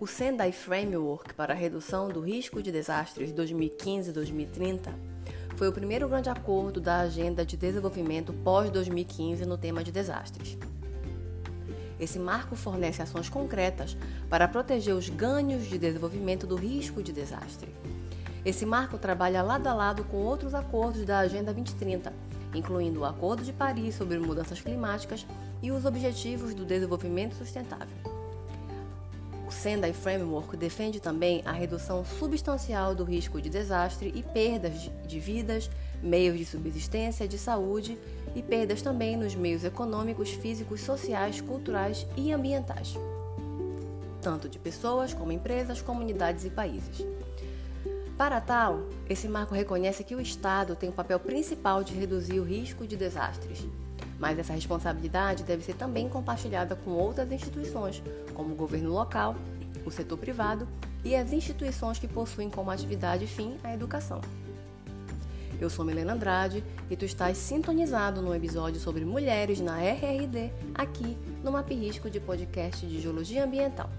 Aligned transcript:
O 0.00 0.06
Sendai 0.06 0.52
Framework 0.52 1.34
para 1.34 1.52
a 1.52 1.56
Redução 1.56 2.08
do 2.08 2.20
Risco 2.20 2.62
de 2.62 2.70
Desastres 2.70 3.32
2015-2030 3.32 4.92
foi 5.56 5.68
o 5.68 5.72
primeiro 5.72 6.08
grande 6.08 6.30
acordo 6.30 6.80
da 6.80 7.00
Agenda 7.00 7.44
de 7.44 7.56
Desenvolvimento 7.56 8.32
pós-2015 8.32 9.40
no 9.40 9.58
tema 9.58 9.82
de 9.82 9.90
desastres. 9.90 10.56
Esse 11.98 12.16
marco 12.16 12.54
fornece 12.54 13.02
ações 13.02 13.28
concretas 13.28 13.96
para 14.30 14.46
proteger 14.46 14.94
os 14.94 15.08
ganhos 15.08 15.66
de 15.66 15.76
desenvolvimento 15.76 16.46
do 16.46 16.54
risco 16.54 17.02
de 17.02 17.12
desastre. 17.12 17.74
Esse 18.44 18.64
marco 18.64 18.98
trabalha 18.98 19.42
lado 19.42 19.66
a 19.66 19.74
lado 19.74 20.04
com 20.04 20.18
outros 20.18 20.54
acordos 20.54 21.04
da 21.04 21.18
Agenda 21.18 21.52
2030, 21.52 22.12
incluindo 22.54 23.00
o 23.00 23.04
Acordo 23.04 23.42
de 23.42 23.52
Paris 23.52 23.96
sobre 23.96 24.16
Mudanças 24.20 24.60
Climáticas 24.60 25.26
e 25.60 25.72
os 25.72 25.84
Objetivos 25.84 26.54
do 26.54 26.64
Desenvolvimento 26.64 27.34
Sustentável. 27.34 27.97
Sendai 29.58 29.92
Framework 29.92 30.56
defende 30.56 31.00
também 31.00 31.42
a 31.44 31.50
redução 31.50 32.04
substancial 32.04 32.94
do 32.94 33.02
risco 33.02 33.42
de 33.42 33.50
desastre 33.50 34.12
e 34.14 34.22
perdas 34.22 34.88
de 35.04 35.18
vidas, 35.18 35.68
meios 36.00 36.38
de 36.38 36.44
subsistência, 36.44 37.26
de 37.26 37.36
saúde 37.36 37.98
e 38.36 38.40
perdas 38.40 38.82
também 38.82 39.16
nos 39.16 39.34
meios 39.34 39.64
econômicos, 39.64 40.30
físicos, 40.30 40.80
sociais, 40.82 41.40
culturais 41.40 42.06
e 42.16 42.32
ambientais, 42.32 42.94
tanto 44.22 44.48
de 44.48 44.60
pessoas 44.60 45.12
como 45.12 45.32
empresas, 45.32 45.82
comunidades 45.82 46.44
e 46.44 46.50
países. 46.50 47.04
Para 48.16 48.40
tal, 48.40 48.84
esse 49.08 49.26
marco 49.26 49.56
reconhece 49.56 50.04
que 50.04 50.14
o 50.14 50.20
Estado 50.20 50.76
tem 50.76 50.88
o 50.88 50.92
papel 50.92 51.18
principal 51.18 51.82
de 51.82 51.94
reduzir 51.94 52.38
o 52.38 52.44
risco 52.44 52.86
de 52.86 52.96
desastres, 52.96 53.66
mas 54.20 54.38
essa 54.38 54.52
responsabilidade 54.52 55.42
deve 55.42 55.64
ser 55.64 55.74
também 55.74 56.08
compartilhada 56.08 56.76
com 56.76 56.92
outras 56.92 57.30
instituições, 57.32 58.02
como 58.34 58.52
o 58.52 58.56
governo 58.56 58.92
local, 58.92 59.34
o 59.88 59.92
setor 59.92 60.18
privado 60.18 60.68
e 61.04 61.16
as 61.16 61.32
instituições 61.32 61.98
que 61.98 62.06
possuem 62.06 62.48
como 62.48 62.70
atividade 62.70 63.26
fim 63.26 63.56
a 63.64 63.74
educação. 63.74 64.20
Eu 65.60 65.68
sou 65.68 65.84
Milena 65.84 66.12
Andrade 66.12 66.62
e 66.88 66.96
tu 66.96 67.04
estás 67.04 67.36
sintonizado 67.36 68.22
no 68.22 68.32
episódio 68.32 68.80
sobre 68.80 69.04
mulheres 69.04 69.60
na 69.60 69.82
RRD, 69.82 70.52
aqui 70.72 71.16
no 71.42 71.50
Map 71.50 71.68
Risco 71.68 72.08
de 72.08 72.20
podcast 72.20 72.86
de 72.86 73.00
Geologia 73.00 73.44
Ambiental. 73.44 73.90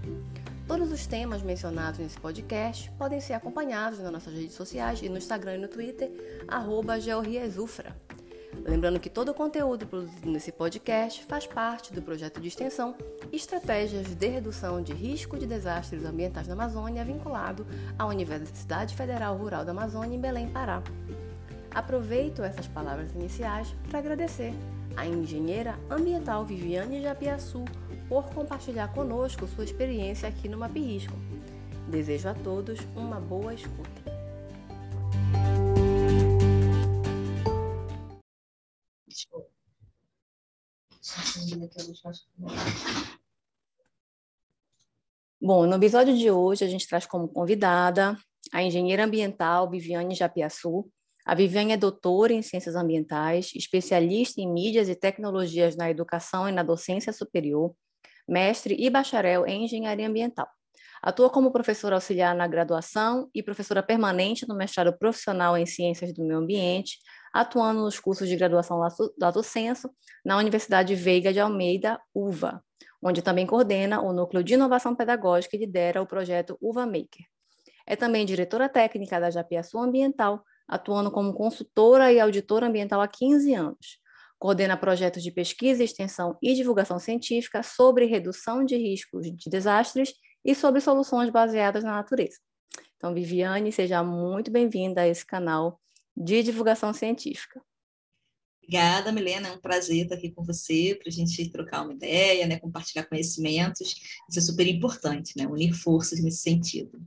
Todos 0.66 0.90
os 0.90 1.06
temas 1.06 1.42
mencionados 1.42 1.98
nesse 1.98 2.18
podcast 2.18 2.90
podem 2.92 3.20
ser 3.20 3.34
acompanhados 3.34 3.98
nas 3.98 4.12
nossas 4.12 4.32
redes 4.32 4.54
sociais 4.54 5.02
e 5.02 5.08
no 5.08 5.18
Instagram 5.18 5.56
e 5.56 5.58
no 5.58 5.68
Twitter, 5.68 6.10
arroba 6.48 6.98
Lembrando 8.64 9.00
que 9.00 9.08
todo 9.08 9.30
o 9.30 9.34
conteúdo 9.34 9.86
produzido 9.86 10.30
nesse 10.30 10.52
podcast 10.52 11.24
faz 11.24 11.46
parte 11.46 11.92
do 11.92 12.02
projeto 12.02 12.40
de 12.40 12.48
extensão 12.48 12.94
Estratégias 13.32 14.14
de 14.14 14.26
Redução 14.26 14.82
de 14.82 14.92
Risco 14.92 15.38
de 15.38 15.46
Desastres 15.46 16.04
Ambientais 16.04 16.46
na 16.46 16.54
Amazônia, 16.54 17.04
vinculado 17.04 17.66
à 17.98 18.06
Universidade 18.06 18.94
Federal 18.94 19.36
Rural 19.36 19.64
da 19.64 19.72
Amazônia, 19.72 20.16
em 20.16 20.20
Belém, 20.20 20.48
Pará. 20.48 20.82
Aproveito 21.70 22.42
essas 22.42 22.66
palavras 22.66 23.12
iniciais 23.14 23.74
para 23.88 24.00
agradecer 24.00 24.52
à 24.96 25.06
engenheira 25.06 25.78
ambiental 25.88 26.44
Viviane 26.44 27.02
Japiaçu 27.02 27.64
por 28.08 28.24
compartilhar 28.30 28.92
conosco 28.92 29.46
sua 29.46 29.64
experiência 29.64 30.28
aqui 30.28 30.48
no 30.48 30.58
Mapirisco. 30.58 31.14
Desejo 31.88 32.28
a 32.28 32.34
todos 32.34 32.80
uma 32.96 33.20
boa 33.20 33.54
escuta. 33.54 33.99
Bom, 45.40 45.66
no 45.66 45.76
episódio 45.76 46.16
de 46.16 46.30
hoje 46.30 46.64
a 46.64 46.68
gente 46.68 46.86
traz 46.86 47.06
como 47.06 47.28
convidada 47.28 48.16
a 48.52 48.62
engenheira 48.62 49.04
ambiental 49.04 49.70
Viviane 49.70 50.14
Japiaçu, 50.14 50.90
a 51.24 51.34
Viviane 51.34 51.72
é 51.72 51.76
doutora 51.76 52.32
em 52.32 52.42
Ciências 52.42 52.74
Ambientais, 52.74 53.52
especialista 53.54 54.40
em 54.40 54.50
mídias 54.50 54.88
e 54.88 54.94
tecnologias 54.94 55.76
na 55.76 55.90
educação 55.90 56.48
e 56.48 56.52
na 56.52 56.62
docência 56.62 57.12
superior, 57.12 57.74
mestre 58.26 58.74
e 58.78 58.88
bacharel 58.88 59.46
em 59.46 59.64
Engenharia 59.64 60.08
Ambiental. 60.08 60.48
Atua 61.02 61.30
como 61.30 61.52
professora 61.52 61.94
auxiliar 61.94 62.34
na 62.34 62.46
graduação 62.46 63.30
e 63.34 63.42
professora 63.42 63.82
permanente 63.82 64.46
no 64.48 64.54
mestrado 64.54 64.96
profissional 64.98 65.56
em 65.56 65.66
Ciências 65.66 66.12
do 66.12 66.24
Meio 66.24 66.40
Ambiente, 66.40 66.98
atuando 67.32 67.80
nos 67.82 67.98
cursos 67.98 68.28
de 68.28 68.36
graduação 68.36 68.80
Lato 69.18 69.42
Senso 69.42 69.90
na 70.24 70.36
Universidade 70.36 70.94
Veiga 70.94 71.32
de 71.32 71.40
Almeida, 71.40 72.00
UVA, 72.14 72.62
onde 73.02 73.22
também 73.22 73.46
coordena 73.46 74.00
o 74.00 74.12
Núcleo 74.12 74.44
de 74.44 74.54
Inovação 74.54 74.94
Pedagógica 74.94 75.56
e 75.56 75.60
lidera 75.60 76.02
o 76.02 76.06
projeto 76.06 76.58
UVA 76.60 76.86
Maker. 76.86 77.26
É 77.86 77.96
também 77.96 78.24
diretora 78.24 78.68
técnica 78.68 79.18
da 79.18 79.30
Japiaçu 79.30 79.78
Ambiental, 79.78 80.44
atuando 80.68 81.10
como 81.10 81.34
consultora 81.34 82.12
e 82.12 82.20
auditora 82.20 82.66
ambiental 82.66 83.00
há 83.00 83.08
15 83.08 83.54
anos. 83.54 83.98
Coordena 84.38 84.76
projetos 84.76 85.22
de 85.22 85.32
pesquisa, 85.32 85.82
extensão 85.82 86.38
e 86.40 86.54
divulgação 86.54 86.98
científica 86.98 87.62
sobre 87.62 88.06
redução 88.06 88.64
de 88.64 88.76
riscos 88.76 89.26
de 89.26 89.50
desastres 89.50 90.14
e 90.44 90.54
sobre 90.54 90.80
soluções 90.80 91.28
baseadas 91.30 91.84
na 91.84 91.92
natureza. 91.92 92.38
Então, 92.96 93.12
Viviane, 93.12 93.72
seja 93.72 94.02
muito 94.02 94.50
bem-vinda 94.50 95.02
a 95.02 95.08
esse 95.08 95.26
canal 95.26 95.80
de 96.20 96.42
divulgação 96.42 96.92
científica. 96.92 97.62
Obrigada, 98.62 99.10
Milena. 99.10 99.48
É 99.48 99.52
um 99.52 99.60
prazer 99.60 100.04
estar 100.04 100.14
aqui 100.14 100.30
com 100.30 100.44
você 100.44 100.96
para 101.00 101.08
a 101.08 101.12
gente 101.12 101.50
trocar 101.50 101.82
uma 101.82 101.94
ideia, 101.94 102.46
né, 102.46 102.58
compartilhar 102.60 103.04
conhecimentos. 103.04 103.96
Isso 104.28 104.38
é 104.38 104.42
super 104.42 104.66
importante, 104.66 105.32
né, 105.36 105.46
unir 105.46 105.72
forças 105.72 106.22
nesse 106.22 106.42
sentido. 106.42 107.00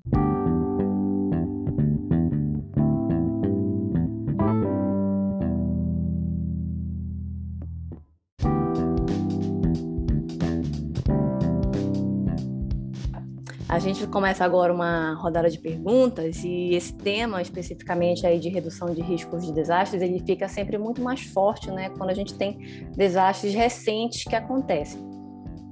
A 13.73 13.79
gente 13.79 14.05
começa 14.05 14.45
agora 14.45 14.71
uma 14.71 15.15
rodada 15.15 15.49
de 15.49 15.57
perguntas 15.57 16.43
e 16.43 16.75
esse 16.75 16.93
tema 16.93 17.41
especificamente 17.41 18.23
aí 18.23 18.37
de 18.39 18.47
redução 18.47 18.93
de 18.93 19.01
riscos 19.01 19.47
de 19.47 19.51
desastres, 19.51 19.99
ele 19.99 20.19
fica 20.19 20.47
sempre 20.47 20.77
muito 20.77 21.01
mais 21.01 21.23
forte, 21.23 21.71
né, 21.71 21.89
quando 21.89 22.11
a 22.11 22.13
gente 22.13 22.35
tem 22.35 22.87
desastres 22.95 23.51
recentes 23.55 24.25
que 24.25 24.35
acontecem. 24.35 25.01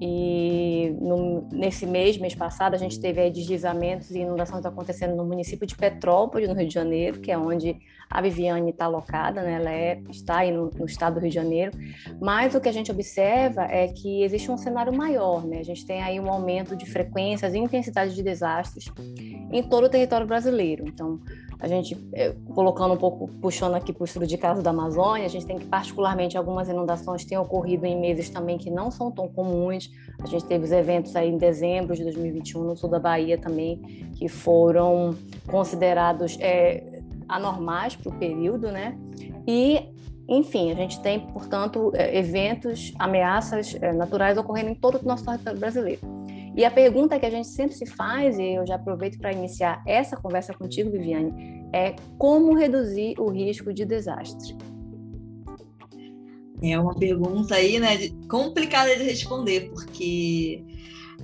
E 0.01 0.97
no, 0.99 1.47
nesse 1.51 1.85
mês, 1.85 2.17
mês 2.17 2.33
passado, 2.33 2.73
a 2.73 2.77
gente 2.79 2.99
teve 2.99 3.21
aí 3.21 3.29
deslizamentos 3.29 4.09
e 4.09 4.17
inundações 4.17 4.65
acontecendo 4.65 5.15
no 5.15 5.23
município 5.23 5.67
de 5.67 5.75
Petrópolis, 5.75 6.49
no 6.49 6.55
Rio 6.55 6.67
de 6.67 6.73
Janeiro, 6.73 7.19
que 7.19 7.31
é 7.31 7.37
onde 7.37 7.77
a 8.11 8.21
Viviane 8.21 8.71
está 8.71 8.85
alocada, 8.85 9.41
né? 9.41 9.53
ela 9.53 9.71
é, 9.71 10.01
está 10.09 10.39
aí 10.39 10.51
no, 10.51 10.69
no, 10.69 10.85
estado 10.85 11.13
do 11.13 11.19
Rio 11.21 11.29
de 11.29 11.35
Janeiro. 11.35 11.71
Mas 12.19 12.53
o 12.53 12.59
que 12.59 12.67
a 12.67 12.71
gente 12.71 12.91
observa 12.91 13.63
é 13.63 13.87
que 13.87 14.21
existe 14.21 14.51
um 14.51 14.57
cenário 14.57 14.93
maior, 14.93 15.45
né? 15.45 15.59
a 15.59 15.63
gente 15.63 15.85
tem 15.85 16.03
aí 16.03 16.19
um 16.19 16.29
aumento 16.29 16.75
de 16.75 16.85
frequências 16.85 17.53
e 17.53 17.57
intensidade 17.57 18.13
de 18.13 18.21
desastres 18.21 18.91
em 19.51 19.63
todo 19.63 19.85
o 19.85 19.89
território 19.89 20.27
brasileiro. 20.27 20.83
Então, 20.85 21.21
a 21.61 21.67
gente, 21.67 21.95
é, 22.11 22.33
colocando 22.55 22.95
um 22.95 22.97
pouco, 22.97 23.27
puxando 23.39 23.75
aqui 23.75 23.93
para 23.93 24.01
o 24.01 24.05
estudo 24.05 24.25
de 24.25 24.35
caso 24.35 24.63
da 24.63 24.71
Amazônia, 24.71 25.27
a 25.27 25.29
gente 25.29 25.45
tem 25.45 25.59
que, 25.59 25.65
particularmente, 25.65 26.35
algumas 26.35 26.67
inundações 26.67 27.23
têm 27.23 27.37
ocorrido 27.37 27.85
em 27.85 27.99
meses 27.99 28.31
também 28.31 28.57
que 28.57 28.71
não 28.71 28.89
são 28.89 29.11
tão 29.11 29.27
comuns. 29.27 29.91
A 30.19 30.25
gente 30.25 30.43
teve 30.45 30.65
os 30.65 30.71
eventos 30.71 31.15
aí 31.15 31.29
em 31.29 31.37
dezembro 31.37 31.95
de 31.95 32.03
2021 32.03 32.63
no 32.63 32.75
sul 32.75 32.89
da 32.89 32.99
Bahia 32.99 33.37
também, 33.37 33.77
que 34.17 34.27
foram 34.27 35.15
considerados 35.45 36.35
é, 36.41 36.83
anormais 37.31 37.95
para 37.95 38.09
o 38.09 38.19
período, 38.19 38.71
né? 38.71 38.97
E, 39.47 39.81
enfim, 40.27 40.71
a 40.71 40.75
gente 40.75 41.01
tem, 41.01 41.19
portanto, 41.19 41.91
é, 41.95 42.17
eventos, 42.17 42.93
ameaças 42.99 43.75
é, 43.81 43.93
naturais 43.93 44.37
ocorrendo 44.37 44.69
em 44.69 44.75
todo 44.75 44.99
o 45.01 45.07
nosso 45.07 45.25
território 45.25 45.59
brasileiro. 45.59 46.01
E 46.55 46.65
a 46.65 46.69
pergunta 46.69 47.17
que 47.17 47.25
a 47.25 47.29
gente 47.29 47.47
sempre 47.47 47.73
se 47.73 47.85
faz, 47.85 48.37
e 48.37 48.55
eu 48.55 48.67
já 48.67 48.75
aproveito 48.75 49.17
para 49.17 49.31
iniciar 49.31 49.81
essa 49.87 50.17
conversa 50.17 50.53
contigo, 50.53 50.91
Viviane, 50.91 51.69
é 51.73 51.95
como 52.17 52.53
reduzir 52.53 53.15
o 53.17 53.29
risco 53.29 53.73
de 53.73 53.85
desastre? 53.85 54.57
É 56.61 56.77
uma 56.77 56.93
pergunta 56.93 57.55
aí, 57.55 57.79
né, 57.79 58.09
complicada 58.29 58.95
de 58.95 59.03
responder, 59.03 59.71
porque 59.73 60.63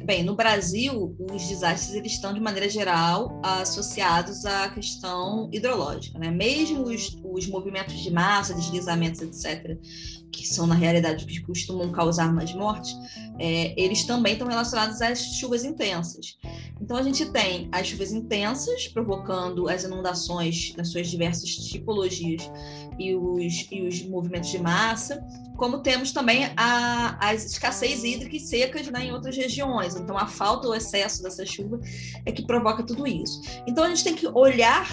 Bem, 0.07 0.23
no 0.23 0.37
Brasil, 0.37 1.17
os 1.19 1.49
desastres 1.49 1.93
eles 1.93 2.13
estão, 2.13 2.33
de 2.33 2.39
maneira 2.39 2.69
geral, 2.69 3.41
associados 3.43 4.45
à 4.45 4.69
questão 4.69 5.49
hidrológica. 5.51 6.17
Né? 6.17 6.31
Mesmo 6.31 6.83
os, 6.83 7.19
os 7.25 7.45
movimentos 7.45 7.93
de 8.01 8.09
massa, 8.09 8.53
deslizamentos, 8.53 9.21
etc., 9.21 9.77
que 10.37 10.47
são, 10.47 10.67
na 10.67 10.75
realidade, 10.75 11.25
que 11.25 11.41
costumam 11.41 11.91
causar 11.91 12.33
mais 12.33 12.53
mortes, 12.53 12.95
é, 13.39 13.73
eles 13.81 14.03
também 14.03 14.33
estão 14.33 14.47
relacionados 14.47 15.01
às 15.01 15.19
chuvas 15.19 15.63
intensas. 15.63 16.37
Então 16.79 16.95
a 16.95 17.03
gente 17.03 17.25
tem 17.31 17.67
as 17.71 17.87
chuvas 17.87 18.11
intensas 18.11 18.87
provocando 18.87 19.67
as 19.67 19.83
inundações 19.83 20.73
nas 20.77 20.89
suas 20.89 21.07
diversas 21.07 21.49
tipologias 21.49 22.49
e 22.99 23.15
os, 23.15 23.67
e 23.71 23.81
os 23.87 24.01
movimentos 24.03 24.49
de 24.49 24.59
massa, 24.59 25.23
como 25.57 25.79
temos 25.79 26.11
também 26.11 26.45
a, 26.55 27.17
as 27.19 27.43
escassez 27.43 28.03
hídricas 28.03 28.43
secas 28.43 28.87
né, 28.87 29.05
em 29.05 29.11
outras 29.11 29.35
regiões. 29.35 29.95
Então 29.95 30.17
a 30.17 30.27
falta 30.27 30.67
ou 30.67 30.75
excesso 30.75 31.23
dessa 31.23 31.45
chuva 31.45 31.79
é 32.25 32.31
que 32.31 32.45
provoca 32.45 32.83
tudo 32.83 33.07
isso. 33.07 33.41
Então 33.67 33.83
a 33.83 33.89
gente 33.89 34.03
tem 34.03 34.15
que 34.15 34.27
olhar 34.27 34.87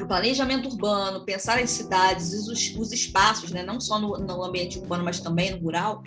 para 0.00 0.04
o 0.04 0.08
planejamento 0.08 0.68
urbano, 0.68 1.24
pensar 1.24 1.58
as 1.58 1.70
cidades, 1.70 2.32
os, 2.32 2.74
os 2.76 2.92
espaços, 2.92 3.50
né, 3.50 3.62
não 3.62 3.80
só 3.80 3.98
no, 3.98 4.16
no 4.18 4.42
ambiente 4.42 4.78
urbano, 4.78 5.04
mas 5.04 5.20
também 5.20 5.50
no 5.52 5.58
rural, 5.58 6.02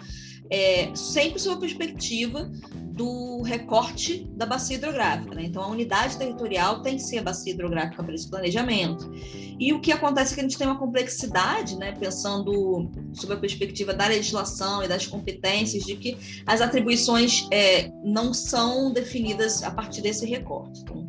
é, 0.50 0.94
sempre 0.96 1.40
sob 1.40 1.56
a 1.56 1.60
perspectiva 1.60 2.52
do 2.76 3.42
recorte 3.42 4.30
da 4.36 4.46
bacia 4.46 4.78
hidrográfica. 4.78 5.34
Né? 5.34 5.46
Então, 5.46 5.64
a 5.64 5.68
unidade 5.68 6.18
territorial 6.18 6.82
tem 6.82 6.96
que 6.96 7.02
ser 7.02 7.20
a 7.20 7.24
bacia 7.24 7.54
hidrográfica 7.54 8.04
para 8.04 8.14
esse 8.14 8.30
planejamento. 8.30 9.12
E 9.60 9.72
o 9.74 9.80
que 9.80 9.92
acontece 9.92 10.34
é 10.34 10.36
que 10.36 10.42
a 10.42 10.44
gente 10.44 10.58
tem 10.58 10.68
uma 10.68 10.78
complexidade, 10.78 11.78
né? 11.78 11.94
pensando 11.94 12.92
sob 13.14 13.34
a 13.34 13.38
perspectiva 13.38 13.94
da 13.94 14.08
legislação 14.08 14.84
e 14.84 14.88
das 14.88 15.08
competências, 15.08 15.84
de 15.84 15.96
que 15.96 16.18
as 16.46 16.62
atribuições 16.62 17.48
é, 17.52 17.92
não 18.04 18.34
são 18.34 18.92
definidas 18.92 19.64
a 19.64 19.72
partir 19.72 20.02
desse 20.02 20.26
recorte. 20.26 20.82
Então, 20.82 21.03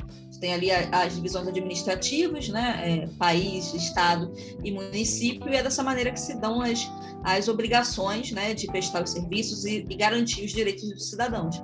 tem 0.45 0.53
ali 0.53 0.71
as 0.71 1.15
divisões 1.15 1.49
administrativas, 1.49 2.51
né, 2.51 2.83
é, 2.85 3.07
país, 3.17 3.73
estado 3.73 4.31
e 4.63 4.71
município, 4.71 5.49
e 5.51 5.57
é 5.57 5.63
dessa 5.63 5.83
maneira 5.83 6.13
que 6.13 6.21
se 6.21 6.39
dão 6.39 6.61
as, 6.61 6.87
as 7.25 7.49
obrigações 7.49 8.31
né, 8.31 8.53
de 8.53 8.67
prestar 8.67 9.03
os 9.03 9.11
serviços 9.11 9.65
e, 9.65 9.87
e 9.89 9.97
garantir 9.97 10.45
os 10.45 10.53
direitos 10.53 10.87
dos 10.91 11.09
cidadãos. 11.09 11.63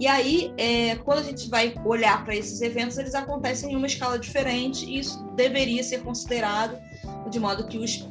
E 0.00 0.06
aí, 0.06 0.54
é, 0.56 0.96
quando 0.96 1.18
a 1.18 1.22
gente 1.22 1.50
vai 1.50 1.74
olhar 1.84 2.24
para 2.24 2.34
esses 2.34 2.62
eventos, 2.62 2.96
eles 2.96 3.14
acontecem 3.14 3.74
em 3.74 3.76
uma 3.76 3.86
escala 3.86 4.18
diferente, 4.18 4.86
e 4.86 5.00
isso 5.00 5.22
deveria 5.36 5.82
ser 5.84 6.02
considerado 6.02 6.78
de 7.28 7.38
modo 7.38 7.66
que 7.66 7.76
os 7.76 8.08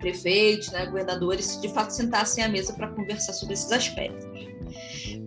prefeitos, 0.00 0.70
né, 0.72 0.86
governadores, 0.86 1.60
de 1.60 1.68
fato 1.68 1.90
sentassem 1.90 2.42
à 2.42 2.48
mesa 2.48 2.72
para 2.72 2.88
conversar 2.88 3.34
sobre 3.34 3.52
esses 3.52 3.70
aspectos. 3.70 4.24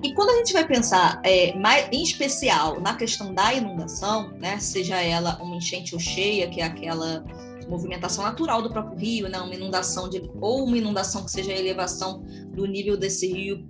E 0.03 0.13
quando 0.13 0.29
a 0.29 0.37
gente 0.37 0.53
vai 0.53 0.67
pensar, 0.67 1.21
é, 1.23 1.53
mais, 1.57 1.87
em 1.91 2.03
especial, 2.03 2.79
na 2.79 2.95
questão 2.95 3.33
da 3.33 3.53
inundação, 3.53 4.31
né, 4.37 4.59
seja 4.59 5.01
ela 5.01 5.37
uma 5.41 5.55
enchente 5.55 5.93
ou 5.93 5.99
cheia, 5.99 6.49
que 6.49 6.61
é 6.61 6.63
aquela 6.63 7.23
movimentação 7.67 8.23
natural 8.23 8.61
do 8.61 8.69
próprio 8.69 8.97
rio, 8.97 9.29
né, 9.29 9.39
uma 9.39 9.53
inundação 9.53 10.09
de, 10.09 10.21
ou 10.41 10.65
uma 10.65 10.77
inundação 10.77 11.23
que 11.23 11.31
seja 11.31 11.51
a 11.51 11.57
elevação 11.57 12.23
do 12.53 12.65
nível 12.65 12.97
desse 12.97 13.27
rio 13.31 13.67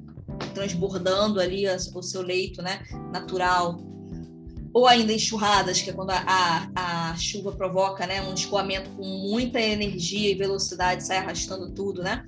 transbordando 0.53 1.39
ali 1.39 1.67
a, 1.67 1.75
o 1.75 2.03
seu 2.03 2.21
leito 2.21 2.61
né, 2.61 2.81
natural, 3.11 3.79
ou 4.73 4.87
ainda 4.87 5.11
enxurradas, 5.11 5.81
que 5.81 5.89
é 5.89 5.93
quando 5.93 6.11
a, 6.11 6.23
a, 6.75 7.11
a, 7.11 7.15
chuva 7.15 7.51
provoca 7.51 8.05
né, 8.05 8.21
um 8.21 8.33
escoamento 8.33 8.89
com 8.91 9.03
muita 9.03 9.59
energia 9.59 10.29
e 10.31 10.35
velocidade, 10.35 11.05
sai 11.05 11.17
arrastando 11.17 11.71
tudo, 11.71 12.03
né? 12.03 12.23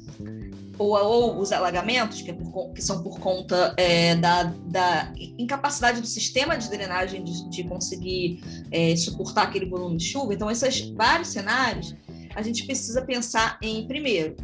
Ou, 0.82 0.96
ou 0.96 1.40
os 1.40 1.52
alagamentos, 1.52 2.22
que, 2.22 2.32
é 2.32 2.34
por, 2.34 2.74
que 2.74 2.82
são 2.82 3.04
por 3.04 3.20
conta 3.20 3.74
é, 3.78 4.16
da, 4.16 4.44
da, 4.44 5.14
incapacidade 5.38 6.02
do 6.02 6.08
sistema 6.08 6.58
de 6.58 6.70
drenagem 6.70 7.24
de, 7.24 7.50
de 7.50 7.64
conseguir 7.64 8.44
é, 8.72 8.96
suportar 8.96 9.44
aquele 9.44 9.66
volume 9.66 9.98
de 9.98 10.06
chuva. 10.06 10.34
Então, 10.34 10.50
esses 10.50 10.90
vários 10.90 11.30
cenários, 11.30 11.96
a 12.36 12.42
gente 12.42 12.66
precisa 12.66 13.02
pensar 13.02 13.58
em, 13.62 13.86
primeiro, 13.88 14.36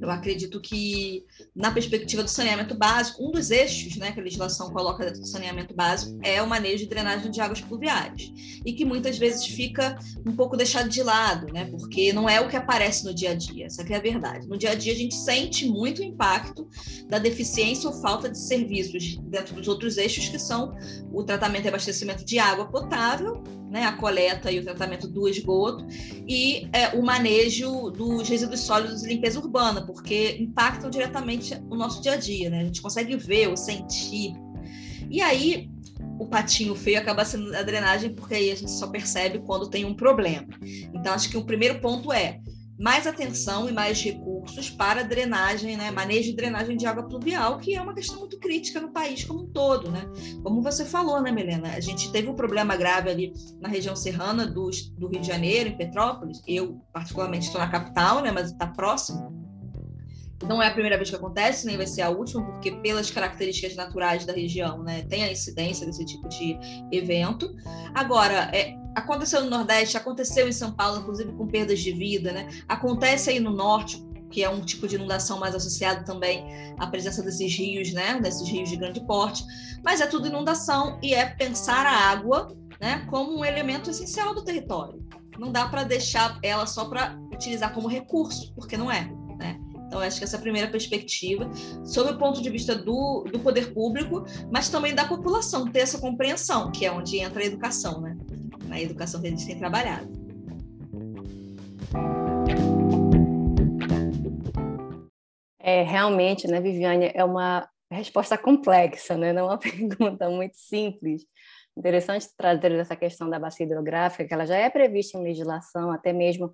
eu 0.00 0.10
acredito 0.10 0.60
que, 0.60 1.24
na 1.54 1.70
perspectiva 1.70 2.22
do 2.22 2.30
saneamento 2.30 2.74
básico, 2.74 3.26
um 3.26 3.30
dos 3.30 3.50
eixos 3.50 3.96
né, 3.96 4.12
que 4.12 4.20
a 4.20 4.22
legislação 4.22 4.70
coloca 4.70 5.04
dentro 5.04 5.20
do 5.20 5.26
saneamento 5.26 5.74
básico 5.74 6.18
é 6.22 6.42
o 6.42 6.46
manejo 6.46 6.78
de 6.78 6.86
drenagem 6.86 7.30
de 7.30 7.40
águas 7.40 7.60
pluviais. 7.60 8.32
E 8.64 8.72
que 8.72 8.84
muitas 8.84 9.18
vezes 9.18 9.44
fica 9.46 9.98
um 10.26 10.32
pouco 10.32 10.56
deixado 10.56 10.88
de 10.88 11.02
lado, 11.02 11.52
né, 11.52 11.66
porque 11.66 12.12
não 12.12 12.28
é 12.28 12.40
o 12.40 12.48
que 12.48 12.56
aparece 12.56 13.04
no 13.04 13.14
dia 13.14 13.30
a 13.30 13.34
dia, 13.34 13.66
essa 13.66 13.82
é 13.82 13.96
a 13.96 14.00
verdade. 14.00 14.48
No 14.48 14.56
dia 14.56 14.70
a 14.70 14.74
dia, 14.74 14.92
a 14.92 14.96
gente 14.96 15.14
sente 15.14 15.66
muito 15.66 16.00
o 16.00 16.04
impacto 16.04 16.68
da 17.08 17.18
deficiência 17.18 17.88
ou 17.88 18.00
falta 18.00 18.28
de 18.28 18.38
serviços 18.38 19.16
dentro 19.16 19.54
dos 19.54 19.68
outros 19.68 19.96
eixos, 19.96 20.28
que 20.28 20.38
são 20.38 20.74
o 21.12 21.22
tratamento 21.22 21.66
e 21.66 21.68
abastecimento 21.68 22.24
de 22.24 22.38
água 22.38 22.66
potável 22.66 23.42
né, 23.70 23.84
a 23.84 23.92
coleta 23.92 24.50
e 24.50 24.58
o 24.58 24.62
tratamento 24.62 25.06
do 25.06 25.28
esgoto, 25.28 25.86
e 26.28 26.68
é, 26.72 26.88
o 26.88 27.02
manejo 27.02 27.90
dos 27.90 28.28
resíduos 28.28 28.60
sólidos 28.60 29.04
e 29.04 29.08
limpeza 29.08 29.38
urbana, 29.38 29.86
porque 29.86 30.36
impactam 30.40 30.90
diretamente 30.90 31.54
o 31.70 31.76
nosso 31.76 32.02
dia 32.02 32.12
a 32.12 32.16
dia, 32.16 32.50
né? 32.50 32.60
A 32.60 32.64
gente 32.64 32.82
consegue 32.82 33.16
ver 33.16 33.48
ou 33.48 33.56
sentir. 33.56 34.34
E 35.08 35.22
aí, 35.22 35.70
o 36.18 36.26
patinho 36.26 36.74
feio 36.74 36.98
acaba 36.98 37.24
sendo 37.24 37.54
a 37.54 37.62
drenagem, 37.62 38.12
porque 38.14 38.34
aí 38.34 38.50
a 38.50 38.54
gente 38.54 38.70
só 38.70 38.88
percebe 38.88 39.38
quando 39.38 39.70
tem 39.70 39.84
um 39.84 39.94
problema. 39.94 40.48
Então, 40.92 41.14
acho 41.14 41.30
que 41.30 41.36
o 41.36 41.44
primeiro 41.44 41.80
ponto 41.80 42.12
é 42.12 42.40
mais 42.80 43.06
atenção 43.06 43.68
e 43.68 43.72
mais 43.72 44.02
recursos 44.02 44.70
para 44.70 45.04
drenagem, 45.04 45.76
né, 45.76 45.90
manejo 45.90 46.30
e 46.30 46.34
drenagem 46.34 46.78
de 46.78 46.86
água 46.86 47.02
pluvial, 47.02 47.58
que 47.58 47.76
é 47.76 47.82
uma 47.82 47.92
questão 47.92 48.18
muito 48.18 48.38
crítica 48.38 48.80
no 48.80 48.90
país 48.90 49.22
como 49.22 49.42
um 49.42 49.46
todo, 49.46 49.90
né? 49.90 50.10
Como 50.42 50.62
você 50.62 50.86
falou, 50.86 51.20
né, 51.20 51.30
Melena? 51.30 51.74
A 51.74 51.80
gente 51.80 52.10
teve 52.10 52.28
um 52.28 52.34
problema 52.34 52.74
grave 52.76 53.10
ali 53.10 53.32
na 53.60 53.68
região 53.68 53.94
serrana 53.94 54.46
do, 54.46 54.70
do 54.96 55.08
Rio 55.08 55.20
de 55.20 55.26
Janeiro, 55.26 55.68
em 55.68 55.76
Petrópolis. 55.76 56.42
Eu, 56.48 56.80
particularmente, 56.90 57.46
estou 57.46 57.60
na 57.60 57.68
capital, 57.68 58.22
né, 58.22 58.32
mas 58.32 58.50
está 58.50 58.66
próximo. 58.66 59.49
Não 60.46 60.62
é 60.62 60.68
a 60.68 60.70
primeira 60.70 60.96
vez 60.96 61.10
que 61.10 61.16
acontece, 61.16 61.66
nem 61.66 61.76
vai 61.76 61.86
ser 61.86 62.02
a 62.02 62.08
última, 62.08 62.42
porque 62.44 62.72
pelas 62.72 63.10
características 63.10 63.76
naturais 63.76 64.24
da 64.24 64.32
região, 64.32 64.82
né, 64.82 65.02
tem 65.02 65.22
a 65.22 65.30
incidência 65.30 65.86
desse 65.86 66.04
tipo 66.06 66.28
de 66.28 66.58
evento. 66.90 67.54
Agora, 67.94 68.50
é, 68.54 68.74
aconteceu 68.94 69.42
no 69.42 69.50
Nordeste, 69.50 69.96
aconteceu 69.96 70.48
em 70.48 70.52
São 70.52 70.72
Paulo, 70.72 71.00
inclusive 71.00 71.32
com 71.32 71.46
perdas 71.46 71.80
de 71.80 71.92
vida, 71.92 72.32
né? 72.32 72.48
Acontece 72.68 73.30
aí 73.30 73.38
no 73.38 73.50
Norte, 73.50 74.02
que 74.30 74.42
é 74.42 74.48
um 74.48 74.60
tipo 74.60 74.86
de 74.86 74.96
inundação 74.96 75.38
mais 75.38 75.54
associado 75.54 76.04
também 76.04 76.44
à 76.78 76.86
presença 76.86 77.22
desses 77.22 77.54
rios, 77.54 77.92
né? 77.92 78.18
Desses 78.20 78.48
rios 78.48 78.68
de 78.68 78.76
grande 78.76 79.00
porte. 79.06 79.44
Mas 79.84 80.00
é 80.00 80.06
tudo 80.06 80.28
inundação 80.28 80.98
e 81.02 81.14
é 81.14 81.26
pensar 81.26 81.86
a 81.86 82.10
água, 82.10 82.48
né? 82.80 83.06
Como 83.10 83.38
um 83.38 83.44
elemento 83.44 83.90
essencial 83.90 84.34
do 84.34 84.44
território. 84.44 85.04
Não 85.38 85.50
dá 85.50 85.68
para 85.68 85.84
deixar 85.84 86.38
ela 86.42 86.66
só 86.66 86.84
para 86.86 87.18
utilizar 87.32 87.72
como 87.72 87.88
recurso, 87.88 88.52
porque 88.54 88.76
não 88.76 88.90
é. 88.90 89.10
Né? 89.38 89.58
Então, 89.90 89.98
acho 89.98 90.18
que 90.18 90.24
essa 90.24 90.36
é 90.36 90.38
a 90.38 90.40
primeira 90.40 90.70
perspectiva, 90.70 91.50
sob 91.84 92.12
o 92.12 92.16
ponto 92.16 92.40
de 92.40 92.48
vista 92.48 92.76
do, 92.76 93.24
do 93.24 93.40
poder 93.40 93.74
público, 93.74 94.24
mas 94.48 94.68
também 94.68 94.94
da 94.94 95.04
população, 95.04 95.68
ter 95.68 95.80
essa 95.80 95.98
compreensão, 96.00 96.70
que 96.70 96.86
é 96.86 96.92
onde 96.92 97.18
entra 97.18 97.42
a 97.42 97.44
educação, 97.44 98.00
né? 98.00 98.16
na 98.68 98.80
educação 98.80 99.20
que 99.20 99.26
a 99.26 99.30
gente 99.30 99.44
tem 99.44 99.58
trabalhado. 99.58 100.08
É, 105.58 105.82
realmente, 105.82 106.46
né, 106.46 106.60
Viviane, 106.60 107.10
é 107.12 107.24
uma 107.24 107.68
resposta 107.90 108.38
complexa, 108.38 109.16
né? 109.16 109.32
não 109.32 109.42
é 109.42 109.44
uma 109.46 109.58
pergunta 109.98 110.30
muito 110.30 110.56
simples. 110.56 111.24
Interessante 111.76 112.28
trazer 112.36 112.70
essa 112.74 112.94
questão 112.94 113.28
da 113.28 113.40
bacia 113.40 113.66
hidrográfica, 113.66 114.24
que 114.24 114.32
ela 114.32 114.46
já 114.46 114.54
é 114.54 114.70
prevista 114.70 115.18
em 115.18 115.24
legislação, 115.24 115.90
até 115.90 116.12
mesmo 116.12 116.52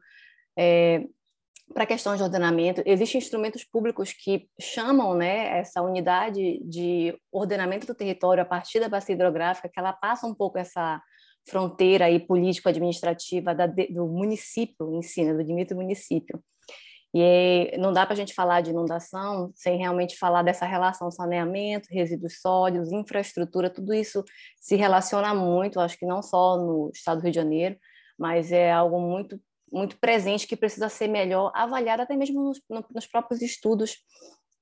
é, 0.59 1.05
para 1.73 1.87
questões 1.87 2.19
de 2.19 2.25
ordenamento. 2.25 2.83
Existem 2.87 3.19
instrumentos 3.19 3.65
públicos 3.65 4.13
que 4.13 4.49
chamam 4.61 5.15
né, 5.15 5.59
essa 5.59 5.83
unidade 5.83 6.61
de 6.65 7.17
ordenamento 7.31 7.87
do 7.87 7.95
território 7.95 8.43
a 8.43 8.47
partir 8.47 8.81
da 8.81 8.89
bacia 8.89 9.15
hidrográfica, 9.15 9.69
que 9.69 9.79
ela 9.79 9.93
passa 9.93 10.27
um 10.27 10.35
pouco 10.35 10.59
essa 10.59 11.01
fronteira 11.49 12.07
político-administrativa 12.27 13.55
do 13.55 14.07
município 14.07 14.95
em 14.95 15.03
si, 15.03 15.25
né, 15.25 15.35
do 15.35 15.45
Dimitri 15.45 15.77
município. 15.77 16.43
E 17.15 17.75
não 17.79 17.93
dá 17.93 18.05
para 18.05 18.13
a 18.13 18.17
gente 18.17 18.35
falar 18.35 18.61
de 18.61 18.71
inundação 18.71 19.51
sem 19.55 19.79
realmente 19.79 20.19
falar 20.19 20.43
dessa 20.43 20.67
relação 20.67 21.11
saneamento, 21.11 21.89
resíduos 21.91 22.41
sólidos, 22.41 22.93
infraestrutura, 22.93 23.71
tudo 23.71 23.95
isso 23.95 24.23
se 24.61 24.77
relaciona 24.77 25.35
muito, 25.35 25.81
acho 25.81 25.99
que 25.99 26.05
não 26.05 26.21
só 26.21 26.59
no 26.59 26.91
estado 26.93 27.19
do 27.19 27.23
Rio 27.23 27.33
de 27.33 27.37
Janeiro, 27.37 27.77
mas 28.19 28.53
é 28.53 28.71
algo 28.73 29.01
muito 29.01 29.41
muito 29.73 29.99
presente 29.99 30.47
que 30.47 30.57
precisa 30.57 30.89
ser 30.89 31.09
melhor 31.09 31.51
avaliado 31.55 32.03
até 32.03 32.17
mesmo 32.17 32.43
nos, 32.43 32.61
nos 32.95 33.07
próprios 33.07 33.43
estudos 33.43 33.97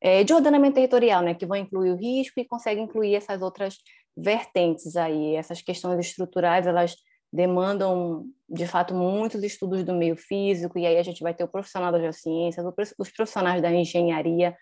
é, 0.00 0.22
de 0.24 0.34
ordenamento 0.34 0.74
territorial, 0.74 1.22
né, 1.22 1.34
que 1.34 1.46
vão 1.46 1.56
incluir 1.56 1.90
o 1.90 1.96
risco 1.96 2.38
e 2.38 2.46
conseguem 2.46 2.84
incluir 2.84 3.14
essas 3.14 3.40
outras 3.40 3.78
vertentes 4.16 4.96
aí. 4.96 5.34
Essas 5.34 5.62
questões 5.62 5.98
estruturais, 5.98 6.66
elas 6.66 6.96
demandam, 7.32 8.26
de 8.48 8.66
fato, 8.66 8.94
muitos 8.94 9.42
estudos 9.42 9.82
do 9.82 9.92
meio 9.92 10.16
físico, 10.16 10.78
e 10.78 10.86
aí 10.86 10.96
a 10.98 11.02
gente 11.02 11.22
vai 11.22 11.34
ter 11.34 11.42
o 11.42 11.48
profissional 11.48 11.90
das 11.90 12.00
geociências, 12.00 12.64
os 12.98 13.10
profissionais 13.10 13.60
da 13.60 13.72
engenharia, 13.72 14.56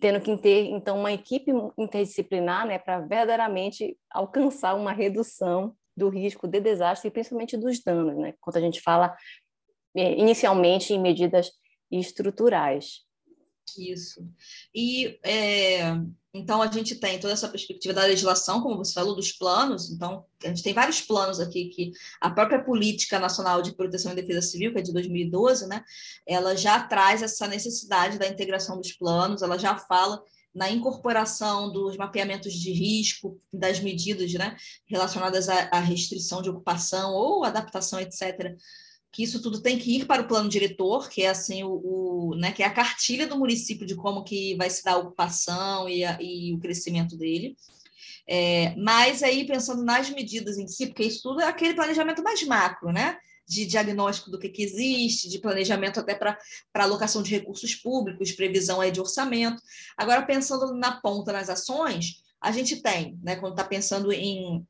tendo 0.00 0.20
que 0.20 0.36
ter, 0.36 0.66
então, 0.66 0.98
uma 0.98 1.12
equipe 1.12 1.50
interdisciplinar 1.78 2.66
né, 2.66 2.78
para 2.78 3.00
verdadeiramente 3.00 3.96
alcançar 4.10 4.74
uma 4.74 4.92
redução 4.92 5.74
do 5.96 6.08
risco 6.08 6.46
de 6.46 6.60
desastre 6.60 7.08
e 7.08 7.10
principalmente 7.10 7.56
dos 7.56 7.82
danos, 7.82 8.16
né, 8.18 8.34
quando 8.40 8.56
a 8.56 8.60
gente 8.60 8.82
fala 8.82 9.16
inicialmente 9.94 10.92
em 10.92 11.00
medidas 11.00 11.52
estruturais. 11.90 13.02
Isso. 13.78 14.26
E 14.74 15.18
é, 15.24 15.96
então 16.32 16.60
a 16.60 16.70
gente 16.70 16.96
tem 16.96 17.18
toda 17.18 17.32
essa 17.32 17.48
perspectiva 17.48 17.94
da 17.94 18.02
legislação, 18.02 18.60
como 18.60 18.76
você 18.76 18.92
falou, 18.92 19.14
dos 19.14 19.32
planos. 19.32 19.90
Então, 19.90 20.24
a 20.44 20.48
gente 20.48 20.62
tem 20.62 20.74
vários 20.74 21.00
planos 21.00 21.38
aqui 21.38 21.66
que 21.66 21.92
a 22.20 22.28
própria 22.28 22.62
Política 22.62 23.20
Nacional 23.20 23.62
de 23.62 23.74
Proteção 23.74 24.12
e 24.12 24.16
Defesa 24.16 24.42
Civil, 24.42 24.72
que 24.72 24.80
é 24.80 24.82
de 24.82 24.92
2012, 24.92 25.68
né, 25.68 25.84
ela 26.26 26.56
já 26.56 26.82
traz 26.82 27.22
essa 27.22 27.46
necessidade 27.46 28.18
da 28.18 28.26
integração 28.26 28.76
dos 28.76 28.92
planos, 28.92 29.42
ela 29.42 29.56
já 29.56 29.76
fala 29.78 30.20
na 30.52 30.70
incorporação 30.70 31.72
dos 31.72 31.96
mapeamentos 31.96 32.52
de 32.52 32.72
risco, 32.72 33.40
das 33.52 33.80
medidas 33.80 34.32
né, 34.34 34.56
relacionadas 34.86 35.48
à 35.48 35.80
restrição 35.80 36.42
de 36.42 36.50
ocupação 36.50 37.12
ou 37.12 37.44
adaptação, 37.44 38.00
etc., 38.00 38.56
que 39.14 39.22
isso 39.22 39.40
tudo 39.40 39.62
tem 39.62 39.78
que 39.78 39.96
ir 39.96 40.06
para 40.06 40.22
o 40.22 40.26
plano 40.26 40.48
diretor, 40.48 41.08
que 41.08 41.22
é 41.22 41.28
assim 41.28 41.62
o, 41.62 41.70
o, 41.70 42.34
né, 42.34 42.50
que 42.50 42.64
é 42.64 42.66
a 42.66 42.72
cartilha 42.72 43.28
do 43.28 43.38
município 43.38 43.86
de 43.86 43.94
como 43.94 44.24
que 44.24 44.56
vai 44.56 44.68
se 44.68 44.82
dar 44.82 44.94
a 44.94 44.98
ocupação 44.98 45.88
e, 45.88 46.04
a, 46.04 46.18
e 46.20 46.52
o 46.52 46.58
crescimento 46.58 47.16
dele. 47.16 47.56
É, 48.26 48.74
mas 48.74 49.22
aí 49.22 49.46
pensando 49.46 49.84
nas 49.84 50.10
medidas 50.10 50.58
em 50.58 50.66
si, 50.66 50.88
porque 50.88 51.04
isso 51.04 51.22
tudo 51.22 51.40
é 51.40 51.46
aquele 51.46 51.74
planejamento 51.74 52.24
mais 52.24 52.42
macro, 52.42 52.90
né? 52.90 53.16
De 53.46 53.64
diagnóstico 53.64 54.32
do 54.32 54.38
que, 54.38 54.48
que 54.48 54.64
existe, 54.64 55.28
de 55.28 55.38
planejamento 55.38 56.00
até 56.00 56.16
para 56.16 56.36
alocação 56.74 57.22
de 57.22 57.30
recursos 57.30 57.72
públicos, 57.76 58.32
previsão 58.32 58.80
aí 58.80 58.90
de 58.90 59.00
orçamento. 59.00 59.62
Agora, 59.96 60.22
pensando 60.22 60.74
na 60.74 61.00
ponta 61.00 61.32
nas 61.32 61.48
ações, 61.48 62.20
a 62.40 62.50
gente 62.50 62.82
tem, 62.82 63.16
né, 63.22 63.36
quando 63.36 63.52
está 63.52 63.62
pensando 63.62 64.10
em 64.10 64.66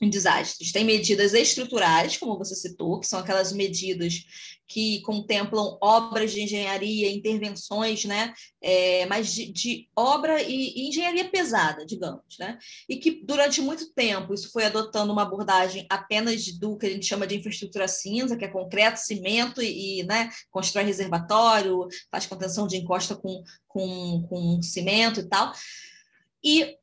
em 0.00 0.08
desastres. 0.08 0.72
Tem 0.72 0.84
medidas 0.84 1.34
estruturais, 1.34 2.16
como 2.16 2.38
você 2.38 2.54
citou, 2.54 3.00
que 3.00 3.06
são 3.06 3.20
aquelas 3.20 3.52
medidas 3.52 4.24
que 4.72 5.02
contemplam 5.02 5.76
obras 5.82 6.32
de 6.32 6.40
engenharia, 6.40 7.10
intervenções, 7.10 8.06
né, 8.06 8.32
é, 8.62 9.04
mas 9.04 9.32
de, 9.32 9.52
de 9.52 9.88
obra 9.94 10.40
e, 10.40 10.72
e, 10.74 10.88
engenharia 10.88 11.28
pesada, 11.28 11.84
digamos, 11.84 12.38
né, 12.38 12.58
e 12.88 12.96
que 12.96 13.22
durante 13.22 13.60
muito 13.60 13.92
tempo 13.92 14.32
isso 14.32 14.50
foi 14.50 14.64
adotando 14.64 15.12
uma 15.12 15.22
abordagem 15.22 15.86
apenas 15.90 16.46
do 16.58 16.78
que 16.78 16.86
a 16.86 16.90
gente 16.90 17.04
chama 17.04 17.26
de 17.26 17.36
infraestrutura 17.36 17.86
cinza, 17.86 18.36
que 18.36 18.46
é 18.46 18.48
concreto, 18.48 18.98
cimento 18.98 19.62
e, 19.62 20.00
e 20.00 20.04
né, 20.04 20.30
constrói 20.50 20.84
reservatório, 20.84 21.86
faz 22.10 22.24
contenção 22.24 22.66
de 22.66 22.78
encosta 22.78 23.14
com, 23.14 23.42
com, 23.68 24.26
com 24.26 24.62
cimento 24.62 25.20
e 25.20 25.28
tal. 25.28 25.52
E 26.42 26.76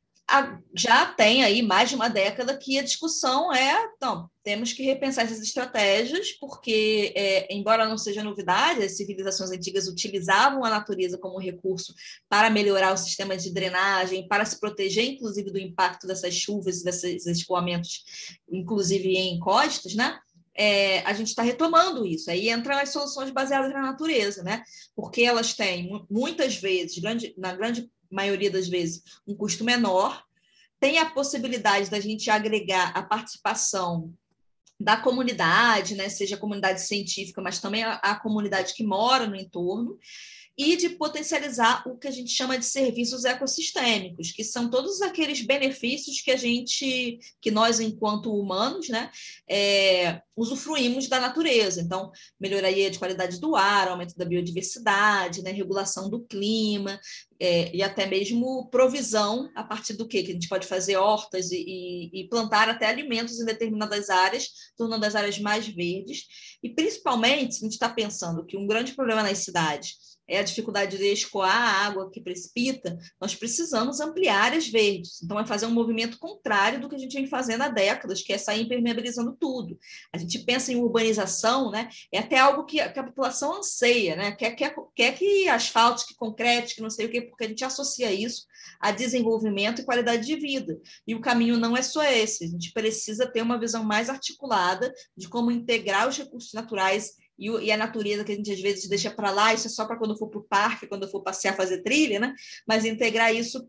já 0.74 1.06
tem 1.06 1.42
aí 1.42 1.60
mais 1.60 1.88
de 1.88 1.96
uma 1.96 2.08
década 2.08 2.56
que 2.56 2.78
a 2.78 2.82
discussão 2.82 3.52
é, 3.52 3.90
então, 3.96 4.30
temos 4.44 4.72
que 4.72 4.82
repensar 4.82 5.24
essas 5.24 5.40
estratégias, 5.40 6.32
porque, 6.32 7.12
é, 7.16 7.52
embora 7.52 7.88
não 7.88 7.98
seja 7.98 8.22
novidade, 8.22 8.84
as 8.84 8.96
civilizações 8.96 9.50
antigas 9.50 9.88
utilizavam 9.88 10.64
a 10.64 10.70
natureza 10.70 11.18
como 11.18 11.38
recurso 11.38 11.92
para 12.28 12.48
melhorar 12.48 12.92
o 12.92 12.96
sistema 12.96 13.36
de 13.36 13.52
drenagem, 13.52 14.28
para 14.28 14.44
se 14.44 14.60
proteger, 14.60 15.04
inclusive, 15.04 15.50
do 15.50 15.58
impacto 15.58 16.06
dessas 16.06 16.34
chuvas 16.34 16.82
desses 16.82 17.26
escoamentos, 17.26 18.04
inclusive 18.50 19.16
em 19.16 19.38
costas, 19.40 19.94
né? 19.94 20.18
É, 20.54 21.00
a 21.00 21.12
gente 21.12 21.28
está 21.28 21.42
retomando 21.42 22.06
isso. 22.06 22.30
Aí 22.30 22.50
entram 22.50 22.76
as 22.76 22.90
soluções 22.90 23.30
baseadas 23.30 23.72
na 23.72 23.82
natureza, 23.82 24.42
né? 24.42 24.62
Porque 24.94 25.22
elas 25.22 25.54
têm, 25.54 25.88
muitas 26.10 26.56
vezes, 26.56 26.98
grande, 26.98 27.34
na 27.36 27.54
grande 27.54 27.90
maioria 28.10 28.50
das 28.50 28.68
vezes, 28.68 29.02
um 29.26 29.34
custo 29.34 29.64
menor, 29.64 30.24
tem 30.78 30.98
a 30.98 31.10
possibilidade 31.10 31.90
da 31.90 32.00
gente 32.00 32.30
agregar 32.30 32.88
a 32.96 33.02
participação 33.02 34.12
da 34.78 34.96
comunidade, 34.96 35.94
né, 35.94 36.08
seja 36.08 36.36
a 36.36 36.38
comunidade 36.38 36.80
científica, 36.80 37.42
mas 37.42 37.60
também 37.60 37.84
a, 37.84 37.94
a 37.96 38.14
comunidade 38.14 38.72
que 38.72 38.82
mora 38.82 39.26
no 39.26 39.36
entorno, 39.36 39.98
e 40.60 40.76
de 40.76 40.90
potencializar 40.90 41.82
o 41.88 41.96
que 41.96 42.06
a 42.06 42.10
gente 42.10 42.30
chama 42.30 42.58
de 42.58 42.66
serviços 42.66 43.24
ecossistêmicos, 43.24 44.30
que 44.30 44.44
são 44.44 44.68
todos 44.68 45.00
aqueles 45.00 45.40
benefícios 45.40 46.20
que 46.20 46.30
a 46.30 46.36
gente, 46.36 47.18
que 47.40 47.50
nós, 47.50 47.80
enquanto 47.80 48.30
humanos, 48.30 48.90
né, 48.90 49.10
é, 49.48 50.20
usufruímos 50.36 51.08
da 51.08 51.18
natureza. 51.18 51.80
Então, 51.80 52.12
melhoria 52.38 52.90
de 52.90 52.98
qualidade 52.98 53.40
do 53.40 53.56
ar, 53.56 53.88
aumento 53.88 54.14
da 54.18 54.26
biodiversidade, 54.26 55.42
né, 55.42 55.50
regulação 55.50 56.10
do 56.10 56.20
clima, 56.20 57.00
é, 57.40 57.74
e 57.74 57.82
até 57.82 58.04
mesmo 58.04 58.68
provisão 58.68 59.50
a 59.54 59.64
partir 59.64 59.94
do 59.94 60.06
quê? 60.06 60.22
Que 60.22 60.32
a 60.32 60.34
gente 60.34 60.48
pode 60.48 60.66
fazer 60.66 60.98
hortas 60.98 61.50
e, 61.50 61.56
e, 61.56 62.20
e, 62.20 62.28
plantar 62.28 62.68
até 62.68 62.84
alimentos 62.84 63.40
em 63.40 63.46
determinadas 63.46 64.10
áreas, 64.10 64.50
tornando 64.76 65.06
as 65.06 65.14
áreas 65.14 65.38
mais 65.38 65.66
verdes. 65.66 66.26
E 66.62 66.68
principalmente, 66.68 67.56
a 67.56 67.60
gente 67.60 67.72
está 67.72 67.88
pensando 67.88 68.44
que 68.44 68.58
um 68.58 68.66
grande 68.66 68.92
problema 68.92 69.22
nas 69.22 69.38
cidades 69.38 70.09
é 70.30 70.38
a 70.38 70.44
dificuldade 70.44 70.96
de 70.96 71.06
escoar 71.06 71.50
a 71.50 71.86
água 71.86 72.08
que 72.08 72.20
precipita, 72.20 72.96
nós 73.20 73.34
precisamos 73.34 74.00
ampliar 74.00 74.44
áreas 74.44 74.68
verdes. 74.68 75.20
Então, 75.22 75.38
é 75.38 75.44
fazer 75.44 75.66
um 75.66 75.72
movimento 75.72 76.18
contrário 76.18 76.80
do 76.80 76.88
que 76.88 76.94
a 76.94 76.98
gente 76.98 77.14
vem 77.14 77.26
fazendo 77.26 77.62
há 77.62 77.68
décadas, 77.68 78.22
que 78.22 78.32
é 78.32 78.38
sair 78.38 78.62
impermeabilizando 78.62 79.36
tudo. 79.38 79.76
A 80.12 80.18
gente 80.18 80.38
pensa 80.38 80.72
em 80.72 80.76
urbanização, 80.76 81.70
né? 81.70 81.88
É 82.12 82.20
até 82.20 82.38
algo 82.38 82.64
que 82.64 82.80
a, 82.80 82.90
que 82.92 83.00
a 83.00 83.04
população 83.04 83.58
anseia, 83.58 84.14
né? 84.14 84.32
Quer, 84.32 84.52
quer, 84.52 84.74
quer 84.94 85.18
que 85.18 85.48
asfalto, 85.48 86.06
que 86.06 86.14
concreto, 86.14 86.74
que 86.74 86.82
não 86.82 86.90
sei 86.90 87.06
o 87.06 87.10
quê, 87.10 87.22
porque 87.22 87.44
a 87.44 87.48
gente 87.48 87.64
associa 87.64 88.12
isso 88.12 88.46
a 88.78 88.92
desenvolvimento 88.92 89.80
e 89.80 89.84
qualidade 89.84 90.24
de 90.24 90.36
vida. 90.36 90.78
E 91.06 91.14
o 91.14 91.20
caminho 91.20 91.58
não 91.58 91.76
é 91.76 91.82
só 91.82 92.04
esse. 92.04 92.44
A 92.44 92.48
gente 92.48 92.72
precisa 92.72 93.26
ter 93.26 93.42
uma 93.42 93.58
visão 93.58 93.82
mais 93.82 94.08
articulada 94.08 94.92
de 95.16 95.28
como 95.28 95.50
integrar 95.50 96.08
os 96.08 96.16
recursos 96.16 96.52
naturais 96.52 97.18
e, 97.40 97.48
e 97.48 97.72
a 97.72 97.76
natureza 97.76 98.22
que 98.22 98.32
a 98.32 98.36
gente 98.36 98.52
às 98.52 98.60
vezes 98.60 98.88
deixa 98.88 99.10
para 99.10 99.30
lá, 99.30 99.54
isso 99.54 99.66
é 99.66 99.70
só 99.70 99.86
para 99.86 99.96
quando 99.96 100.16
for 100.16 100.28
para 100.28 100.38
o 100.38 100.44
parque, 100.44 100.86
quando 100.86 101.08
for 101.10 101.22
passear, 101.22 101.56
fazer 101.56 101.82
trilha, 101.82 102.20
né? 102.20 102.34
Mas 102.66 102.84
integrar 102.84 103.34
isso 103.34 103.66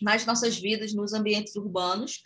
nas 0.00 0.24
nossas 0.24 0.58
vidas, 0.58 0.94
nos 0.94 1.12
ambientes 1.12 1.54
urbanos, 1.54 2.22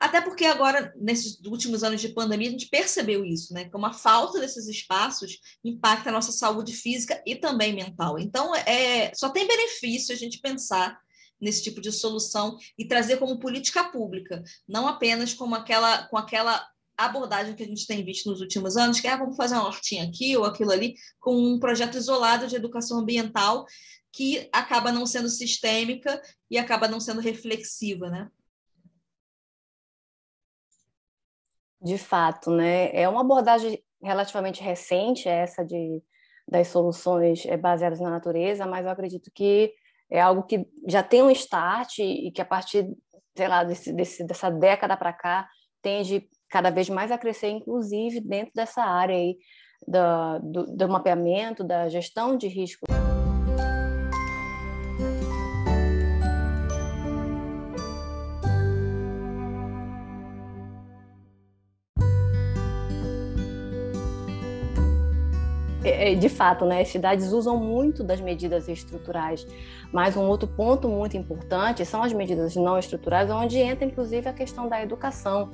até 0.00 0.22
porque 0.22 0.46
agora, 0.46 0.94
nesses 0.96 1.38
últimos 1.44 1.84
anos 1.84 2.00
de 2.00 2.08
pandemia, 2.08 2.48
a 2.48 2.52
gente 2.52 2.70
percebeu 2.70 3.22
isso, 3.22 3.52
né? 3.52 3.68
Como 3.68 3.84
a 3.84 3.92
falta 3.92 4.40
desses 4.40 4.66
espaços 4.66 5.38
impacta 5.62 6.08
a 6.08 6.12
nossa 6.12 6.32
saúde 6.32 6.72
física 6.72 7.22
e 7.26 7.36
também 7.36 7.74
mental. 7.74 8.18
Então, 8.18 8.54
é, 8.54 9.12
só 9.14 9.28
tem 9.28 9.46
benefício 9.46 10.14
a 10.14 10.18
gente 10.18 10.40
pensar 10.40 10.98
nesse 11.38 11.62
tipo 11.62 11.82
de 11.82 11.92
solução 11.92 12.56
e 12.78 12.86
trazer 12.86 13.18
como 13.18 13.38
política 13.38 13.84
pública, 13.84 14.42
não 14.66 14.88
apenas 14.88 15.34
como 15.34 15.54
aquela, 15.54 16.06
com 16.08 16.16
aquela 16.16 16.66
abordagem 17.04 17.54
que 17.54 17.62
a 17.62 17.66
gente 17.66 17.86
tem 17.86 18.04
visto 18.04 18.30
nos 18.30 18.40
últimos 18.40 18.76
anos, 18.76 19.00
que 19.00 19.06
é 19.06 19.12
ah, 19.12 19.16
vamos 19.16 19.36
fazer 19.36 19.54
uma 19.54 19.66
hortinha 19.66 20.04
aqui 20.04 20.36
ou 20.36 20.44
aquilo 20.44 20.70
ali, 20.70 20.94
com 21.18 21.34
um 21.34 21.58
projeto 21.58 21.96
isolado 21.96 22.46
de 22.46 22.56
educação 22.56 22.98
ambiental 22.98 23.64
que 24.12 24.48
acaba 24.52 24.90
não 24.92 25.06
sendo 25.06 25.28
sistêmica 25.28 26.20
e 26.50 26.58
acaba 26.58 26.88
não 26.88 27.00
sendo 27.00 27.20
reflexiva, 27.20 28.10
né? 28.10 28.28
De 31.80 31.96
fato, 31.96 32.50
né? 32.50 32.94
É 32.94 33.08
uma 33.08 33.22
abordagem 33.22 33.82
relativamente 34.02 34.62
recente 34.62 35.28
essa 35.28 35.64
de 35.64 36.02
das 36.50 36.66
soluções 36.66 37.46
eh, 37.46 37.56
baseadas 37.56 38.00
na 38.00 38.10
natureza, 38.10 38.66
mas 38.66 38.84
eu 38.84 38.90
acredito 38.90 39.30
que 39.32 39.72
é 40.10 40.20
algo 40.20 40.42
que 40.42 40.66
já 40.88 41.00
tem 41.00 41.22
um 41.22 41.30
start 41.30 42.00
e 42.00 42.32
que 42.32 42.42
a 42.42 42.44
partir, 42.44 42.88
sei 43.36 43.46
lá, 43.46 43.62
desse, 43.62 43.92
desse 43.92 44.26
dessa 44.26 44.50
década 44.50 44.96
para 44.96 45.12
cá 45.12 45.48
tende 45.80 46.28
cada 46.50 46.70
vez 46.70 46.90
mais 46.90 47.12
a 47.12 47.16
crescer, 47.16 47.48
inclusive 47.48 48.20
dentro 48.20 48.52
dessa 48.54 48.82
área 48.82 49.14
aí 49.14 49.38
do, 49.86 50.64
do, 50.64 50.76
do 50.76 50.88
mapeamento, 50.88 51.62
da 51.62 51.88
gestão 51.88 52.36
de 52.36 52.48
risco. 52.48 52.84
É, 65.82 66.12
é, 66.12 66.14
de 66.14 66.28
fato, 66.28 66.66
né, 66.66 66.82
as 66.82 66.88
cidades 66.88 67.32
usam 67.32 67.56
muito 67.56 68.04
das 68.04 68.20
medidas 68.20 68.68
estruturais, 68.68 69.46
mas 69.92 70.16
um 70.16 70.28
outro 70.28 70.46
ponto 70.48 70.88
muito 70.88 71.16
importante 71.16 71.84
são 71.86 72.02
as 72.02 72.12
medidas 72.12 72.54
não 72.54 72.78
estruturais, 72.78 73.30
onde 73.30 73.58
entra 73.58 73.86
inclusive 73.86 74.28
a 74.28 74.32
questão 74.32 74.68
da 74.68 74.82
educação 74.82 75.50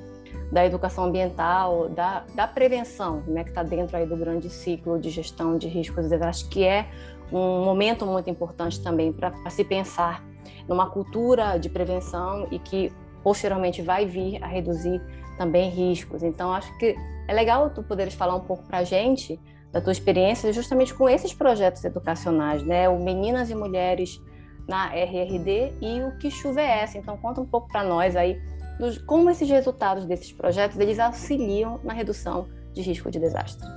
da 0.51 0.65
educação 0.65 1.05
ambiental, 1.05 1.89
da, 1.89 2.25
da 2.33 2.47
prevenção, 2.47 3.23
né, 3.27 3.43
que 3.43 3.49
está 3.49 3.63
dentro 3.63 3.97
aí 3.97 4.05
do 4.05 4.15
grande 4.15 4.49
ciclo 4.49 4.99
de 4.99 5.09
gestão 5.09 5.57
de 5.57 5.67
riscos 5.67 6.05
e 6.05 6.09
desastres, 6.09 6.49
que 6.49 6.63
é 6.63 6.89
um 7.31 7.63
momento 7.63 8.05
muito 8.05 8.29
importante 8.29 8.81
também 8.81 9.11
para 9.11 9.33
se 9.49 9.63
pensar 9.63 10.23
numa 10.67 10.89
cultura 10.89 11.57
de 11.57 11.69
prevenção 11.69 12.47
e 12.51 12.59
que 12.59 12.91
posteriormente 13.23 13.81
vai 13.81 14.05
vir 14.05 14.41
a 14.41 14.47
reduzir 14.47 15.01
também 15.37 15.69
riscos. 15.69 16.23
Então, 16.23 16.51
acho 16.53 16.75
que 16.77 16.95
é 17.27 17.33
legal 17.33 17.69
tu 17.69 17.83
poderes 17.83 18.13
falar 18.13 18.35
um 18.35 18.41
pouco 18.41 18.63
para 18.63 18.79
a 18.79 18.83
gente 18.83 19.39
da 19.71 19.81
tua 19.81 19.91
experiência 19.91 20.51
justamente 20.53 20.93
com 20.93 21.09
esses 21.09 21.33
projetos 21.33 21.83
educacionais, 21.83 22.63
né? 22.63 22.87
O 22.87 23.03
Meninas 23.03 23.49
e 23.49 23.55
Mulheres 23.55 24.21
na 24.67 24.87
RRD 24.95 25.73
e 25.81 26.01
o 26.01 26.17
Que 26.17 26.31
Chuva 26.31 26.61
é 26.61 26.81
Essa. 26.81 26.97
Então, 26.97 27.17
conta 27.17 27.41
um 27.41 27.45
pouco 27.45 27.67
para 27.67 27.83
nós 27.83 28.15
aí 28.15 28.41
dos, 28.79 28.97
como 28.99 29.29
esses 29.29 29.49
resultados 29.49 30.05
desses 30.05 30.31
projetos 30.31 30.79
eles 30.79 30.99
auxiliam 30.99 31.79
na 31.83 31.93
redução 31.93 32.47
de 32.73 32.81
risco 32.81 33.09
de 33.09 33.19
desastre. 33.19 33.67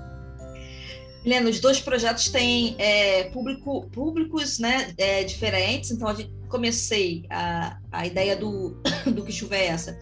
Helena, 1.25 1.50
os 1.50 1.61
dois 1.61 1.80
projetos 1.80 2.30
têm 2.30 2.76
é, 2.78 3.25
público, 3.25 3.87
públicos 3.90 4.59
né, 4.59 4.95
é, 4.97 5.23
diferentes, 5.23 5.90
então 5.90 6.09
a 6.09 6.14
gente 6.14 6.33
comecei 6.49 7.25
a, 7.28 7.78
a 7.92 8.07
ideia 8.07 8.35
do, 8.37 8.80
do 9.07 9.23
que 9.23 9.33
chuva 9.33 9.57
é 9.57 9.66
essa 9.66 9.99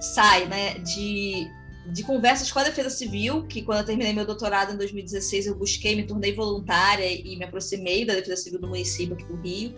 sai 0.00 0.46
né, 0.46 0.78
de, 0.78 1.48
de 1.92 2.02
conversas 2.02 2.50
com 2.50 2.58
a 2.58 2.64
Defesa 2.64 2.90
Civil, 2.90 3.44
que 3.46 3.62
quando 3.62 3.80
eu 3.80 3.84
terminei 3.84 4.12
meu 4.12 4.26
doutorado 4.26 4.72
em 4.72 4.76
2016 4.76 5.46
eu 5.46 5.54
busquei, 5.54 5.96
me 5.96 6.04
tornei 6.04 6.34
voluntária 6.34 7.06
e 7.06 7.36
me 7.36 7.44
aproximei 7.44 8.04
da 8.04 8.14
Defesa 8.14 8.42
Civil 8.42 8.60
do 8.60 8.68
município 8.68 9.14
aqui 9.14 9.24
do 9.24 9.36
Rio. 9.36 9.74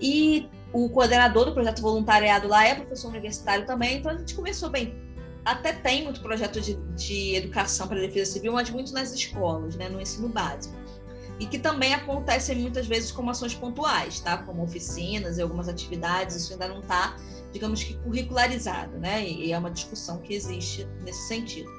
E 0.00 0.48
o 0.72 0.88
coordenador 0.90 1.46
do 1.46 1.52
projeto 1.52 1.80
voluntariado 1.80 2.48
lá 2.48 2.64
é 2.66 2.74
professor 2.74 3.08
universitário 3.08 3.66
também, 3.66 3.98
então 3.98 4.12
a 4.12 4.16
gente 4.16 4.34
começou 4.34 4.68
bem. 4.68 4.94
Até 5.44 5.72
tem 5.72 6.04
muito 6.04 6.20
projeto 6.20 6.60
de, 6.60 6.74
de 6.96 7.36
educação 7.36 7.86
para 7.86 7.96
a 7.98 8.00
defesa 8.00 8.32
civil, 8.32 8.52
mas 8.52 8.68
muito 8.68 8.92
nas 8.92 9.12
escolas, 9.12 9.76
né, 9.76 9.88
no 9.88 10.00
ensino 10.00 10.28
básico. 10.28 10.74
E 11.38 11.46
que 11.46 11.58
também 11.58 11.94
acontecem 11.94 12.56
muitas 12.56 12.86
vezes 12.86 13.12
como 13.12 13.30
ações 13.30 13.54
pontuais, 13.54 14.20
tá? 14.20 14.38
Como 14.38 14.62
oficinas 14.62 15.36
e 15.38 15.42
algumas 15.42 15.68
atividades, 15.68 16.34
isso 16.34 16.52
ainda 16.52 16.66
não 16.66 16.80
está, 16.80 17.16
digamos 17.52 17.84
que, 17.84 17.94
curricularizado, 17.98 18.98
né? 18.98 19.24
E 19.24 19.52
é 19.52 19.58
uma 19.58 19.70
discussão 19.70 20.18
que 20.18 20.34
existe 20.34 20.86
nesse 21.02 21.28
sentido. 21.28 21.70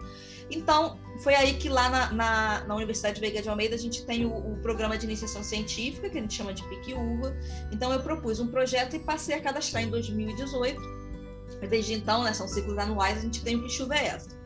Então, 0.50 0.98
foi 1.24 1.36
aí 1.36 1.56
que 1.56 1.68
lá 1.68 1.90
na, 1.90 2.12
na, 2.12 2.64
na 2.66 2.76
Universidade 2.76 3.20
Veiga 3.20 3.42
de 3.42 3.50
Almeida 3.50 3.76
a 3.76 3.78
gente 3.78 4.06
tem 4.06 4.26
o, 4.26 4.32
o, 4.32 4.58
programa 4.62 4.98
de 4.98 5.06
iniciação 5.06 5.44
científica, 5.44 6.10
que 6.10 6.18
a 6.18 6.22
gente 6.22 6.34
chama 6.34 6.54
de 6.54 6.64
Pique-Uva. 6.70 7.36
Então, 7.72 7.92
eu 7.92 8.02
propus 8.02 8.40
um 8.40 8.48
projeto 8.48 8.96
e 8.96 9.00
passei 9.00 9.36
a 9.36 9.42
cadastrar 9.42 9.84
em 9.84 9.90
2018. 9.90 10.80
Desde 11.70 11.94
então, 11.94 12.24
né, 12.24 12.34
são 12.34 12.48
ciclos 12.48 12.78
anuais, 12.78 13.18
a 13.18 13.22
gente 13.22 13.44
tem 13.44 13.56
o 13.56 13.64
Que 13.64 13.70
Chuva 13.70 13.96
Essa 13.96 14.37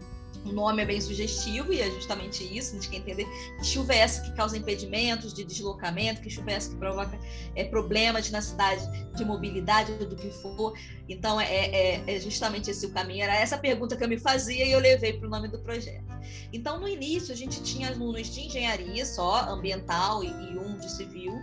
o 0.46 0.52
nome 0.52 0.82
é 0.82 0.86
bem 0.86 1.00
sugestivo 1.00 1.72
e 1.72 1.82
é 1.82 1.90
justamente 1.92 2.44
isso, 2.44 2.72
a 2.72 2.74
gente 2.76 2.90
quer 2.90 2.98
entender 2.98 3.26
que 3.58 3.66
chuva 3.66 3.94
é 3.94 3.98
essa 3.98 4.22
que 4.22 4.36
causa 4.36 4.58
impedimentos 4.58 5.34
de 5.34 5.44
deslocamento, 5.44 6.22
que 6.22 6.30
chuva 6.30 6.52
é 6.52 6.54
essa 6.56 6.70
que 6.70 6.76
provoca 6.78 7.18
é, 7.56 7.64
problemas 7.64 8.30
na 8.32 8.42
cidade 8.42 8.82
de 9.16 9.24
mobilidade, 9.24 9.94
do 10.06 10.16
que 10.16 10.32
for. 10.32 10.74
Então, 11.08 11.40
é, 11.40 11.46
é, 11.46 12.04
é, 12.08 12.20
justamente 12.20 12.72
esse 12.72 12.86
o 12.86 12.92
caminho. 12.92 13.24
Era 13.24 13.36
essa 13.36 13.58
pergunta 13.58 13.96
que 13.96 14.04
eu 14.04 14.08
me 14.08 14.18
fazia 14.18 14.66
e 14.66 14.72
eu 14.72 14.80
levei 14.80 15.14
para 15.14 15.28
o 15.28 15.30
nome 15.30 15.48
do 15.48 15.60
projeto. 15.60 16.06
Então, 16.52 16.80
no 16.80 16.88
início, 16.88 17.34
a 17.34 17.38
gente 17.38 17.62
tinha 17.62 17.90
alunos 17.90 18.34
de 18.34 18.42
engenharia 18.42 19.06
só, 19.06 19.50
ambiental 19.50 20.24
e, 20.24 20.28
e 20.28 20.58
um 20.58 20.78
de 20.78 20.90
civil, 20.90 21.40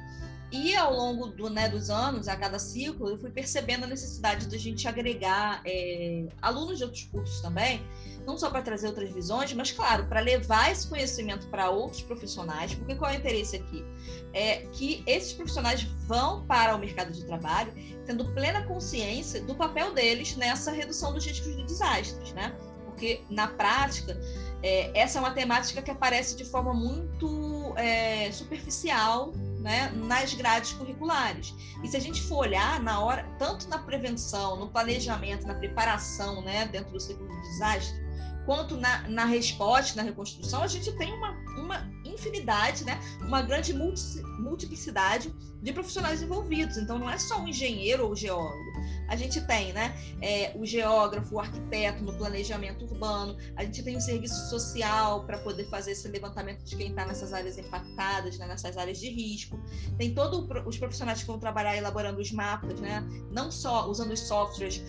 e 0.51 0.75
ao 0.75 0.95
longo 0.95 1.27
do, 1.27 1.51
né, 1.51 1.69
dos 1.69 1.91
anos, 1.91 2.27
a 2.27 2.35
cada 2.37 2.59
ciclo, 2.59 3.11
eu 3.11 3.19
fui 3.19 3.31
percebendo 3.31 3.85
a 3.85 3.87
necessidade 3.87 4.47
de 4.47 4.57
a 4.57 4.59
gente 4.59 4.89
agregar 4.89 5.61
é, 5.67 6.27
alunos 6.41 6.79
de 6.79 6.85
outros 6.85 7.05
cursos 7.05 7.41
também, 7.41 7.83
não 8.27 8.39
só 8.39 8.49
para 8.51 8.63
trazer 8.63 8.87
outras 8.87 9.11
visões, 9.11 9.53
mas, 9.53 9.73
claro, 9.73 10.07
para 10.07 10.21
levar 10.21 10.73
esse 10.73 10.89
conhecimento 10.89 11.47
para 11.49 11.69
outros 11.69 12.03
profissionais, 12.03 12.75
porque 12.75 12.95
qual 12.95 13.11
é 13.11 13.17
o 13.17 13.19
interesse 13.19 13.57
aqui? 13.57 13.85
É 14.33 14.67
que 14.73 15.03
esses 15.07 15.35
profissionais 15.35 15.83
vão 16.07 16.47
para 16.47 16.75
o 16.75 16.79
mercado 16.79 17.13
de 17.13 17.25
trabalho 17.25 17.73
tendo 18.07 18.25
plena 18.33 18.63
consciência 18.63 19.43
do 19.43 19.55
papel 19.55 19.93
deles 19.93 20.35
nessa 20.35 20.73
redução 20.73 21.13
dos 21.13 21.27
riscos 21.27 21.55
de 21.55 21.63
desastres, 21.65 22.33
né? 22.33 22.55
Porque, 22.87 23.21
na 23.29 23.49
prática, 23.49 24.19
é, 24.63 24.99
essa 24.99 25.19
é 25.19 25.21
uma 25.21 25.31
temática 25.31 25.83
que 25.83 25.91
aparece 25.91 26.35
de 26.35 26.45
forma 26.45 26.73
muito 26.73 27.75
é, 27.77 28.33
superficial 28.33 29.33
né, 29.69 29.93
nas 29.95 30.33
grades 30.33 30.73
curriculares. 30.73 31.55
E 31.85 31.89
se 31.89 31.95
a 31.95 32.01
gente 32.01 32.23
for 32.23 32.39
olhar 32.39 32.81
na 32.81 33.01
hora, 33.01 33.23
tanto 33.39 33.69
na 33.69 33.77
prevenção, 33.77 34.57
no 34.57 34.71
planejamento, 34.71 35.47
na 35.47 35.55
preparação, 35.55 36.41
né, 36.41 36.67
dentro 36.67 36.91
do 36.91 36.99
de 36.99 37.43
desastre, 37.43 38.01
quanto 38.47 38.79
na, 38.79 39.07
na 39.09 39.27
resposta, 39.27 39.95
na 39.95 40.03
reconstrução, 40.09 40.63
a 40.63 40.67
gente 40.67 40.91
tem 40.93 41.13
uma, 41.13 41.33
uma 41.59 41.87
infinidade, 42.19 42.85
né? 42.85 43.01
uma 43.21 43.43
grande 43.43 43.73
multi, 43.73 44.21
multiplicidade 44.39 45.33
de 45.63 45.73
profissionais 45.73 46.23
envolvidos. 46.23 46.77
Então, 46.77 46.99
não 46.99 47.09
é 47.09 47.19
só 47.19 47.41
um 47.41 47.49
engenheiro 47.49 48.07
ou 48.07 48.15
geólogo. 48.15 48.79
A 49.09 49.17
gente 49.17 49.41
tem 49.47 49.73
né, 49.73 49.97
é, 50.21 50.53
o 50.55 50.67
geógrafo, 50.67 51.37
o 51.37 51.41
arquiteto 51.41 52.05
no 52.05 52.13
planejamento 52.13 52.85
urbano, 52.85 53.37
a 53.57 53.65
gente 53.65 53.83
tem 53.83 53.97
o 53.97 54.01
serviço 54.01 54.51
social 54.51 55.25
para 55.25 55.39
poder 55.39 55.65
fazer 55.71 55.93
esse 55.93 56.07
levantamento 56.09 56.63
de 56.63 56.77
quem 56.77 56.91
está 56.91 57.07
nessas 57.07 57.33
áreas 57.33 57.57
impactadas, 57.57 58.39
né, 58.39 58.47
nessas 58.47 58.77
áreas 58.77 58.99
de 58.99 59.09
risco. 59.09 59.59
Tem 59.97 60.15
todos 60.15 60.47
os 60.67 60.79
profissionais 60.79 61.21
que 61.21 61.27
vão 61.27 61.39
trabalhar 61.39 61.77
elaborando 61.77 62.21
os 62.21 62.31
mapas, 62.31 62.79
né, 62.81 63.03
não 63.31 63.51
só 63.51 63.89
usando 63.89 64.13
os 64.13 64.21
softwares 64.21 64.83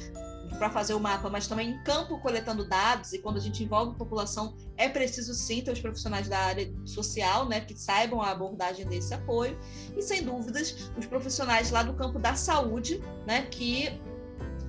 para 0.57 0.69
fazer 0.69 0.93
o 0.93 0.99
mapa, 0.99 1.29
mas 1.29 1.47
também 1.47 1.71
em 1.71 1.83
campo 1.83 2.19
coletando 2.19 2.67
dados, 2.67 3.13
e 3.13 3.19
quando 3.19 3.37
a 3.37 3.39
gente 3.39 3.63
envolve 3.63 3.91
a 3.93 3.95
população, 3.95 4.55
é 4.77 4.89
preciso 4.89 5.33
sim 5.33 5.61
ter 5.61 5.71
os 5.71 5.79
profissionais 5.79 6.27
da 6.27 6.39
área 6.39 6.71
social, 6.85 7.47
né, 7.47 7.61
que 7.61 7.77
saibam 7.77 8.21
a 8.21 8.31
abordagem 8.31 8.85
desse 8.85 9.13
apoio, 9.13 9.57
e 9.95 10.01
sem 10.01 10.23
dúvidas, 10.23 10.91
os 10.97 11.05
profissionais 11.05 11.71
lá 11.71 11.83
do 11.83 11.93
campo 11.93 12.19
da 12.19 12.35
saúde, 12.35 13.01
né, 13.25 13.43
que 13.43 13.99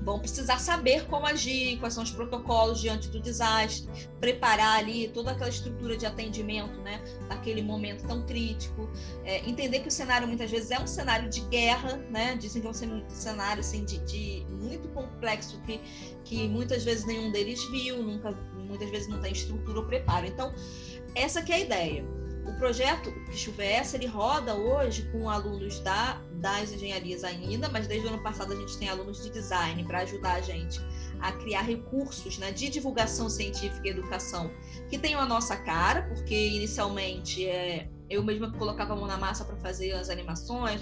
vão 0.02 0.18
precisar 0.18 0.58
saber 0.58 1.06
como 1.06 1.26
agir, 1.26 1.78
quais 1.78 1.94
são 1.94 2.02
os 2.02 2.10
protocolos 2.10 2.80
diante 2.80 3.08
do 3.08 3.20
desastre, 3.20 3.88
preparar 4.18 4.78
ali 4.78 5.08
toda 5.08 5.32
aquela 5.32 5.50
estrutura 5.50 5.96
de 5.96 6.06
atendimento, 6.06 6.80
né, 6.80 7.02
naquele 7.28 7.62
momento 7.62 8.06
tão 8.06 8.22
crítico, 8.22 8.90
é, 9.24 9.38
entender 9.48 9.80
que 9.80 9.88
o 9.88 9.90
cenário 9.90 10.26
muitas 10.26 10.50
vezes 10.50 10.70
é 10.70 10.78
um 10.78 10.86
cenário 10.86 11.28
de 11.28 11.40
guerra, 11.42 11.96
né, 12.10 12.36
dizem 12.36 12.62
que 12.62 12.68
é 12.68 12.70
um 12.70 13.08
cenário 13.08 13.60
assim 13.60 13.84
de, 13.84 13.98
de 13.98 14.46
muito 14.48 14.88
complexo 14.88 15.60
que, 15.62 15.80
que 16.24 16.48
muitas 16.48 16.84
vezes 16.84 17.04
nenhum 17.04 17.30
deles 17.30 17.62
viu, 17.70 18.02
nunca, 18.02 18.32
muitas 18.54 18.90
vezes 18.90 19.08
não 19.08 19.20
tem 19.20 19.32
estrutura 19.32 19.80
ou 19.80 19.84
preparo. 19.84 20.26
Então, 20.26 20.54
essa 21.14 21.42
que 21.42 21.52
é 21.52 21.56
a 21.56 21.60
ideia 21.60 22.19
o 22.46 22.52
projeto 22.58 23.12
que 23.26 23.36
Chuvesse, 23.36 23.96
ele 23.96 24.06
roda 24.06 24.54
hoje 24.54 25.08
com 25.12 25.28
alunos 25.28 25.80
da, 25.80 26.20
das 26.34 26.72
engenharias 26.72 27.24
ainda, 27.24 27.68
mas 27.68 27.86
desde 27.86 28.06
o 28.06 28.10
ano 28.10 28.22
passado 28.22 28.52
a 28.52 28.56
gente 28.56 28.78
tem 28.78 28.88
alunos 28.88 29.22
de 29.22 29.30
design 29.30 29.84
para 29.84 29.98
ajudar 30.00 30.34
a 30.34 30.40
gente 30.40 30.80
a 31.20 31.32
criar 31.32 31.62
recursos 31.62 32.38
né, 32.38 32.50
de 32.50 32.68
divulgação 32.70 33.28
científica 33.28 33.86
e 33.86 33.90
educação 33.90 34.50
que 34.88 34.98
tenham 34.98 35.20
a 35.20 35.26
nossa 35.26 35.56
cara, 35.56 36.02
porque 36.02 36.34
inicialmente 36.48 37.46
é, 37.46 37.88
eu 38.08 38.24
mesma 38.24 38.50
colocava 38.50 38.94
a 38.94 38.96
mão 38.96 39.06
na 39.06 39.16
massa 39.16 39.44
para 39.44 39.56
fazer 39.56 39.92
as 39.92 40.10
animações, 40.10 40.80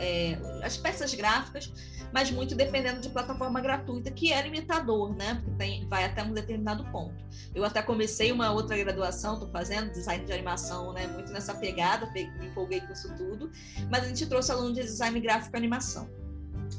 é, 0.00 0.38
as 0.62 0.76
peças 0.76 1.14
gráficas, 1.14 1.72
mas 2.12 2.30
muito 2.30 2.54
dependendo 2.54 3.00
de 3.00 3.08
plataforma 3.08 3.60
gratuita, 3.60 4.10
que 4.10 4.32
é 4.32 4.42
limitador, 4.42 5.14
né? 5.14 5.40
Porque 5.42 5.50
tem, 5.58 5.88
vai 5.88 6.04
até 6.04 6.22
um 6.22 6.32
determinado 6.32 6.84
ponto. 6.90 7.14
Eu 7.54 7.64
até 7.64 7.82
comecei 7.82 8.32
uma 8.32 8.50
outra 8.50 8.76
graduação, 8.76 9.34
estou 9.34 9.48
fazendo 9.50 9.90
design 9.90 10.24
de 10.24 10.32
animação, 10.32 10.92
né? 10.92 11.06
Muito 11.06 11.32
nessa 11.32 11.54
pegada, 11.54 12.10
me 12.12 12.46
empolguei 12.46 12.80
com 12.80 12.92
isso 12.92 13.14
tudo, 13.16 13.50
mas 13.90 14.04
a 14.04 14.08
gente 14.08 14.26
trouxe 14.26 14.52
aluno 14.52 14.72
de 14.72 14.82
design 14.82 15.18
gráfico 15.20 15.56
e 15.56 15.58
animação. 15.58 16.08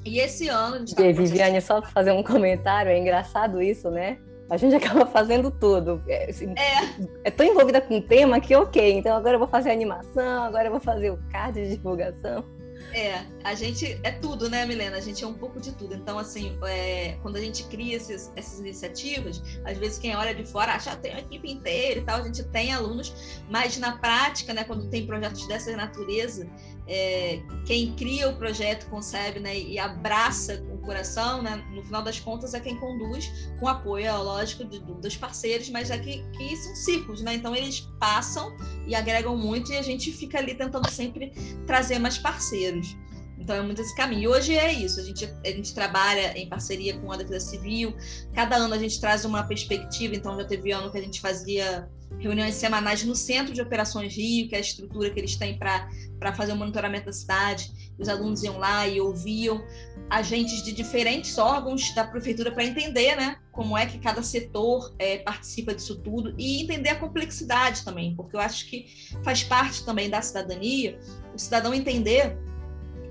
E 0.06 0.20
esse 0.20 0.48
ano 0.48 0.76
a 0.76 0.80
gente 0.80 0.96
tá 0.96 1.04
Viviane, 1.04 1.62
só 1.62 1.82
fazer 1.82 2.12
um 2.12 2.24
comentário, 2.24 2.92
é 2.92 2.98
engraçado 2.98 3.62
isso, 3.62 3.90
né? 3.90 4.18
A 4.50 4.58
gente 4.58 4.76
acaba 4.76 5.06
fazendo 5.06 5.52
tudo. 5.52 6.02
É, 6.08 6.30
assim, 6.30 6.54
é. 6.58 7.06
é 7.26 7.32
tão 7.32 7.46
envolvida 7.46 7.80
com 7.82 7.98
o 7.98 8.02
tema 8.02 8.40
que, 8.40 8.56
ok, 8.56 8.94
então 8.94 9.16
agora 9.16 9.36
eu 9.36 9.40
vou 9.40 9.48
fazer 9.48 9.72
animação, 9.72 10.44
agora 10.44 10.68
eu 10.68 10.72
vou 10.72 10.80
fazer 10.80 11.12
o 11.12 11.20
card 11.32 11.62
de 11.62 11.76
divulgação. 11.76 12.44
É, 12.94 13.24
a 13.44 13.54
gente 13.54 14.00
é 14.04 14.12
tudo, 14.12 14.50
né, 14.50 14.66
Milena? 14.66 14.98
A 14.98 15.02
gente 15.02 15.24
é 15.24 15.28
um 15.28 15.34
pouco 15.34 15.60
de 15.60 15.72
tudo. 15.74 15.94
Então, 15.94 16.18
assim, 16.18 16.58
é, 16.64 17.18
quando 17.22 17.36
a 17.36 17.42
gente 17.42 17.64
cria 17.66 17.96
esses, 17.98 18.32
essas 18.36 18.60
iniciativas, 18.60 19.42
às 19.64 19.78
vezes 19.78 20.00
quem 20.00 20.16
olha 20.16 20.34
de 20.34 20.44
fora 20.44 20.74
acha 20.74 20.96
que 20.96 21.04
tem 21.04 21.12
uma 21.12 21.20
equipe 21.20 21.52
inteira 21.52 22.00
e 22.00 22.04
tal, 22.04 22.20
a 22.20 22.24
gente 22.24 22.44
tem 22.46 22.74
alunos, 22.74 23.42
mas 23.50 23.78
na 23.78 23.98
prática, 23.98 24.54
né, 24.54 24.64
quando 24.64 24.90
tem 24.90 25.06
projetos 25.06 25.48
dessa 25.48 25.76
natureza, 25.76 26.50
é, 26.90 27.40
quem 27.66 27.94
cria 27.94 28.28
o 28.28 28.36
projeto, 28.36 28.90
concebe 28.90 29.40
né, 29.40 29.58
e 29.58 29.78
abraça 29.78 30.58
com 30.58 30.74
o 30.74 30.78
coração, 30.80 31.44
né, 31.44 31.64
no 31.72 31.84
final 31.84 32.02
das 32.02 32.20
contas, 32.20 32.56
é 32.56 32.60
quem 32.60 32.76
conduz, 32.78 33.32
com 33.60 33.68
apoio, 33.68 34.12
lógico, 34.24 34.66
de, 34.66 34.80
dos 34.80 35.16
parceiros, 35.16 35.70
mas 35.70 35.92
é 35.92 36.00
que, 36.00 36.24
que 36.32 36.56
são 36.58 36.76
ciclos, 36.76 37.22
né? 37.22 37.36
Então, 37.36 37.56
eles 37.56 37.82
passam 38.00 38.58
e 38.88 38.96
agregam 38.96 39.38
muito 39.38 39.72
e 39.72 39.78
a 39.78 39.84
gente 39.84 40.12
fica 40.12 40.40
ali 40.40 40.56
tentando 40.56 40.90
sempre 40.90 41.32
trazer 41.68 42.00
mais 42.00 42.18
parceiros. 42.18 42.98
Então 43.38 43.56
é 43.56 43.62
muito 43.62 43.82
esse 43.82 43.96
caminho. 43.96 44.22
E 44.22 44.28
hoje 44.28 44.56
é 44.56 44.72
isso, 44.72 45.00
a 45.00 45.04
gente, 45.04 45.26
a 45.26 45.48
gente 45.48 45.74
trabalha 45.74 46.38
em 46.38 46.48
parceria 46.48 47.00
com 47.00 47.12
a 47.12 47.18
Defesa 47.18 47.48
Civil, 47.48 47.96
cada 48.34 48.58
ano 48.58 48.74
a 48.74 48.78
gente 48.78 49.00
traz 49.00 49.26
uma 49.26 49.44
perspectiva, 49.44 50.14
então 50.14 50.38
já 50.38 50.46
teve 50.46 50.72
ano 50.72 50.92
que 50.92 50.98
a 50.98 51.02
gente 51.02 51.20
fazia 51.20 51.90
reuniões 52.18 52.56
semanais 52.56 53.04
no 53.04 53.16
Centro 53.16 53.54
de 53.54 53.62
Operações 53.62 54.16
Rio, 54.16 54.48
que 54.50 54.56
é 54.56 54.58
a 54.58 54.62
estrutura 54.62 55.10
que 55.10 55.20
eles 55.20 55.36
têm 55.36 55.58
para 55.58 56.34
fazer 56.34 56.54
o 56.54 56.56
monitoramento 56.56 57.06
da 57.06 57.14
cidade. 57.14 57.72
Os 57.98 58.10
alunos 58.10 58.44
iam 58.44 58.58
lá 58.58 58.88
e 58.88 59.00
ouviam 59.00 59.64
agentes 60.10 60.64
de 60.64 60.72
diferentes 60.72 61.38
órgãos 61.38 61.94
da 61.94 62.04
prefeitura 62.04 62.52
para 62.52 62.64
entender 62.64 63.16
né, 63.16 63.38
como 63.52 63.78
é 63.78 63.86
que 63.86 64.00
cada 64.00 64.24
setor 64.24 64.94
é, 64.98 65.20
participa 65.20 65.74
disso 65.74 65.98
tudo 65.98 66.34
e 66.38 66.64
entender 66.64 66.90
a 66.90 66.96
complexidade 66.96 67.84
também, 67.86 68.16
porque 68.16 68.36
eu 68.36 68.40
acho 68.40 68.66
que 68.68 68.88
faz 69.24 69.44
parte 69.44 69.86
também 69.86 70.10
da 70.10 70.22
cidadania 70.22 71.00
o 71.34 71.38
cidadão 71.38 71.74
entender 71.74 72.38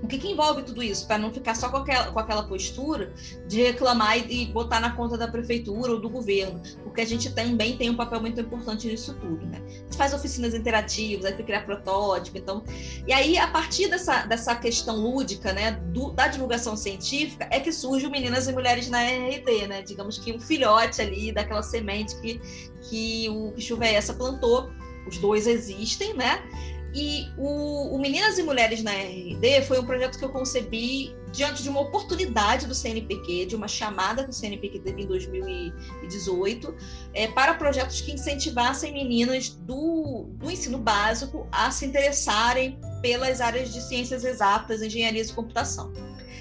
o 0.01 0.07
que, 0.07 0.17
que 0.17 0.29
envolve 0.29 0.63
tudo 0.63 0.81
isso? 0.81 1.05
Para 1.05 1.17
não 1.17 1.31
ficar 1.31 1.55
só 1.55 1.69
com 1.69 1.77
aquela, 1.77 2.11
com 2.11 2.19
aquela 2.19 2.43
postura 2.43 3.13
de 3.47 3.61
reclamar 3.61 4.17
e, 4.17 4.43
e, 4.43 4.45
botar 4.47 4.79
na 4.79 4.91
conta 4.91 5.17
da 5.17 5.27
prefeitura 5.27 5.91
ou 5.91 5.99
do 5.99 6.09
governo, 6.09 6.61
porque 6.83 7.01
a 7.01 7.05
gente 7.05 7.33
também 7.33 7.75
tem 7.77 7.89
um 7.89 7.95
papel 7.95 8.21
muito 8.21 8.39
importante 8.39 8.87
nisso 8.87 9.13
tudo. 9.15 9.45
Né? 9.45 9.61
A 9.65 9.69
gente 9.69 9.97
faz 9.97 10.13
oficinas 10.13 10.53
interativas, 10.53 11.25
aí 11.25 11.33
criar 11.33 11.65
protótipo, 11.65 12.37
então. 12.37 12.63
E 13.07 13.11
aí, 13.11 13.37
a 13.37 13.47
partir 13.47 13.87
dessa, 13.87 14.25
dessa 14.25 14.55
questão 14.55 14.97
lúdica, 14.97 15.51
né, 15.51 15.71
do, 15.71 16.11
da 16.11 16.27
divulgação 16.27 16.77
científica, 16.77 17.47
é 17.51 17.59
que 17.59 17.71
surge 17.71 18.05
o 18.05 18.11
Meninas 18.11 18.47
e 18.47 18.53
Mulheres 18.53 18.89
na 18.89 19.01
RD, 19.01 19.67
né? 19.67 19.81
Digamos 19.81 20.17
que 20.17 20.31
um 20.31 20.39
filhote 20.39 21.01
ali 21.01 21.31
daquela 21.31 21.63
semente 21.63 22.15
que, 22.21 22.39
que 22.81 23.29
o 23.29 23.51
que 23.51 23.61
chuva 23.61 23.85
é 23.85 23.93
essa 23.95 24.13
plantou. 24.13 24.69
Os 25.07 25.17
dois 25.17 25.47
existem, 25.47 26.13
né? 26.13 26.43
E 26.93 27.27
o, 27.37 27.95
o, 27.95 27.99
Meninas 27.99 28.37
e 28.39 28.43
Mulheres 28.43 28.81
na 28.81 28.91
RD 28.91 29.61
foi 29.67 29.79
um 29.79 29.85
projeto 29.85 30.17
que 30.17 30.25
eu 30.25 30.29
concebi 30.29 31.15
diante 31.31 31.61
de 31.61 31.69
uma 31.69 31.81
oportunidade 31.81 32.65
do 32.65 32.73
CNPq, 32.73 33.45
de 33.45 33.55
uma 33.55 33.67
chamada 33.67 34.23
que 34.23 34.31
o 34.31 34.33
CNPq 34.33 34.79
teve 34.79 35.03
em 35.03 35.05
2018, 35.05 36.75
é, 37.13 37.27
para 37.27 37.53
projetos 37.53 38.01
que 38.01 38.11
incentivassem 38.11 38.91
meninas 38.91 39.49
do, 39.49 40.29
do 40.33 40.49
ensino 40.49 40.79
básico 40.79 41.47
a 41.51 41.69
se 41.69 41.85
interessarem 41.85 42.79
pelas 43.01 43.39
áreas 43.39 43.71
de 43.71 43.81
ciências 43.81 44.23
exatas, 44.23 44.81
engenharia 44.81 45.21
e 45.21 45.27
computação. 45.29 45.93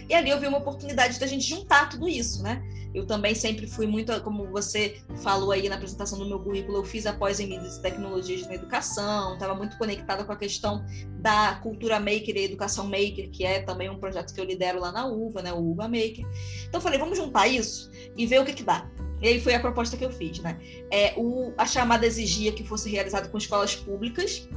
E 0.09 0.15
ali 0.15 0.31
eu 0.31 0.41
vi 0.41 0.47
uma 0.47 0.59
oportunidade 0.59 1.21
da 1.21 1.27
gente 1.27 1.47
juntar 1.47 1.89
tudo 1.89 2.09
isso, 2.09 2.43
né? 2.43 2.63
Eu 2.95 3.07
também 3.07 3.35
sempre 3.35 3.67
fui 3.67 3.87
muito, 3.87 4.19
como 4.23 4.51
você 4.51 5.01
falou 5.23 5.53
aí 5.53 5.69
na 5.69 5.77
apresentação 5.77 6.19
do 6.19 6.27
meu 6.27 6.41
currículo, 6.41 6.79
eu 6.79 6.85
fiz 6.85 7.05
após 7.05 7.39
em 7.39 7.47
mídias 7.47 7.77
e 7.77 7.83
tecnologias 7.83 8.47
na 8.47 8.55
educação, 8.55 9.35
estava 9.35 9.55
muito 9.55 9.77
conectada 9.77 10.25
com 10.25 10.33
a 10.33 10.37
questão 10.37 10.85
da 11.21 11.57
cultura 11.63 12.01
maker 12.01 12.37
e 12.37 12.45
educação 12.45 12.87
maker, 12.87 13.31
que 13.31 13.45
é 13.45 13.61
também 13.61 13.91
um 13.91 13.99
projeto 13.99 14.33
que 14.33 14.41
eu 14.41 14.45
lidero 14.45 14.81
lá 14.81 14.91
na 14.91 15.07
UVA, 15.07 15.43
né, 15.43 15.53
o 15.53 15.71
UVA 15.71 15.87
Maker. 15.87 16.27
Então 16.67 16.79
eu 16.79 16.81
falei, 16.81 16.99
vamos 16.99 17.19
juntar 17.19 17.47
isso 17.47 17.91
e 18.17 18.27
ver 18.27 18.41
o 18.41 18.45
que 18.45 18.55
que 18.55 18.63
dá. 18.63 18.91
E 19.21 19.29
aí 19.29 19.41
foi 19.41 19.55
a 19.55 19.61
proposta 19.61 19.97
que 19.97 20.05
eu 20.05 20.11
fiz, 20.11 20.39
né? 20.39 20.59
É, 20.93 21.13
o, 21.17 21.53
a 21.59 21.67
chamada 21.67 22.07
exigia 22.07 22.53
que 22.53 22.65
fosse 22.65 22.89
realizado 22.89 23.31
com 23.31 23.37
escolas 23.37 23.75
públicas, 23.75 24.49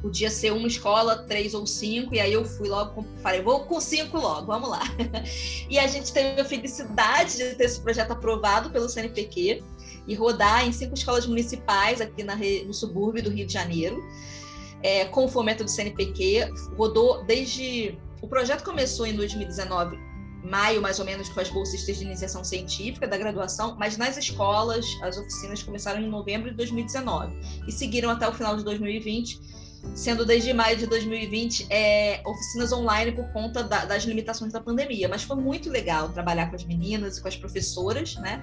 podia 0.00 0.30
ser 0.30 0.52
uma 0.52 0.68
escola, 0.68 1.16
três 1.24 1.54
ou 1.54 1.66
cinco, 1.66 2.14
e 2.14 2.20
aí 2.20 2.32
eu 2.32 2.44
fui 2.44 2.68
logo, 2.68 3.04
falei, 3.22 3.42
vou 3.42 3.60
com 3.60 3.80
cinco 3.80 4.18
logo, 4.18 4.46
vamos 4.46 4.68
lá. 4.68 4.82
e 5.68 5.78
a 5.78 5.86
gente 5.86 6.12
teve 6.12 6.40
a 6.40 6.44
felicidade 6.44 7.36
de 7.36 7.54
ter 7.54 7.64
esse 7.64 7.80
projeto 7.80 8.12
aprovado 8.12 8.70
pelo 8.70 8.88
CNPq 8.88 9.62
e 10.06 10.14
rodar 10.14 10.66
em 10.66 10.72
cinco 10.72 10.94
escolas 10.94 11.26
municipais 11.26 12.00
aqui 12.00 12.22
na, 12.22 12.36
no 12.36 12.72
subúrbio 12.72 13.22
do 13.22 13.30
Rio 13.30 13.46
de 13.46 13.52
Janeiro, 13.52 14.02
é, 14.82 15.04
com 15.06 15.24
o 15.24 15.28
fomento 15.28 15.64
do 15.64 15.70
CNPq. 15.70 16.50
Rodou 16.76 17.24
desde. 17.24 17.98
O 18.22 18.26
projeto 18.26 18.64
começou 18.64 19.06
em 19.06 19.14
2019, 19.14 19.96
maio 20.42 20.80
mais 20.80 20.98
ou 20.98 21.04
menos, 21.04 21.28
com 21.28 21.40
as 21.40 21.48
bolsistas 21.50 21.98
de 21.98 22.04
iniciação 22.04 22.42
científica 22.42 23.06
da 23.06 23.16
graduação, 23.16 23.76
mas 23.78 23.96
nas 23.96 24.16
escolas, 24.16 24.84
as 25.02 25.16
oficinas 25.18 25.62
começaram 25.62 26.00
em 26.00 26.08
novembro 26.08 26.50
de 26.50 26.56
2019 26.56 27.36
e 27.68 27.72
seguiram 27.72 28.10
até 28.10 28.28
o 28.28 28.32
final 28.32 28.56
de 28.56 28.64
2020 28.64 29.58
sendo 29.94 30.24
desde 30.24 30.52
maio 30.52 30.76
de 30.76 30.86
2020 30.86 31.66
é, 31.70 32.20
oficinas 32.24 32.72
online 32.72 33.12
por 33.12 33.30
conta 33.32 33.62
da, 33.62 33.84
das 33.84 34.04
limitações 34.04 34.52
da 34.52 34.60
pandemia. 34.60 35.08
Mas 35.08 35.22
foi 35.22 35.36
muito 35.36 35.70
legal 35.70 36.08
trabalhar 36.10 36.48
com 36.50 36.56
as 36.56 36.64
meninas 36.64 37.18
e 37.18 37.22
com 37.22 37.28
as 37.28 37.36
professoras, 37.36 38.16
né? 38.16 38.42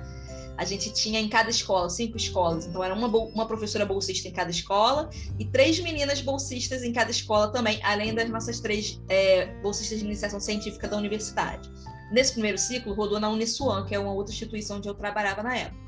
A 0.58 0.64
gente 0.64 0.94
tinha 0.94 1.20
em 1.20 1.28
cada 1.28 1.50
escola, 1.50 1.90
cinco 1.90 2.16
escolas, 2.16 2.66
então 2.66 2.82
era 2.82 2.94
uma, 2.94 3.08
uma 3.08 3.46
professora 3.46 3.86
bolsista 3.86 4.30
em 4.30 4.32
cada 4.32 4.50
escola 4.50 5.10
e 5.38 5.44
três 5.46 5.80
meninas 5.80 6.22
bolsistas 6.22 6.82
em 6.82 6.94
cada 6.94 7.12
escola 7.12 7.50
também, 7.50 7.80
além 7.84 8.14
das 8.14 8.30
nossas 8.30 8.62
três 8.62 9.02
é, 9.10 9.48
bolsistas 9.62 10.00
de 10.00 10.06
iniciação 10.06 10.40
científica 10.40 10.88
da 10.88 10.96
universidade. 10.96 11.70
Nesse 12.10 12.34
primeiro 12.34 12.58
ciclo, 12.58 12.94
rodou 12.94 13.20
na 13.20 13.30
Uniswan, 13.30 13.86
que 13.86 13.94
é 13.94 14.00
uma 14.00 14.14
outra 14.14 14.32
instituição 14.34 14.78
onde 14.78 14.88
eu 14.88 14.94
trabalhava 14.94 15.44
na 15.44 15.58
época. 15.58 15.85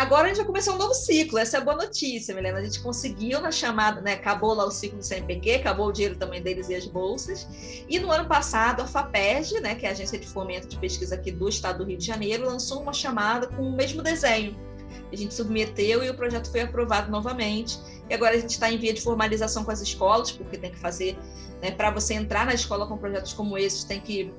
Agora 0.00 0.24
a 0.24 0.28
gente 0.28 0.38
vai 0.38 0.46
começar 0.46 0.72
um 0.72 0.78
novo 0.78 0.94
ciclo, 0.94 1.38
essa 1.38 1.58
é 1.58 1.60
a 1.60 1.62
boa 1.62 1.76
notícia, 1.76 2.34
Milena. 2.34 2.58
A 2.58 2.64
gente 2.64 2.80
conseguiu 2.80 3.38
na 3.38 3.52
chamada, 3.52 4.00
né? 4.00 4.14
Acabou 4.14 4.54
lá 4.54 4.64
o 4.64 4.70
ciclo 4.70 4.96
do 4.96 5.04
CNPq, 5.04 5.56
acabou 5.56 5.88
o 5.88 5.92
dinheiro 5.92 6.16
também 6.16 6.40
deles 6.40 6.70
e 6.70 6.74
as 6.74 6.86
bolsas. 6.86 7.46
E 7.86 7.98
no 7.98 8.10
ano 8.10 8.26
passado, 8.26 8.80
a 8.80 8.86
FAPESG, 8.86 9.60
né, 9.60 9.74
que 9.74 9.84
é 9.84 9.90
a 9.90 9.92
agência 9.92 10.18
de 10.18 10.26
fomento 10.26 10.66
de 10.68 10.78
pesquisa 10.78 11.16
aqui 11.16 11.30
do 11.30 11.46
estado 11.50 11.80
do 11.80 11.84
Rio 11.84 11.98
de 11.98 12.06
Janeiro, 12.06 12.46
lançou 12.46 12.80
uma 12.80 12.94
chamada 12.94 13.46
com 13.48 13.60
o 13.60 13.76
mesmo 13.76 14.00
desenho. 14.00 14.56
A 15.12 15.16
gente 15.16 15.34
submeteu 15.34 16.02
e 16.02 16.08
o 16.08 16.14
projeto 16.14 16.50
foi 16.50 16.62
aprovado 16.62 17.10
novamente. 17.10 17.78
E 18.08 18.14
agora 18.14 18.34
a 18.34 18.38
gente 18.40 18.52
está 18.52 18.72
em 18.72 18.78
via 18.78 18.94
de 18.94 19.02
formalização 19.02 19.64
com 19.64 19.70
as 19.70 19.82
escolas, 19.82 20.32
porque 20.32 20.56
tem 20.56 20.70
que 20.70 20.78
fazer, 20.78 21.18
né, 21.60 21.72
para 21.72 21.90
você 21.90 22.14
entrar 22.14 22.46
na 22.46 22.54
escola 22.54 22.86
com 22.86 22.96
projetos 22.96 23.34
como 23.34 23.58
esses, 23.58 23.84
tem 23.84 24.00
que 24.00 24.32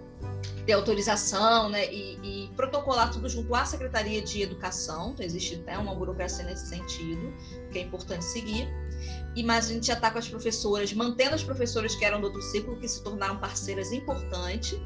ter 0.65 0.73
autorização 0.73 1.69
né, 1.69 1.91
e, 1.91 2.17
e, 2.23 2.47
protocolar 2.55 3.11
tudo 3.11 3.27
junto 3.29 3.53
à 3.55 3.65
Secretaria 3.65 4.21
de 4.21 4.41
Educação, 4.41 5.11
então 5.11 5.25
existe 5.25 5.55
até 5.55 5.77
uma 5.77 5.95
burocracia 5.95 6.45
nesse 6.45 6.67
sentido, 6.67 7.33
que 7.71 7.79
é 7.79 7.81
importante 7.81 8.23
seguir. 8.25 8.67
E 9.35 9.43
mas 9.43 9.69
a 9.69 9.73
gente 9.73 9.87
já 9.87 9.93
está 9.93 10.11
com 10.11 10.19
as 10.19 10.27
professoras, 10.27 10.93
mantendo 10.93 11.35
as 11.35 11.43
professoras 11.43 11.95
que 11.95 12.05
eram 12.05 12.19
do 12.19 12.27
outro 12.27 12.41
ciclo, 12.41 12.77
que 12.77 12.87
se 12.87 13.03
tornaram 13.03 13.37
parceiras 13.37 13.91
importantes, 13.91 14.77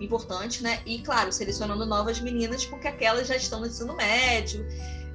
importante, 0.00 0.62
né? 0.62 0.80
E 0.86 0.98
claro, 1.00 1.30
selecionando 1.30 1.86
novas 1.86 2.20
meninas, 2.20 2.64
porque 2.64 2.88
aquelas 2.88 3.28
já 3.28 3.36
estão 3.36 3.60
no 3.60 3.66
ensino 3.66 3.94
médio. 3.94 4.66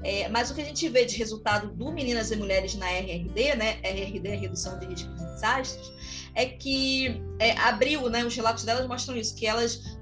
É, 0.04 0.30
mas 0.30 0.52
o 0.52 0.56
que 0.56 0.62
a 0.62 0.65
gente 0.65 0.88
vê 0.89 1.06
de 1.06 1.17
resultado 1.17 1.70
do 1.74 1.91
Meninas 1.91 2.32
e 2.32 2.36
Mulheres 2.36 2.76
na 2.76 2.88
RRD, 2.88 3.56
né? 3.56 3.80
RRD 3.84 4.30
é 4.30 4.36
Redução 4.36 4.80
de 4.80 4.86
Risco 4.86 5.10
de 5.15 5.26
Desastres, 5.26 5.91
é 6.36 6.46
que 6.46 7.22
é, 7.39 7.58
abriu, 7.58 8.08
né? 8.10 8.24
Os 8.24 8.36
relatos 8.36 8.63
delas 8.63 8.88
mostram 8.88 9.17
isso, 9.17 9.36
que 9.36 9.48
elas 9.48 9.97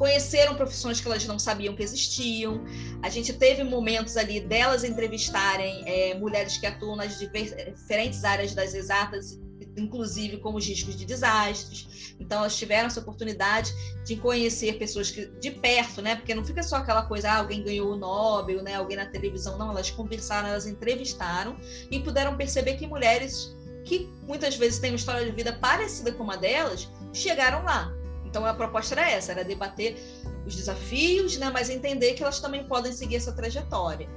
conheceram 0.00 0.54
profissões 0.54 0.98
que 0.98 1.06
elas 1.06 1.26
não 1.26 1.38
sabiam 1.38 1.76
que 1.76 1.82
existiam. 1.82 2.64
A 3.02 3.10
gente 3.10 3.34
teve 3.34 3.62
momentos 3.62 4.16
ali 4.16 4.40
delas 4.40 4.82
entrevistarem 4.82 5.82
é, 5.86 6.14
mulheres 6.14 6.56
que 6.56 6.64
atuam 6.64 6.96
nas 6.96 7.18
diferentes 7.18 8.24
áreas 8.24 8.54
das 8.54 8.72
exatas, 8.72 9.38
inclusive 9.76 10.38
com 10.38 10.54
os 10.54 10.66
riscos 10.66 10.96
de 10.96 11.04
desastres. 11.04 12.16
Então, 12.18 12.38
elas 12.38 12.56
tiveram 12.56 12.86
essa 12.86 12.98
oportunidade 12.98 13.70
de 14.06 14.16
conhecer 14.16 14.78
pessoas 14.78 15.10
que, 15.10 15.26
de 15.38 15.50
perto, 15.50 16.00
né? 16.00 16.16
Porque 16.16 16.34
não 16.34 16.46
fica 16.46 16.62
só 16.62 16.76
aquela 16.76 17.02
coisa, 17.02 17.32
ah, 17.32 17.36
alguém 17.36 17.62
ganhou 17.62 17.92
o 17.92 17.96
Nobel, 17.96 18.62
né? 18.62 18.76
Alguém 18.76 18.96
na 18.96 19.04
televisão. 19.04 19.58
Não, 19.58 19.70
elas 19.70 19.90
conversaram, 19.90 20.48
elas 20.48 20.66
entrevistaram 20.66 21.58
e 21.90 22.00
puderam 22.00 22.38
perceber 22.38 22.76
que 22.78 22.86
mulheres 22.86 23.54
que 23.84 24.08
muitas 24.22 24.56
vezes 24.56 24.78
têm 24.78 24.92
uma 24.92 24.96
história 24.96 25.26
de 25.26 25.32
vida 25.32 25.52
parecida 25.52 26.10
com 26.12 26.22
uma 26.22 26.38
delas 26.38 26.88
chegaram 27.12 27.64
lá 27.64 27.99
então 28.30 28.46
a 28.46 28.54
proposta 28.54 28.94
era 28.94 29.10
essa, 29.10 29.32
era 29.32 29.44
debater 29.44 29.98
os 30.46 30.54
desafios, 30.54 31.36
né, 31.36 31.50
mas 31.50 31.68
entender 31.68 32.14
que 32.14 32.22
elas 32.22 32.40
também 32.40 32.64
podem 32.64 32.92
seguir 32.92 33.16
essa 33.16 33.32
trajetória. 33.32 34.08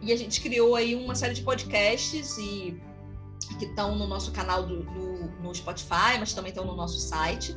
E 0.00 0.12
a 0.12 0.16
gente 0.16 0.40
criou 0.40 0.76
aí 0.76 0.94
uma 0.94 1.16
série 1.16 1.34
de 1.34 1.42
podcasts 1.42 2.38
e 2.38 2.80
que 3.58 3.64
estão 3.64 3.96
no 3.96 4.06
nosso 4.06 4.30
canal 4.30 4.64
do, 4.64 4.84
do, 4.84 5.42
no 5.42 5.52
Spotify, 5.54 6.18
mas 6.20 6.32
também 6.32 6.50
estão 6.50 6.64
no 6.64 6.76
nosso 6.76 7.00
site. 7.00 7.56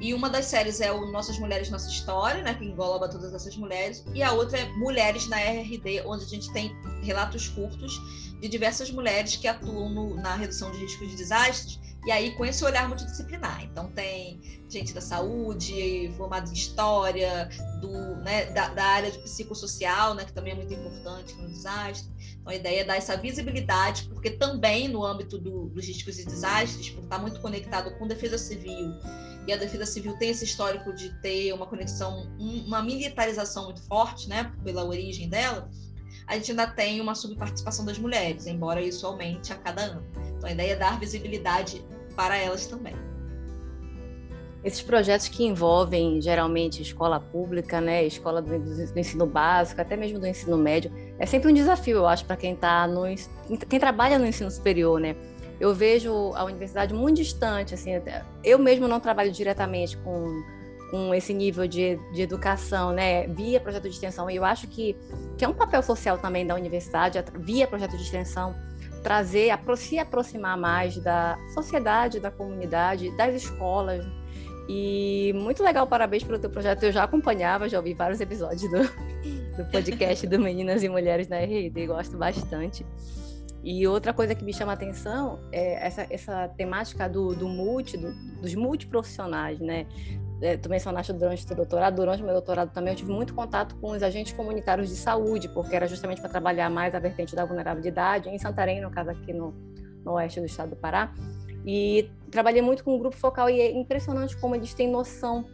E 0.00 0.12
uma 0.12 0.28
das 0.28 0.44
séries 0.44 0.80
é 0.80 0.92
o 0.92 1.10
Nossas 1.10 1.38
Mulheres 1.38 1.70
Nossa 1.70 1.88
História, 1.88 2.42
né, 2.42 2.54
que 2.54 2.64
engloba 2.64 3.08
todas 3.08 3.32
essas 3.32 3.56
mulheres, 3.56 4.04
e 4.14 4.22
a 4.22 4.32
outra 4.32 4.58
é 4.58 4.68
Mulheres 4.74 5.26
na 5.28 5.38
RRD, 5.40 6.02
onde 6.06 6.24
a 6.24 6.28
gente 6.28 6.52
tem 6.52 6.76
relatos 7.02 7.48
curtos 7.48 7.98
de 8.38 8.48
diversas 8.48 8.90
mulheres 8.90 9.34
que 9.34 9.48
atuam 9.48 9.88
no, 9.88 10.14
na 10.14 10.36
redução 10.36 10.70
de 10.70 10.78
riscos 10.78 11.08
de 11.10 11.16
desastres 11.16 11.80
e 12.08 12.10
aí, 12.10 12.30
com 12.30 12.42
esse 12.42 12.64
olhar 12.64 12.88
multidisciplinar. 12.88 13.62
Então, 13.64 13.90
tem 13.90 14.40
gente 14.66 14.94
da 14.94 15.00
saúde, 15.02 16.10
formada 16.16 16.48
em 16.48 16.54
história, 16.54 17.50
do, 17.82 18.16
né, 18.22 18.46
da, 18.46 18.68
da, 18.70 18.82
área 18.82 19.10
de 19.10 19.18
psicossocial, 19.18 20.14
né, 20.14 20.24
que 20.24 20.32
também 20.32 20.54
é 20.54 20.56
muito 20.56 20.72
importante 20.72 21.34
no 21.34 21.46
desastre. 21.50 22.10
Então, 22.40 22.50
a 22.50 22.56
ideia 22.56 22.80
é 22.80 22.84
dar 22.84 22.96
essa 22.96 23.14
visibilidade, 23.14 24.04
porque 24.04 24.30
também 24.30 24.88
no 24.88 25.04
âmbito 25.04 25.36
do, 25.36 25.68
dos 25.68 25.86
riscos 25.86 26.18
e 26.18 26.24
desastres, 26.24 26.88
por 26.88 27.04
estar 27.04 27.18
muito 27.18 27.42
conectado 27.42 27.94
com 27.98 28.08
defesa 28.08 28.38
civil, 28.38 28.94
e 29.46 29.52
a 29.52 29.58
defesa 29.58 29.84
civil 29.84 30.16
tem 30.16 30.30
esse 30.30 30.46
histórico 30.46 30.94
de 30.94 31.10
ter 31.20 31.52
uma 31.52 31.66
conexão, 31.66 32.26
uma 32.38 32.82
militarização 32.82 33.66
muito 33.66 33.82
forte, 33.82 34.30
né, 34.30 34.50
pela 34.64 34.82
origem 34.82 35.28
dela, 35.28 35.70
a 36.26 36.36
gente 36.36 36.52
ainda 36.52 36.66
tem 36.68 37.02
uma 37.02 37.14
subparticipação 37.14 37.84
das 37.84 37.98
mulheres, 37.98 38.46
embora 38.46 38.80
isso 38.80 39.06
aumente 39.06 39.52
a 39.52 39.56
cada 39.56 39.82
ano. 39.82 40.06
Então, 40.38 40.48
a 40.48 40.52
ideia 40.52 40.72
é 40.72 40.76
dar 40.76 40.98
visibilidade 40.98 41.84
para 42.18 42.36
elas 42.36 42.66
também. 42.66 42.96
Esses 44.64 44.82
projetos 44.82 45.28
que 45.28 45.44
envolvem 45.44 46.20
geralmente 46.20 46.82
escola 46.82 47.20
pública, 47.20 47.80
né, 47.80 48.04
escola 48.04 48.42
do, 48.42 48.58
do, 48.58 48.98
ensino 48.98 49.24
básico, 49.24 49.80
até 49.80 49.96
mesmo 49.96 50.18
do 50.18 50.26
ensino 50.26 50.58
médio, 50.58 50.90
é 51.16 51.24
sempre 51.24 51.48
um 51.48 51.54
desafio, 51.54 51.98
eu 51.98 52.08
acho, 52.08 52.24
para 52.24 52.36
quem 52.36 52.56
tá 52.56 52.88
no 52.88 53.04
quem 53.68 53.78
trabalha 53.78 54.18
no 54.18 54.26
ensino 54.26 54.50
superior, 54.50 54.98
né? 54.98 55.14
Eu 55.60 55.72
vejo 55.72 56.12
a 56.34 56.42
universidade 56.42 56.92
muito 56.92 57.18
distante, 57.18 57.72
assim, 57.74 57.92
eu 58.42 58.58
mesmo 58.58 58.88
não 58.88 58.98
trabalho 58.98 59.30
diretamente 59.30 59.96
com, 59.98 60.42
com 60.90 61.14
esse 61.14 61.32
nível 61.32 61.68
de, 61.68 61.96
de 62.12 62.22
educação, 62.22 62.92
né, 62.92 63.28
via 63.28 63.60
projeto 63.60 63.84
de 63.84 63.90
extensão, 63.90 64.28
e 64.28 64.34
eu 64.34 64.44
acho 64.44 64.66
que, 64.66 64.96
que 65.36 65.44
é 65.44 65.48
um 65.48 65.54
papel 65.54 65.84
social 65.84 66.18
também 66.18 66.44
da 66.44 66.56
universidade, 66.56 67.16
via 67.38 67.66
projeto 67.66 67.96
de 67.96 68.02
extensão, 68.02 68.56
trazer, 69.08 69.58
se 69.78 69.98
aproximar 69.98 70.58
mais 70.58 70.98
da 70.98 71.38
sociedade, 71.54 72.20
da 72.20 72.30
comunidade, 72.30 73.10
das 73.16 73.34
escolas. 73.34 74.04
E 74.68 75.32
muito 75.34 75.62
legal, 75.62 75.86
parabéns 75.86 76.22
pelo 76.22 76.38
teu 76.38 76.50
projeto. 76.50 76.82
Eu 76.82 76.92
já 76.92 77.04
acompanhava, 77.04 77.70
já 77.70 77.78
ouvi 77.78 77.94
vários 77.94 78.20
episódios 78.20 78.70
do, 78.70 78.82
do 79.56 79.64
podcast 79.72 80.26
do 80.26 80.38
Meninas 80.38 80.82
e 80.82 80.90
Mulheres 80.90 81.26
na 81.26 81.38
RD, 81.38 81.86
gosto 81.86 82.18
bastante. 82.18 82.84
E 83.64 83.86
outra 83.88 84.12
coisa 84.12 84.34
que 84.34 84.44
me 84.44 84.52
chama 84.52 84.72
a 84.72 84.74
atenção 84.74 85.40
é 85.50 85.86
essa, 85.86 86.06
essa 86.10 86.48
temática 86.48 87.08
do, 87.08 87.34
do 87.34 87.48
multi, 87.48 87.96
do, 87.96 88.12
dos 88.42 88.54
multiprofissionais, 88.54 89.58
né? 89.58 89.86
É, 90.40 90.56
tu 90.56 90.68
mencionaste 90.68 91.12
durante 91.12 91.52
o 91.52 91.56
doutorado, 91.56 91.96
durante 91.96 92.22
o 92.22 92.24
meu 92.24 92.34
doutorado 92.34 92.70
também 92.72 92.92
eu 92.92 92.96
tive 92.96 93.10
muito 93.10 93.34
contato 93.34 93.74
com 93.76 93.90
os 93.90 94.02
agentes 94.02 94.32
comunitários 94.32 94.88
de 94.88 94.94
saúde, 94.94 95.48
porque 95.48 95.74
era 95.74 95.88
justamente 95.88 96.20
para 96.20 96.30
trabalhar 96.30 96.70
mais 96.70 96.94
a 96.94 96.98
vertente 97.00 97.34
da 97.34 97.44
vulnerabilidade, 97.44 98.28
em 98.28 98.38
Santarém, 98.38 98.80
no 98.80 98.90
caso 98.90 99.10
aqui 99.10 99.32
no, 99.32 99.52
no 100.04 100.12
oeste 100.12 100.38
do 100.38 100.46
estado 100.46 100.70
do 100.70 100.76
Pará. 100.76 101.12
E 101.66 102.08
trabalhei 102.30 102.62
muito 102.62 102.84
com 102.84 102.94
o 102.94 102.98
grupo 102.98 103.16
focal 103.16 103.50
e 103.50 103.60
é 103.60 103.72
impressionante 103.72 104.36
como 104.36 104.54
eles 104.54 104.72
têm 104.74 104.88
noção 104.88 105.44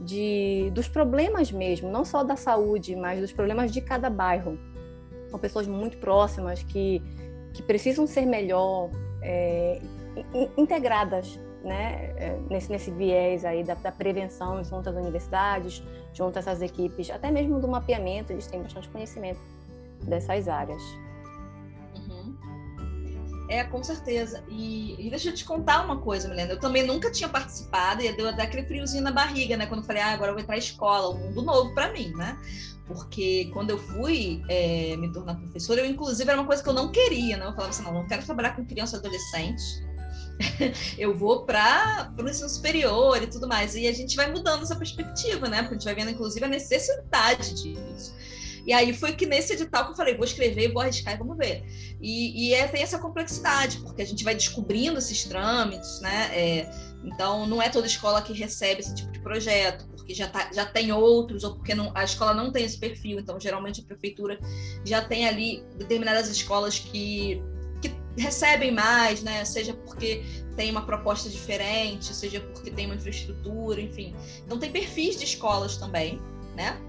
de, 0.00 0.70
dos 0.74 0.88
problemas 0.88 1.52
mesmo, 1.52 1.90
não 1.90 2.04
só 2.04 2.24
da 2.24 2.34
saúde, 2.34 2.96
mas 2.96 3.20
dos 3.20 3.32
problemas 3.32 3.70
de 3.70 3.80
cada 3.82 4.08
bairro. 4.08 4.58
São 5.28 5.38
pessoas 5.38 5.66
muito 5.66 5.98
próximas 5.98 6.62
que, 6.62 7.02
que 7.52 7.62
precisam 7.62 8.06
ser 8.06 8.24
melhor 8.24 8.90
é, 9.22 9.80
integradas 10.56 11.38
né, 11.64 12.12
é, 12.16 12.38
nesse, 12.50 12.70
nesse 12.70 12.90
viés 12.90 13.44
aí 13.44 13.64
da, 13.64 13.74
da, 13.74 13.90
prevenção 13.90 14.62
junto 14.62 14.88
às 14.90 14.94
universidades, 14.94 15.82
junto 16.12 16.36
a 16.36 16.40
essas 16.40 16.60
equipes, 16.60 17.10
até 17.10 17.30
mesmo 17.30 17.58
do 17.58 17.66
mapeamento, 17.66 18.32
eles 18.32 18.46
têm 18.46 18.62
bastante 18.62 18.88
conhecimento 18.88 19.40
dessas 20.02 20.46
áreas. 20.46 20.82
É, 23.48 23.62
com 23.62 23.82
certeza. 23.82 24.42
E, 24.48 25.06
e, 25.06 25.10
deixa 25.10 25.28
eu 25.28 25.34
te 25.34 25.44
contar 25.44 25.84
uma 25.84 25.98
coisa, 25.98 26.28
Milena. 26.28 26.52
Eu 26.52 26.58
também 26.58 26.86
nunca 26.86 27.10
tinha 27.10 27.28
participado 27.28 28.02
e 28.02 28.10
deu 28.12 28.28
até 28.28 28.42
aquele 28.42 28.66
friozinho 28.66 29.02
na 29.02 29.12
barriga, 29.12 29.56
né? 29.56 29.66
Quando 29.66 29.80
eu 29.80 29.86
falei, 29.86 30.02
ah, 30.02 30.12
agora 30.12 30.30
eu 30.30 30.34
vou 30.34 30.42
entrar 30.42 30.54
na 30.54 30.58
escola, 30.58 31.14
um 31.14 31.18
mundo 31.18 31.42
novo 31.42 31.74
para 31.74 31.92
mim, 31.92 32.10
né? 32.16 32.38
Porque 32.86 33.50
quando 33.52 33.70
eu 33.70 33.78
fui 33.78 34.42
é, 34.48 34.96
me 34.96 35.12
tornar 35.12 35.34
professora, 35.36 35.80
eu, 35.80 35.86
inclusive, 35.86 36.28
era 36.28 36.40
uma 36.40 36.46
coisa 36.46 36.62
que 36.62 36.68
eu 36.68 36.72
não 36.72 36.90
queria, 36.90 37.36
né? 37.36 37.46
Eu 37.46 37.52
falava 37.52 37.68
assim, 37.68 37.82
não, 37.82 37.92
não 37.92 38.06
quero 38.06 38.24
trabalhar 38.24 38.56
com 38.56 38.64
criança 38.64 38.96
e 38.96 38.98
adolescente. 38.98 39.62
eu 40.98 41.14
vou 41.14 41.44
para 41.44 42.12
o 42.18 42.28
ensino 42.28 42.48
superior 42.48 43.22
e 43.22 43.26
tudo 43.26 43.46
mais. 43.46 43.74
E 43.74 43.86
a 43.86 43.92
gente 43.92 44.16
vai 44.16 44.30
mudando 44.30 44.62
essa 44.62 44.76
perspectiva, 44.76 45.48
né? 45.48 45.62
Porque 45.62 45.74
a 45.74 45.78
gente 45.78 45.84
vai 45.84 45.94
vendo, 45.94 46.10
inclusive, 46.10 46.44
a 46.44 46.48
necessidade 46.48 47.54
disso. 47.54 48.14
E 48.66 48.72
aí 48.72 48.94
foi 48.94 49.12
que 49.12 49.26
nesse 49.26 49.52
edital 49.52 49.84
que 49.84 49.92
eu 49.92 49.96
falei, 49.96 50.16
vou 50.16 50.24
escrever, 50.24 50.72
vou 50.72 50.80
arriscar 50.80 51.14
e 51.14 51.18
vamos 51.18 51.36
ver. 51.36 51.64
E, 52.00 52.48
e 52.48 52.54
é, 52.54 52.66
tem 52.66 52.82
essa 52.82 52.98
complexidade, 52.98 53.78
porque 53.78 54.00
a 54.00 54.06
gente 54.06 54.24
vai 54.24 54.34
descobrindo 54.34 54.98
esses 54.98 55.24
trâmites, 55.24 56.00
né? 56.00 56.30
É, 56.32 56.70
então, 57.04 57.46
não 57.46 57.60
é 57.60 57.68
toda 57.68 57.86
escola 57.86 58.22
que 58.22 58.32
recebe 58.32 58.80
esse 58.80 58.94
tipo 58.94 59.12
de 59.12 59.20
projeto, 59.20 59.86
porque 59.88 60.14
já, 60.14 60.28
tá, 60.28 60.50
já 60.52 60.64
tem 60.64 60.92
outros, 60.92 61.44
ou 61.44 61.56
porque 61.56 61.74
não, 61.74 61.92
a 61.94 62.04
escola 62.04 62.32
não 62.32 62.50
tem 62.50 62.64
esse 62.64 62.78
perfil. 62.78 63.18
Então, 63.18 63.38
geralmente, 63.38 63.82
a 63.82 63.84
prefeitura 63.84 64.38
já 64.84 65.04
tem 65.04 65.28
ali 65.28 65.62
determinadas 65.76 66.28
escolas 66.28 66.78
que, 66.78 67.42
que 67.52 67.53
recebem 68.16 68.70
mais, 68.70 69.22
né? 69.22 69.44
Seja 69.44 69.74
porque 69.74 70.24
tem 70.56 70.70
uma 70.70 70.84
proposta 70.86 71.28
diferente, 71.28 72.14
seja 72.14 72.40
porque 72.40 72.70
tem 72.70 72.86
uma 72.86 72.94
infraestrutura, 72.94 73.80
enfim. 73.80 74.14
Então, 74.44 74.58
tem 74.58 74.70
perfis 74.70 75.18
de 75.18 75.24
escolas 75.24 75.76
também, 75.76 76.20
né? 76.54 76.80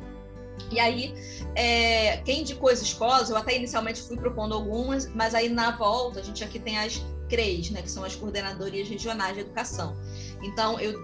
E 0.71 0.79
aí, 0.79 1.13
é, 1.55 2.17
quem 2.17 2.41
indicou 2.41 2.69
as 2.69 2.81
escolas, 2.81 3.29
eu 3.29 3.38
até 3.38 3.55
inicialmente 3.55 4.01
fui 4.01 4.17
propondo 4.17 4.53
algumas, 4.53 5.07
mas 5.13 5.35
aí 5.35 5.49
na 5.49 5.75
volta 5.75 6.19
a 6.19 6.23
gente 6.23 6.43
aqui 6.43 6.59
tem 6.59 6.77
as 6.77 7.03
CREs, 7.29 7.69
né, 7.71 7.81
que 7.81 7.89
são 7.89 8.03
as 8.03 8.15
coordenadorias 8.15 8.88
regionais 8.88 9.33
de 9.35 9.41
educação. 9.41 9.95
Então, 10.41 10.79
eu 10.79 10.99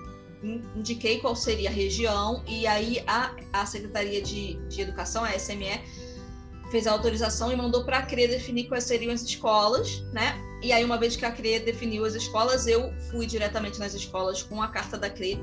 indiquei 0.76 1.20
qual 1.20 1.36
seria 1.36 1.70
a 1.70 1.72
região, 1.72 2.44
e 2.48 2.66
aí 2.66 3.04
a, 3.06 3.36
a 3.54 3.66
Secretaria 3.66 4.22
de, 4.22 4.56
de 4.68 4.82
Educação, 4.82 5.24
a 5.24 5.36
SME, 5.36 5.80
fez 6.72 6.88
a 6.88 6.92
autorização 6.92 7.52
e 7.52 7.56
mandou 7.56 7.84
para 7.84 8.00
a 8.00 8.02
CRE 8.02 8.28
definir 8.28 8.68
quais 8.68 8.86
seriam 8.86 9.14
as 9.14 9.22
escolas, 9.22 10.02
né? 10.14 10.36
E 10.64 10.72
aí, 10.72 10.84
uma 10.84 10.98
vez 10.98 11.16
que 11.16 11.26
a 11.26 11.32
CRE 11.32 11.60
definiu 11.60 12.06
as 12.06 12.16
escolas, 12.16 12.66
eu 12.66 12.94
fui 13.10 13.26
diretamente 13.26 13.78
nas 13.80 13.94
escolas 13.94 14.42
com 14.42 14.62
a 14.62 14.68
carta 14.68 14.98
da 14.98 15.10
CRE 15.10 15.40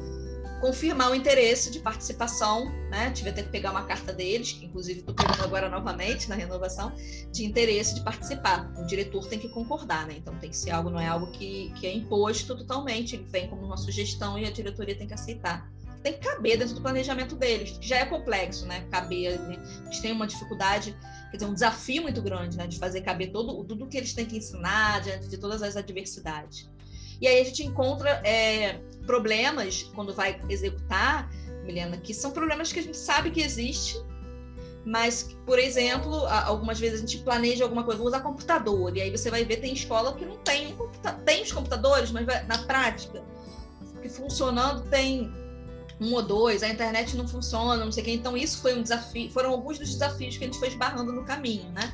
confirmar 0.60 1.10
o 1.10 1.14
interesse 1.14 1.70
de 1.70 1.78
participação, 1.78 2.66
né? 2.90 3.10
Tive 3.12 3.30
até 3.30 3.42
que 3.42 3.50
pegar 3.50 3.70
uma 3.70 3.84
carta 3.84 4.12
deles, 4.12 4.52
que 4.52 4.64
inclusive 4.66 5.00
estou 5.00 5.14
pegando 5.14 5.42
agora 5.42 5.68
novamente 5.68 6.28
na 6.28 6.34
renovação, 6.34 6.92
de 7.32 7.44
interesse 7.44 7.94
de 7.94 8.02
participar. 8.02 8.72
O 8.76 8.84
diretor 8.84 9.26
tem 9.26 9.38
que 9.38 9.48
concordar, 9.48 10.06
né? 10.06 10.14
Então 10.16 10.34
tem 10.38 10.50
que 10.50 10.56
ser 10.56 10.70
algo, 10.70 10.90
não 10.90 11.00
é 11.00 11.06
algo 11.06 11.30
que, 11.30 11.72
que 11.78 11.86
é 11.86 11.94
imposto 11.94 12.56
totalmente, 12.56 13.14
ele 13.14 13.24
vem 13.24 13.48
como 13.48 13.64
uma 13.64 13.76
sugestão 13.76 14.38
e 14.38 14.44
a 14.44 14.50
diretoria 14.50 14.96
tem 14.96 15.06
que 15.06 15.14
aceitar. 15.14 15.70
Tem 16.02 16.12
que 16.12 16.20
caber 16.20 16.58
dentro 16.58 16.74
do 16.74 16.80
planejamento 16.80 17.34
deles, 17.34 17.76
que 17.78 17.86
já 17.86 17.98
é 17.98 18.06
complexo, 18.06 18.66
né? 18.66 18.86
Caber, 18.90 19.38
né? 19.40 19.58
eles 19.84 20.00
têm 20.00 20.12
uma 20.12 20.26
dificuldade, 20.26 20.96
quer 21.30 21.36
dizer, 21.36 21.50
um 21.50 21.54
desafio 21.54 22.02
muito 22.02 22.22
grande, 22.22 22.56
né? 22.56 22.66
De 22.66 22.78
fazer 22.78 23.00
caber 23.00 23.32
todo, 23.32 23.64
tudo 23.64 23.86
que 23.88 23.96
eles 23.96 24.12
têm 24.12 24.24
que 24.24 24.36
ensinar 24.36 25.00
diante 25.00 25.28
de 25.28 25.36
todas 25.38 25.62
as 25.62 25.76
adversidades. 25.76 26.68
E 27.20 27.26
aí 27.26 27.40
a 27.40 27.44
gente 27.44 27.64
encontra 27.64 28.10
é, 28.24 28.80
problemas 29.04 29.82
quando 29.94 30.14
vai 30.14 30.40
executar, 30.48 31.28
Milena, 31.64 31.96
que 31.96 32.14
são 32.14 32.30
problemas 32.30 32.72
que 32.72 32.78
a 32.78 32.82
gente 32.82 32.96
sabe 32.96 33.30
que 33.30 33.40
existe, 33.40 34.00
mas, 34.84 35.36
por 35.44 35.58
exemplo, 35.58 36.14
algumas 36.26 36.78
vezes 36.78 36.98
a 36.98 37.00
gente 37.00 37.18
planeja 37.18 37.64
alguma 37.64 37.84
coisa, 37.84 37.98
vou 37.98 38.08
usar 38.08 38.20
computador, 38.20 38.96
e 38.96 39.02
aí 39.02 39.10
você 39.10 39.30
vai 39.30 39.44
ver, 39.44 39.56
tem 39.56 39.74
escola 39.74 40.14
que 40.14 40.24
não 40.24 40.38
tem, 40.38 40.74
tem 41.26 41.42
os 41.42 41.52
computadores, 41.52 42.10
mas 42.10 42.24
na 42.46 42.58
prática, 42.58 43.22
que 44.00 44.08
funcionando 44.08 44.88
tem 44.88 45.30
um 46.00 46.14
ou 46.14 46.22
dois, 46.22 46.62
a 46.62 46.68
internet 46.68 47.16
não 47.16 47.26
funciona, 47.26 47.84
não 47.84 47.92
sei 47.92 48.02
o 48.02 48.06
quê. 48.06 48.12
Então, 48.12 48.36
isso 48.36 48.60
foi 48.60 48.76
um 48.76 48.82
desafio, 48.82 49.30
foram 49.30 49.50
alguns 49.50 49.78
dos 49.78 49.90
desafios 49.90 50.36
que 50.36 50.44
a 50.44 50.46
gente 50.46 50.58
foi 50.58 50.68
esbarrando 50.68 51.12
no 51.12 51.24
caminho, 51.24 51.70
né? 51.72 51.92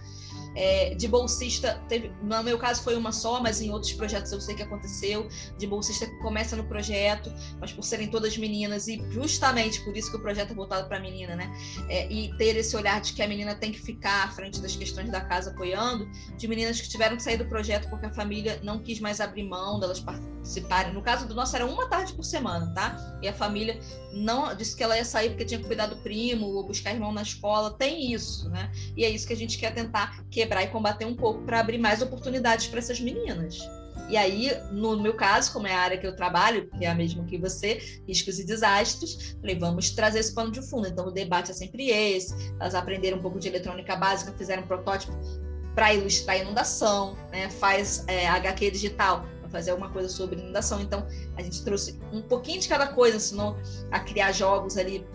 É, 0.54 0.94
de 0.94 1.08
bolsista, 1.08 1.82
teve, 1.88 2.12
no 2.22 2.42
meu 2.42 2.58
caso 2.58 2.82
foi 2.82 2.96
uma 2.96 3.12
só, 3.12 3.40
mas 3.40 3.60
em 3.60 3.70
outros 3.70 3.92
projetos 3.92 4.32
eu 4.32 4.40
sei 4.40 4.54
que 4.54 4.62
aconteceu, 4.62 5.28
de 5.58 5.66
bolsista 5.66 6.06
que 6.06 6.16
começa 6.18 6.56
no 6.56 6.64
projeto, 6.64 7.32
mas 7.60 7.72
por 7.72 7.82
serem 7.82 8.08
todas 8.08 8.36
meninas, 8.36 8.88
e 8.88 9.02
justamente 9.10 9.80
por 9.84 9.96
isso 9.96 10.10
que 10.10 10.16
o 10.16 10.20
projeto 10.20 10.52
é 10.52 10.54
voltado 10.54 10.88
para 10.88 10.98
a 10.98 11.00
menina, 11.00 11.34
né? 11.34 11.52
É, 11.88 12.10
e 12.10 12.36
ter 12.36 12.56
esse 12.56 12.76
olhar 12.76 13.00
de 13.00 13.12
que 13.12 13.22
a 13.22 13.28
menina 13.28 13.54
tem 13.54 13.72
que 13.72 13.80
ficar 13.80 14.24
à 14.24 14.30
frente 14.30 14.60
das 14.60 14.76
questões 14.76 15.10
da 15.10 15.20
casa 15.20 15.50
apoiando, 15.50 16.08
de 16.36 16.48
meninas 16.48 16.80
que 16.80 16.88
tiveram 16.88 17.16
que 17.16 17.22
sair 17.22 17.36
do 17.36 17.46
projeto 17.46 17.88
porque 17.88 18.06
a 18.06 18.12
família 18.12 18.60
não 18.62 18.78
quis 18.78 19.00
mais 19.00 19.20
abrir 19.20 19.44
mão 19.44 19.78
delas 19.80 20.00
participarem. 20.00 20.92
No 20.92 21.02
caso 21.02 21.26
do 21.26 21.34
nosso, 21.34 21.54
era 21.56 21.66
uma 21.66 21.88
tarde 21.88 22.12
por 22.12 22.24
semana, 22.24 22.72
tá? 22.74 23.18
E 23.22 23.28
a 23.28 23.32
família 23.32 23.78
não 24.14 24.54
disse 24.54 24.76
que 24.76 24.82
ela 24.82 24.96
ia 24.96 25.04
sair 25.04 25.30
porque 25.30 25.44
tinha 25.44 25.60
que 25.60 25.66
cuidar 25.66 25.86
do 25.86 25.96
primo 25.96 26.46
ou 26.46 26.66
buscar 26.66 26.92
irmão 26.92 27.12
na 27.12 27.22
escola. 27.22 27.72
Tem 27.72 28.12
isso, 28.12 28.48
né? 28.48 28.70
E 28.96 29.04
é 29.04 29.10
isso 29.10 29.26
que 29.26 29.32
a 29.32 29.36
gente 29.36 29.58
quer 29.58 29.74
tentar 29.74 30.24
quebrar 30.30 30.62
e 30.62 30.68
combater 30.68 31.04
um 31.04 31.14
pouco 31.14 31.42
para 31.42 31.60
abrir 31.60 31.78
mais 31.78 32.00
oportunidades 32.00 32.66
para 32.68 32.78
essas 32.78 33.00
meninas. 33.00 33.58
E 34.08 34.16
aí, 34.16 34.50
no 34.70 35.00
meu 35.00 35.14
caso, 35.14 35.52
como 35.52 35.66
é 35.66 35.72
a 35.72 35.80
área 35.80 35.98
que 35.98 36.06
eu 36.06 36.14
trabalho, 36.14 36.68
que 36.78 36.84
é 36.84 36.88
a 36.88 36.94
mesma 36.94 37.24
que 37.24 37.38
você, 37.38 38.00
riscos 38.06 38.38
e 38.38 38.44
desastres, 38.44 39.36
falei, 39.40 39.58
vamos 39.58 39.90
trazer 39.90 40.18
esse 40.18 40.34
pano 40.34 40.50
de 40.50 40.60
fundo. 40.62 40.86
Então, 40.86 41.06
o 41.06 41.10
debate 41.10 41.50
é 41.50 41.54
sempre 41.54 41.88
esse. 41.88 42.34
Elas 42.60 42.74
aprenderam 42.74 43.18
um 43.18 43.22
pouco 43.22 43.38
de 43.38 43.48
eletrônica 43.48 43.96
básica, 43.96 44.34
fizeram 44.36 44.62
um 44.62 44.66
protótipo 44.66 45.12
para 45.74 45.92
ilustrar 45.92 46.38
inundação, 46.38 47.16
né? 47.32 47.50
faz 47.50 48.04
é, 48.06 48.28
HQ 48.28 48.70
digital 48.70 49.26
fazer 49.54 49.70
alguma 49.70 49.90
coisa 49.90 50.08
sobre 50.08 50.40
inundação. 50.40 50.80
Então, 50.80 51.06
a 51.36 51.42
gente 51.42 51.62
trouxe 51.64 51.98
um 52.12 52.20
pouquinho 52.20 52.60
de 52.60 52.68
cada 52.68 52.88
coisa, 52.88 53.16
ensinou 53.16 53.56
a 53.92 54.00
criar 54.00 54.32
jogos 54.32 54.76
ali 54.76 55.06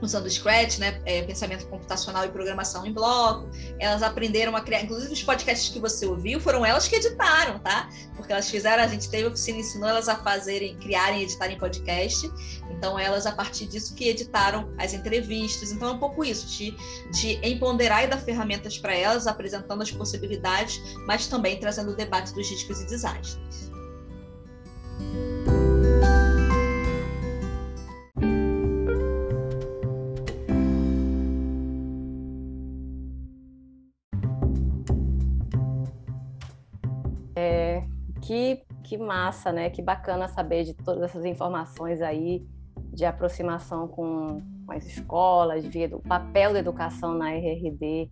usando 0.00 0.30
Scratch, 0.30 0.78
né, 0.78 1.00
é, 1.04 1.22
pensamento 1.22 1.66
computacional 1.66 2.24
e 2.24 2.28
programação 2.28 2.86
em 2.86 2.92
bloco. 2.92 3.48
Elas 3.78 4.02
aprenderam 4.02 4.54
a 4.54 4.60
criar, 4.60 4.82
inclusive 4.82 5.12
os 5.12 5.22
podcasts 5.22 5.68
que 5.70 5.80
você 5.80 6.06
ouviu 6.06 6.40
foram 6.40 6.64
elas 6.64 6.86
que 6.86 6.96
editaram, 6.96 7.58
tá? 7.58 7.88
Porque 8.16 8.32
elas 8.32 8.48
fizeram, 8.48 8.82
a 8.82 8.86
gente 8.86 9.08
teve 9.10 9.26
oficina 9.26 9.58
ensinou 9.58 9.88
elas 9.88 10.08
a 10.08 10.16
fazerem, 10.16 10.76
criarem, 10.76 11.22
editarem 11.22 11.58
podcast. 11.58 12.30
Então 12.70 12.98
elas 12.98 13.26
a 13.26 13.32
partir 13.32 13.66
disso 13.66 13.94
que 13.94 14.08
editaram 14.08 14.72
as 14.78 14.94
entrevistas. 14.94 15.72
Então 15.72 15.88
é 15.88 15.92
um 15.92 15.98
pouco 15.98 16.24
isso 16.24 16.46
de, 16.46 16.76
de 17.10 17.40
empoderar 17.42 18.04
e 18.04 18.06
dar 18.06 18.18
ferramentas 18.18 18.78
para 18.78 18.94
elas, 18.94 19.26
apresentando 19.26 19.82
as 19.82 19.90
possibilidades, 19.90 20.80
mas 21.06 21.26
também 21.26 21.58
trazendo 21.58 21.90
o 21.90 21.96
debate 21.96 22.32
dos 22.32 22.48
riscos 22.48 22.80
e 22.80 22.86
desastres. 22.86 23.67
Que, 38.28 38.62
que 38.84 38.98
massa, 38.98 39.50
né? 39.50 39.70
Que 39.70 39.80
bacana 39.80 40.28
saber 40.28 40.62
de 40.62 40.74
todas 40.74 41.02
essas 41.02 41.24
informações 41.24 42.02
aí 42.02 42.46
de 42.92 43.06
aproximação 43.06 43.88
com, 43.88 44.42
com 44.66 44.72
as 44.72 44.84
escolas, 44.84 45.64
ver 45.64 45.94
o 45.94 46.00
papel 46.00 46.52
da 46.52 46.58
educação 46.58 47.14
na 47.14 47.32
RRD, 47.32 48.10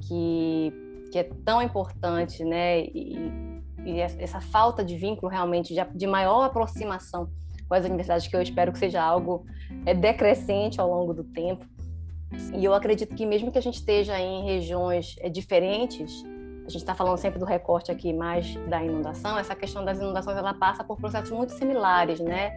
que, 0.00 0.72
que 1.12 1.18
é 1.18 1.24
tão 1.44 1.60
importante, 1.60 2.42
né? 2.42 2.80
E, 2.86 3.49
e 3.84 4.00
essa 4.00 4.40
falta 4.40 4.84
de 4.84 4.96
vínculo 4.96 5.30
realmente, 5.30 5.74
de, 5.74 5.80
de 5.94 6.06
maior 6.06 6.42
aproximação 6.44 7.30
com 7.68 7.74
as 7.74 7.84
universidades, 7.84 8.26
que 8.26 8.36
eu 8.36 8.42
espero 8.42 8.72
que 8.72 8.78
seja 8.78 9.00
algo 9.00 9.46
é, 9.86 9.94
decrescente 9.94 10.80
ao 10.80 10.90
longo 10.90 11.14
do 11.14 11.22
tempo. 11.22 11.64
E 12.54 12.64
eu 12.64 12.74
acredito 12.74 13.14
que 13.14 13.24
mesmo 13.24 13.50
que 13.50 13.58
a 13.58 13.62
gente 13.62 13.76
esteja 13.76 14.18
em 14.18 14.44
regiões 14.44 15.16
é, 15.20 15.28
diferentes, 15.28 16.24
a 16.66 16.70
gente 16.70 16.82
está 16.82 16.94
falando 16.94 17.16
sempre 17.16 17.38
do 17.38 17.44
recorte 17.44 17.90
aqui 17.90 18.12
mais 18.12 18.54
da 18.68 18.82
inundação, 18.82 19.38
essa 19.38 19.54
questão 19.54 19.84
das 19.84 19.98
inundações 19.98 20.36
ela 20.36 20.54
passa 20.54 20.84
por 20.84 20.96
processos 20.96 21.30
muito 21.30 21.52
similares, 21.52 22.20
né? 22.20 22.52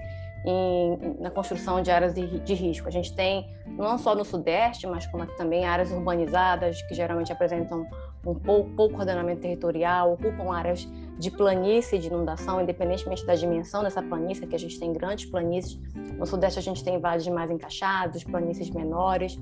Em, 0.45 1.21
na 1.21 1.31
construção 1.31 1.81
de 1.81 1.89
áreas 1.89 2.13
de, 2.13 2.39
de, 2.39 2.53
risco. 2.53 2.85
A 2.87 2.91
gente 2.91 3.15
tem, 3.15 3.47
não 3.65 3.97
só 3.97 4.13
no 4.13 4.25
Sudeste, 4.25 4.85
mas 4.85 5.07
como 5.07 5.25
também, 5.37 5.63
áreas 5.63 5.89
urbanizadas, 5.89 6.81
que 6.81 6.93
geralmente 6.93 7.31
apresentam 7.31 7.87
um 8.25 8.35
pouco, 8.35 8.69
pouco 8.71 8.99
ordenamento 8.99 9.41
territorial, 9.41 10.11
ocupam 10.11 10.53
áreas 10.53 10.85
de 11.17 11.31
planície 11.31 11.99
de 11.99 12.07
inundação, 12.07 12.61
independentemente 12.61 13.25
da 13.25 13.35
dimensão 13.35 13.83
dessa 13.83 14.01
planície, 14.01 14.47
que 14.47 14.55
a 14.55 14.59
gente 14.59 14.79
tem 14.79 14.91
grandes 14.91 15.25
planícies. 15.25 15.79
No 16.17 16.25
Sudeste 16.25 16.59
a 16.59 16.61
gente 16.61 16.83
tem 16.83 16.99
vales 16.99 17.27
mais 17.27 17.49
encaixados, 17.51 18.23
planícies 18.23 18.69
menores. 18.69 19.37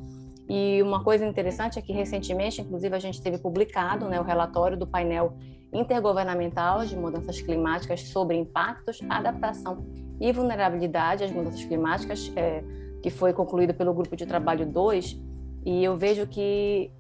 E 0.49 0.81
uma 0.81 1.03
coisa 1.03 1.25
interessante 1.25 1.79
é 1.79 1.81
que 1.81 1.93
recentemente, 1.93 2.61
inclusive, 2.61 2.93
a 2.93 2.99
gente 2.99 3.21
teve 3.21 3.37
publicado 3.37 4.07
né, 4.09 4.19
o 4.19 4.23
relatório 4.23 4.77
do 4.77 4.85
painel 4.85 5.33
intergovernamental 5.71 6.85
de 6.85 6.95
mudanças 6.97 7.39
climáticas 7.41 8.01
sobre 8.01 8.35
impactos, 8.35 8.99
adaptação 9.09 9.85
e 10.19 10.31
vulnerabilidade 10.33 11.23
às 11.23 11.31
mudanças 11.31 11.63
climáticas, 11.63 12.31
é, 12.35 12.63
que 13.01 13.09
foi 13.09 13.31
concluído 13.31 13.73
pelo 13.73 13.93
grupo 13.93 14.15
de 14.15 14.25
trabalho 14.25 14.65
2. 14.65 15.17
E 15.65 15.83
eu 15.83 15.95
vejo 15.95 16.27
que 16.27 16.91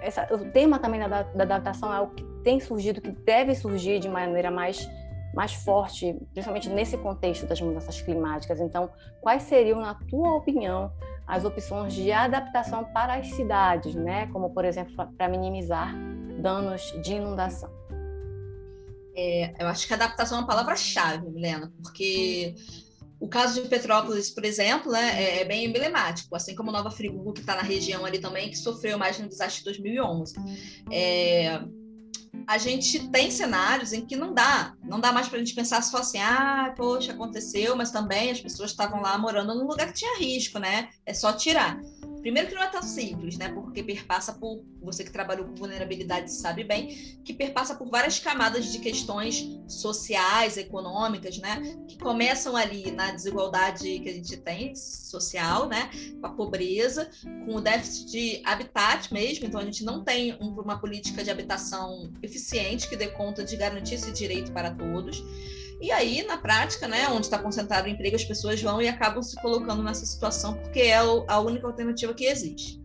essa, 0.00 0.26
o 0.32 0.50
tema 0.50 0.78
também 0.78 1.00
da, 1.00 1.24
da 1.24 1.42
adaptação 1.42 1.92
é 1.92 2.00
o 2.00 2.08
que 2.08 2.33
tem 2.44 2.60
surgido, 2.60 3.00
que 3.00 3.10
deve 3.10 3.54
surgir 3.54 3.98
de 3.98 4.08
maneira 4.08 4.50
mais 4.50 4.88
mais 5.34 5.52
forte, 5.52 6.14
principalmente 6.32 6.68
nesse 6.68 6.96
contexto 6.96 7.44
das 7.44 7.60
mudanças 7.60 8.00
climáticas. 8.00 8.60
Então, 8.60 8.88
quais 9.20 9.42
seriam, 9.42 9.80
na 9.80 9.94
tua 9.94 10.36
opinião, 10.36 10.92
as 11.26 11.44
opções 11.44 11.92
de 11.92 12.12
adaptação 12.12 12.84
para 12.84 13.16
as 13.16 13.26
cidades, 13.30 13.96
né? 13.96 14.28
Como, 14.28 14.50
por 14.50 14.64
exemplo, 14.64 14.94
para 15.16 15.28
minimizar 15.28 15.92
danos 16.38 16.94
de 17.02 17.14
inundação? 17.14 17.68
É, 19.16 19.54
eu 19.58 19.66
acho 19.66 19.86
que 19.86 19.94
adaptação 19.94 20.38
é 20.38 20.40
uma 20.42 20.46
palavra-chave, 20.46 21.28
Milena, 21.28 21.72
porque 21.82 22.54
o 23.20 23.28
caso 23.28 23.62
de 23.62 23.68
Petrópolis, 23.68 24.30
por 24.30 24.44
exemplo, 24.44 24.92
né, 24.92 25.22
é, 25.22 25.40
é 25.40 25.44
bem 25.44 25.64
emblemático, 25.64 26.34
assim 26.34 26.54
como 26.54 26.72
Nova 26.72 26.90
Friburgo, 26.90 27.32
que 27.32 27.40
está 27.40 27.54
na 27.54 27.62
região 27.62 28.04
ali 28.04 28.18
também, 28.18 28.50
que 28.50 28.56
sofreu 28.56 28.98
mais 28.98 29.18
no 29.18 29.28
desastre 29.28 29.60
de 29.60 29.64
2011. 29.64 30.34
É, 30.90 31.60
a 32.46 32.58
gente 32.58 33.08
tem 33.08 33.30
cenários 33.30 33.92
em 33.92 34.04
que 34.04 34.16
não 34.16 34.32
dá, 34.32 34.74
não 34.82 35.00
dá 35.00 35.12
mais 35.12 35.28
para 35.28 35.36
a 35.36 35.38
gente 35.38 35.54
pensar 35.54 35.82
só 35.82 35.98
assim, 35.98 36.18
ah, 36.18 36.72
poxa, 36.76 37.12
aconteceu, 37.12 37.76
mas 37.76 37.90
também 37.90 38.30
as 38.30 38.40
pessoas 38.40 38.70
estavam 38.70 39.00
lá 39.00 39.16
morando 39.18 39.54
num 39.54 39.66
lugar 39.66 39.88
que 39.88 40.00
tinha 40.00 40.18
risco, 40.18 40.58
né? 40.58 40.90
É 41.06 41.14
só 41.14 41.32
tirar. 41.32 41.80
Primeiro 42.24 42.48
que 42.48 42.54
não 42.54 42.62
é 42.62 42.68
tão 42.68 42.82
simples, 42.82 43.36
né? 43.36 43.50
Porque 43.50 43.82
perpassa 43.82 44.32
por, 44.32 44.64
você 44.80 45.04
que 45.04 45.12
trabalhou 45.12 45.46
com 45.46 45.54
vulnerabilidade 45.54 46.32
sabe 46.32 46.64
bem, 46.64 47.18
que 47.22 47.34
perpassa 47.34 47.74
por 47.74 47.90
várias 47.90 48.18
camadas 48.18 48.72
de 48.72 48.78
questões 48.78 49.46
sociais, 49.68 50.56
econômicas, 50.56 51.36
né? 51.36 51.60
Que 51.86 51.98
começam 51.98 52.56
ali 52.56 52.90
na 52.92 53.10
desigualdade 53.10 53.98
que 53.98 54.08
a 54.08 54.12
gente 54.14 54.38
tem 54.38 54.74
social, 54.74 55.68
né? 55.68 55.90
Com 56.18 56.26
a 56.26 56.30
pobreza, 56.30 57.10
com 57.44 57.56
o 57.56 57.60
déficit 57.60 58.10
de 58.10 58.42
habitat 58.42 59.12
mesmo, 59.12 59.44
então 59.44 59.60
a 59.60 59.64
gente 59.66 59.84
não 59.84 60.02
tem 60.02 60.34
uma 60.40 60.78
política 60.80 61.22
de 61.22 61.30
habitação 61.30 62.10
eficiente 62.22 62.88
que 62.88 62.96
dê 62.96 63.08
conta 63.08 63.44
de 63.44 63.54
garantir 63.54 63.96
esse 63.96 64.10
direito 64.10 64.50
para 64.50 64.70
todos. 64.70 65.22
E 65.84 65.92
aí, 65.92 66.22
na 66.22 66.38
prática, 66.38 66.88
né, 66.88 67.06
onde 67.10 67.26
está 67.26 67.38
concentrado 67.38 67.86
o 67.86 67.90
emprego, 67.90 68.16
as 68.16 68.24
pessoas 68.24 68.58
vão 68.62 68.80
e 68.80 68.88
acabam 68.88 69.22
se 69.22 69.36
colocando 69.36 69.82
nessa 69.82 70.06
situação 70.06 70.54
porque 70.54 70.80
é 70.80 70.96
a 70.96 71.38
única 71.40 71.66
alternativa 71.66 72.14
que 72.14 72.24
existe. 72.24 72.82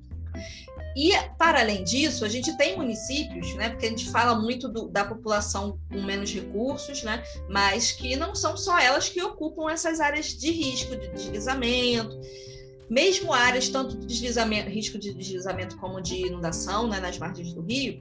E, 0.98 1.14
para 1.38 1.62
além 1.62 1.86
disso, 1.86 2.26
a 2.26 2.28
gente 2.28 2.58
tem 2.58 2.76
municípios, 2.76 3.56
né, 3.56 3.70
porque 3.70 3.86
a 3.86 3.90
gente 3.90 4.12
fala 4.12 4.38
muito 4.38 4.68
do, 4.68 4.90
da 4.90 5.06
população 5.06 5.80
com 5.90 6.02
menos 6.02 6.34
recursos, 6.34 7.02
né, 7.02 7.24
mas 7.48 7.94
que 7.94 8.18
não 8.18 8.36
são 8.36 8.58
só 8.58 8.78
elas 8.78 9.08
que 9.08 9.22
ocupam 9.22 9.72
essas 9.72 10.02
áreas 10.02 10.38
de 10.38 10.52
risco, 10.52 10.94
de 10.98 11.08
deslizamento, 11.08 12.20
mesmo 12.90 13.32
áreas 13.32 13.70
tanto 13.70 13.98
de 13.98 14.08
deslizamento, 14.08 14.70
risco 14.70 15.00
de 15.00 15.14
deslizamento 15.14 15.78
como 15.78 16.02
de 16.02 16.28
inundação, 16.28 16.86
né, 16.86 17.00
nas 17.00 17.18
margens 17.18 17.54
do 17.54 17.62
rio, 17.62 17.98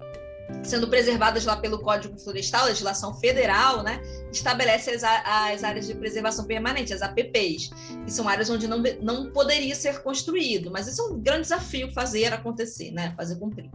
sendo 0.63 0.89
preservadas 0.89 1.45
lá 1.45 1.57
pelo 1.57 1.79
Código 1.81 2.19
Florestal, 2.19 2.67
legislação 2.67 3.15
federal, 3.15 3.83
né, 3.83 4.01
estabelece 4.33 4.91
as, 4.91 5.03
as, 5.03 5.65
áreas 5.65 5.87
de 5.87 5.95
preservação 5.95 6.47
permanente, 6.47 6.93
as 6.93 7.03
APPs, 7.03 7.71
que 8.05 8.13
são 8.13 8.29
áreas 8.29 8.51
onde 8.51 8.67
não, 8.67 8.83
não 9.01 9.31
poderia 9.31 9.75
ser 9.75 10.03
construído, 10.03 10.71
mas 10.71 10.87
isso 10.87 11.03
é 11.03 11.05
um 11.07 11.21
grande 11.21 11.43
desafio 11.43 11.93
fazer 11.93 12.33
acontecer, 12.33 12.91
né, 12.91 13.15
fazer 13.17 13.37
cumprir. 13.37 13.71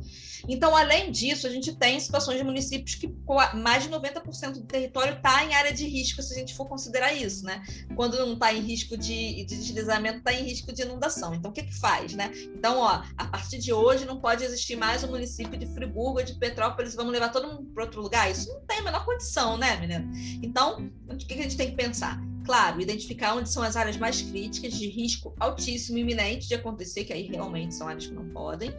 Então, 0.47 0.75
além 0.75 1.11
disso, 1.11 1.47
a 1.47 1.49
gente 1.49 1.73
tem 1.75 1.99
situações 1.99 2.37
de 2.37 2.43
municípios 2.43 2.95
que 2.95 3.13
mais 3.55 3.83
de 3.83 3.89
90% 3.89 4.53
do 4.53 4.63
território 4.63 5.15
está 5.15 5.43
em 5.43 5.53
área 5.53 5.73
de 5.73 5.87
risco, 5.87 6.21
se 6.21 6.33
a 6.33 6.37
gente 6.37 6.53
for 6.53 6.67
considerar 6.67 7.13
isso, 7.13 7.45
né? 7.45 7.63
Quando 7.95 8.17
não 8.17 8.33
está 8.33 8.53
em 8.53 8.59
risco 8.59 8.97
de, 8.97 9.45
de 9.45 9.57
deslizamento, 9.57 10.17
está 10.17 10.33
em 10.33 10.43
risco 10.43 10.73
de 10.73 10.81
inundação. 10.81 11.33
Então, 11.33 11.51
o 11.51 11.53
que 11.53 11.63
que 11.63 11.79
faz, 11.79 12.13
né? 12.13 12.31
Então, 12.55 12.79
ó, 12.79 13.03
a 13.17 13.27
partir 13.27 13.57
de 13.57 13.71
hoje 13.71 14.05
não 14.05 14.19
pode 14.19 14.43
existir 14.43 14.75
mais 14.75 15.03
o 15.03 15.07
município 15.07 15.57
de 15.57 15.65
Friburgo 15.67 16.23
de 16.23 16.33
Petrópolis, 16.35 16.62
vamos 16.95 17.11
levar 17.11 17.29
todo 17.29 17.47
mundo 17.47 17.69
para 17.73 17.83
outro 17.83 18.01
lugar? 18.01 18.29
Isso 18.29 18.49
não 18.49 18.61
tem 18.61 18.79
a 18.79 18.83
menor 18.83 19.05
condição, 19.05 19.57
né, 19.57 19.75
menina? 19.77 20.09
Então, 20.41 20.91
o 21.09 21.17
que, 21.17 21.25
que 21.25 21.39
a 21.39 21.43
gente 21.43 21.57
tem 21.57 21.71
que 21.71 21.75
pensar? 21.75 22.19
Claro, 22.45 22.81
identificar 22.81 23.35
onde 23.35 23.49
são 23.49 23.63
as 23.63 23.75
áreas 23.75 23.97
mais 23.97 24.21
críticas, 24.21 24.73
de 24.73 24.87
risco 24.87 25.33
altíssimo, 25.39 25.97
iminente 25.97 26.47
de 26.47 26.55
acontecer, 26.55 27.05
que 27.05 27.13
aí 27.13 27.23
realmente 27.23 27.73
são 27.73 27.87
áreas 27.87 28.07
que 28.07 28.13
não 28.13 28.29
podem 28.29 28.73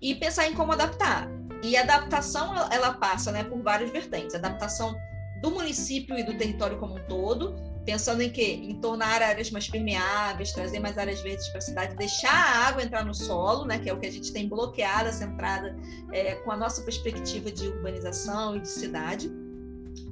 e 0.00 0.14
pensar 0.14 0.48
em 0.48 0.54
como 0.54 0.72
adaptar. 0.72 1.28
E 1.62 1.76
a 1.76 1.82
adaptação 1.82 2.54
ela 2.70 2.94
passa 2.94 3.30
né, 3.30 3.44
por 3.44 3.62
várias 3.62 3.90
vertentes. 3.90 4.34
Adaptação 4.34 4.96
do 5.42 5.50
município 5.50 6.18
e 6.18 6.22
do 6.22 6.36
território 6.36 6.78
como 6.78 6.96
um 6.96 7.04
todo, 7.04 7.54
pensando 7.84 8.22
em 8.22 8.30
quê? 8.30 8.60
Em 8.62 8.80
tornar 8.80 9.22
áreas 9.22 9.50
mais 9.50 9.68
permeáveis, 9.68 10.52
trazer 10.52 10.78
mais 10.80 10.96
áreas 10.98 11.20
verdes 11.20 11.48
para 11.48 11.58
a 11.58 11.62
cidade, 11.62 11.96
deixar 11.96 12.32
a 12.32 12.68
água 12.68 12.82
entrar 12.82 13.04
no 13.04 13.14
solo, 13.14 13.64
né, 13.64 13.78
que 13.78 13.88
é 13.88 13.92
o 13.92 13.98
que 13.98 14.06
a 14.06 14.12
gente 14.12 14.32
tem 14.32 14.48
bloqueado 14.48 15.08
essa 15.08 15.24
entrada 15.24 15.76
é, 16.12 16.34
com 16.36 16.50
a 16.50 16.56
nossa 16.56 16.82
perspectiva 16.82 17.50
de 17.50 17.68
urbanização 17.68 18.56
e 18.56 18.60
de 18.60 18.68
cidade. 18.68 19.30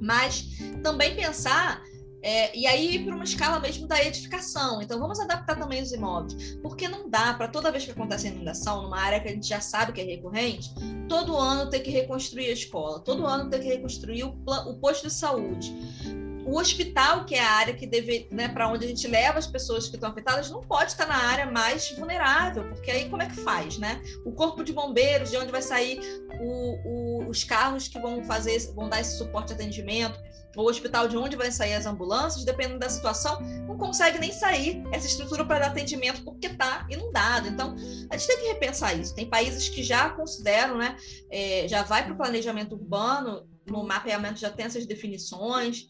Mas 0.01 0.45
também 0.83 1.15
pensar 1.15 1.83
é, 2.21 2.55
e 2.57 2.67
aí 2.67 3.03
para 3.05 3.15
uma 3.15 3.23
escala 3.23 3.59
mesmo 3.59 3.87
da 3.87 4.03
edificação. 4.03 4.81
Então 4.81 4.99
vamos 4.99 5.19
adaptar 5.19 5.57
também 5.57 5.81
os 5.81 5.91
imóveis, 5.91 6.57
porque 6.61 6.87
não 6.87 7.09
dá 7.09 7.33
para 7.33 7.47
toda 7.47 7.71
vez 7.71 7.85
que 7.85 7.91
acontece 7.91 8.27
inundação 8.27 8.83
numa 8.83 8.99
área 8.99 9.19
que 9.19 9.29
a 9.29 9.31
gente 9.31 9.47
já 9.47 9.61
sabe 9.61 9.93
que 9.93 10.01
é 10.01 10.03
recorrente, 10.03 10.69
todo 11.07 11.37
ano 11.37 11.69
ter 11.69 11.79
que 11.79 11.91
reconstruir 11.91 12.47
a 12.47 12.53
escola, 12.53 12.99
todo 12.99 13.25
ano 13.25 13.49
ter 13.49 13.59
que 13.59 13.67
reconstruir 13.67 14.23
o, 14.23 14.37
o 14.67 14.75
posto 14.79 15.07
de 15.07 15.13
saúde. 15.13 15.73
O 16.45 16.57
hospital, 16.57 17.25
que 17.25 17.35
é 17.35 17.39
a 17.39 17.51
área 17.51 17.73
que 17.73 17.85
deve, 17.85 18.27
né, 18.31 18.47
para 18.47 18.67
onde 18.67 18.85
a 18.85 18.87
gente 18.87 19.07
leva 19.07 19.37
as 19.37 19.47
pessoas 19.47 19.87
que 19.87 19.95
estão 19.95 20.09
afetadas, 20.09 20.49
não 20.49 20.61
pode 20.61 20.91
estar 20.91 21.05
na 21.05 21.15
área 21.15 21.45
mais 21.45 21.91
vulnerável, 21.91 22.67
porque 22.69 22.89
aí 22.89 23.09
como 23.09 23.21
é 23.21 23.27
que 23.27 23.35
faz, 23.35 23.77
né? 23.77 24.01
O 24.25 24.31
corpo 24.31 24.63
de 24.63 24.73
bombeiros, 24.73 25.29
de 25.29 25.37
onde 25.37 25.51
vai 25.51 25.61
sair 25.61 25.99
o, 26.39 27.23
o, 27.23 27.29
os 27.29 27.43
carros 27.43 27.87
que 27.87 27.99
vão 27.99 28.23
fazer, 28.23 28.57
vão 28.73 28.89
dar 28.89 29.01
esse 29.01 29.17
suporte 29.17 29.49
de 29.49 29.53
atendimento, 29.53 30.19
o 30.57 30.63
hospital 30.63 31.07
de 31.07 31.15
onde 31.15 31.35
vai 31.35 31.51
sair 31.51 31.73
as 31.73 31.85
ambulâncias, 31.85 32.43
dependendo 32.43 32.79
da 32.79 32.89
situação, 32.89 33.39
não 33.67 33.77
consegue 33.77 34.19
nem 34.19 34.31
sair 34.31 34.83
essa 34.91 35.07
estrutura 35.07 35.45
para 35.45 35.59
dar 35.59 35.67
atendimento 35.67 36.23
porque 36.23 36.47
está 36.47 36.87
inundado. 36.89 37.47
Então, 37.47 37.75
a 38.09 38.17
gente 38.17 38.27
tem 38.27 38.39
que 38.39 38.47
repensar 38.47 38.93
isso. 38.93 39.13
Tem 39.13 39.29
países 39.29 39.69
que 39.69 39.83
já 39.83 40.09
consideram, 40.09 40.77
né, 40.77 40.97
é, 41.29 41.67
já 41.67 41.83
vai 41.83 42.03
para 42.03 42.13
o 42.13 42.17
planejamento 42.17 42.73
urbano, 42.73 43.47
no 43.67 43.83
mapeamento 43.83 44.39
já 44.39 44.49
tem 44.49 44.65
essas 44.65 44.85
definições, 44.85 45.87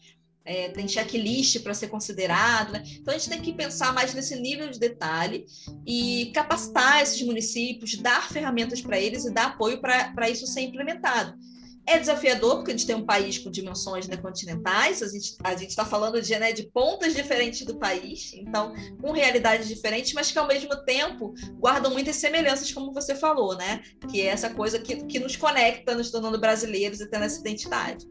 é, 0.50 0.68
tem 0.68 0.88
checklist 0.88 1.60
para 1.60 1.72
ser 1.72 1.86
considerado. 1.86 2.72
Né? 2.72 2.82
Então, 3.00 3.14
a 3.14 3.18
gente 3.18 3.30
tem 3.30 3.40
que 3.40 3.52
pensar 3.52 3.94
mais 3.94 4.12
nesse 4.12 4.34
nível 4.34 4.68
de 4.68 4.80
detalhe 4.80 5.46
e 5.86 6.32
capacitar 6.34 7.00
esses 7.00 7.22
municípios, 7.22 7.94
dar 7.96 8.28
ferramentas 8.28 8.80
para 8.80 8.98
eles 8.98 9.24
e 9.24 9.32
dar 9.32 9.46
apoio 9.46 9.80
para 9.80 10.28
isso 10.28 10.48
ser 10.48 10.62
implementado. 10.62 11.38
É 11.86 11.98
desafiador, 11.98 12.56
porque 12.56 12.72
a 12.72 12.76
gente 12.76 12.86
tem 12.86 12.96
um 12.96 13.06
país 13.06 13.38
com 13.38 13.50
dimensões 13.50 14.06
né, 14.06 14.16
continentais, 14.16 15.02
a 15.02 15.08
gente 15.08 15.36
a 15.42 15.54
está 15.54 15.84
falando 15.84 16.20
de, 16.20 16.38
né, 16.38 16.52
de 16.52 16.64
pontas 16.64 17.14
diferentes 17.14 17.64
do 17.64 17.78
país, 17.78 18.32
então, 18.34 18.74
com 19.00 19.12
realidades 19.12 19.66
diferentes, 19.66 20.12
mas 20.12 20.30
que 20.30 20.38
ao 20.38 20.46
mesmo 20.46 20.76
tempo 20.84 21.32
guardam 21.58 21.92
muitas 21.92 22.16
semelhanças, 22.16 22.70
como 22.70 22.92
você 22.92 23.14
falou, 23.14 23.56
né? 23.56 23.82
Que 24.10 24.20
é 24.20 24.26
essa 24.26 24.50
coisa 24.50 24.78
que, 24.78 25.04
que 25.06 25.18
nos 25.18 25.36
conecta, 25.36 25.94
nos 25.94 26.10
tornando 26.10 26.38
brasileiros 26.38 27.00
e 27.00 27.08
tendo 27.08 27.24
essa 27.24 27.40
identidade. 27.40 28.06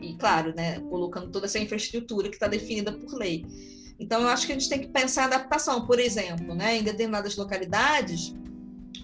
E, 0.00 0.14
claro, 0.14 0.54
né, 0.54 0.80
colocando 0.80 1.30
toda 1.30 1.46
essa 1.46 1.58
infraestrutura 1.58 2.28
que 2.28 2.34
está 2.34 2.46
definida 2.46 2.92
por 2.92 3.14
lei. 3.14 3.44
Então, 3.98 4.22
eu 4.22 4.28
acho 4.28 4.46
que 4.46 4.52
a 4.52 4.58
gente 4.58 4.68
tem 4.68 4.80
que 4.80 4.88
pensar 4.88 5.22
a 5.22 5.26
adaptação, 5.26 5.86
por 5.86 6.00
exemplo, 6.00 6.54
né, 6.54 6.78
em 6.78 6.82
determinadas 6.82 7.36
localidades, 7.36 8.34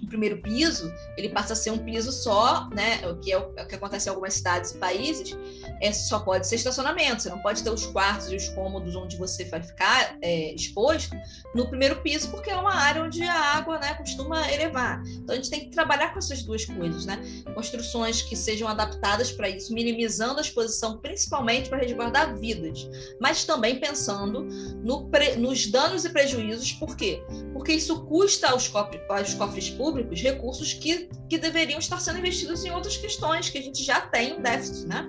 o 0.02 0.06
primeiro 0.06 0.40
piso 0.42 0.92
ele 1.16 1.28
passa 1.28 1.52
a 1.52 1.56
ser 1.56 1.70
um 1.70 1.78
piso 1.78 2.12
só, 2.12 2.68
né? 2.70 3.06
O 3.08 3.16
que 3.16 3.32
é 3.32 3.38
o, 3.38 3.52
que 3.66 3.74
acontece 3.74 4.08
em 4.08 4.10
algumas 4.10 4.34
cidades 4.34 4.72
e 4.72 4.78
países, 4.78 5.36
é 5.80 5.92
só 5.92 6.20
pode 6.20 6.46
ser 6.46 6.56
estacionamento. 6.56 7.22
Você 7.22 7.28
não 7.28 7.40
pode 7.40 7.62
ter 7.62 7.70
os 7.70 7.86
quartos 7.86 8.30
e 8.30 8.36
os 8.36 8.48
cômodos 8.50 8.94
onde 8.94 9.16
você 9.16 9.44
vai 9.44 9.62
ficar 9.62 10.16
é, 10.22 10.54
exposto 10.54 11.16
no 11.54 11.68
primeiro 11.68 12.00
piso, 12.02 12.30
porque 12.30 12.50
é 12.50 12.56
uma 12.56 12.74
área 12.74 13.02
onde 13.02 13.22
a 13.22 13.56
água, 13.56 13.78
né, 13.78 13.94
costuma 13.94 14.50
elevar. 14.50 15.02
Então 15.06 15.34
a 15.34 15.36
gente 15.36 15.50
tem 15.50 15.60
que 15.60 15.70
trabalhar 15.70 16.12
com 16.12 16.18
essas 16.18 16.42
duas 16.42 16.64
coisas, 16.64 17.04
né? 17.04 17.20
Construções 17.54 18.22
que 18.22 18.36
sejam 18.36 18.68
adaptadas 18.68 19.32
para 19.32 19.48
isso, 19.48 19.72
minimizando 19.74 20.38
a 20.38 20.42
exposição, 20.42 20.98
principalmente 20.98 21.68
para 21.68 21.78
resguardar 21.78 22.36
vidas, 22.38 22.88
mas 23.20 23.44
também 23.44 23.80
pensando 23.80 24.44
no 24.82 25.08
nos 25.38 25.66
danos 25.66 26.04
e 26.04 26.10
prejuízos. 26.10 26.72
Por 26.72 26.96
quê? 26.96 27.22
Porque 27.52 27.72
isso 27.72 28.04
custa 28.04 28.50
aos, 28.50 28.68
cofres, 28.68 29.00
aos 29.08 29.34
cofres 29.34 29.70
públicos 29.70 29.87
recursos 30.20 30.72
que, 30.72 31.08
que 31.28 31.38
deveriam 31.38 31.78
estar 31.78 32.00
sendo 32.00 32.18
investidos 32.18 32.64
em 32.64 32.70
outras 32.70 32.96
questões 32.96 33.48
que 33.48 33.58
a 33.58 33.62
gente 33.62 33.82
já 33.82 34.00
tem 34.00 34.34
um 34.34 34.42
déficit, 34.42 34.86
né? 34.86 35.08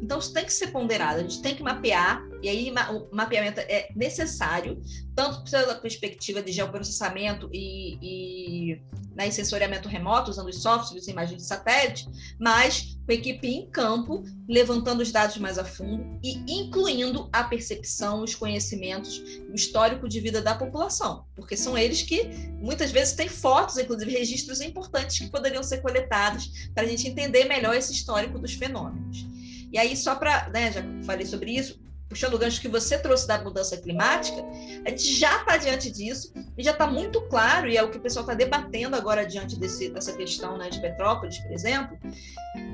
Então, 0.00 0.18
isso 0.18 0.32
tem 0.32 0.44
que 0.44 0.52
ser 0.52 0.68
ponderado, 0.68 1.20
a 1.20 1.22
gente 1.22 1.42
tem 1.42 1.54
que 1.54 1.62
mapear, 1.62 2.22
e 2.42 2.48
aí 2.48 2.72
o 2.90 3.14
mapeamento 3.14 3.60
é 3.60 3.88
necessário, 3.94 4.80
tanto 5.14 5.50
pela 5.50 5.74
perspectiva 5.74 6.42
de 6.42 6.52
geoprocessamento 6.52 7.50
e, 7.52 7.98
e 8.00 8.82
né, 9.18 9.28
sensoriamento 9.32 9.88
remoto, 9.88 10.30
usando 10.30 10.48
os 10.48 10.62
softwares 10.62 11.08
e 11.08 11.10
imagens 11.10 11.42
de 11.42 11.48
satélite, 11.48 12.06
mas 12.38 12.96
com 13.04 13.10
a 13.10 13.14
equipe 13.14 13.48
em 13.48 13.68
campo, 13.68 14.22
levantando 14.48 15.02
os 15.02 15.10
dados 15.10 15.36
mais 15.38 15.58
a 15.58 15.64
fundo 15.64 16.20
e 16.22 16.38
incluindo 16.46 17.28
a 17.32 17.42
percepção, 17.42 18.22
os 18.22 18.36
conhecimentos, 18.36 19.18
o 19.50 19.54
histórico 19.54 20.08
de 20.08 20.20
vida 20.20 20.40
da 20.40 20.54
população, 20.54 21.24
porque 21.34 21.56
são 21.56 21.76
eles 21.76 22.02
que 22.02 22.28
muitas 22.60 22.92
vezes 22.92 23.14
têm 23.14 23.28
fotos, 23.28 23.76
inclusive 23.76 24.12
registros 24.12 24.60
importantes 24.60 25.18
que 25.18 25.30
poderiam 25.30 25.64
ser 25.64 25.78
coletados 25.78 26.70
para 26.72 26.84
a 26.84 26.88
gente 26.88 27.08
entender 27.08 27.46
melhor 27.46 27.74
esse 27.74 27.92
histórico 27.92 28.38
dos 28.38 28.54
fenômenos. 28.54 29.26
E 29.72 29.78
aí, 29.78 29.96
só 29.96 30.14
para, 30.14 30.48
né, 30.48 30.72
já 30.72 30.82
falei 31.04 31.26
sobre 31.26 31.52
isso, 31.52 31.78
puxando 32.08 32.34
o 32.34 32.38
gancho 32.38 32.60
que 32.60 32.68
você 32.68 32.98
trouxe 32.98 33.26
da 33.26 33.42
mudança 33.42 33.76
climática, 33.76 34.42
a 34.84 34.90
gente 34.90 35.12
já 35.14 35.40
está 35.40 35.56
diante 35.56 35.90
disso 35.90 36.32
e 36.56 36.62
já 36.62 36.70
está 36.70 36.86
muito 36.86 37.20
claro, 37.28 37.68
e 37.68 37.76
é 37.76 37.82
o 37.82 37.90
que 37.90 37.98
o 37.98 38.00
pessoal 38.00 38.24
está 38.24 38.34
debatendo 38.34 38.96
agora 38.96 39.26
diante 39.26 39.58
desse, 39.58 39.90
dessa 39.90 40.12
questão 40.14 40.56
né, 40.56 40.70
de 40.70 40.80
Petrópolis, 40.80 41.38
por 41.38 41.52
exemplo, 41.52 41.98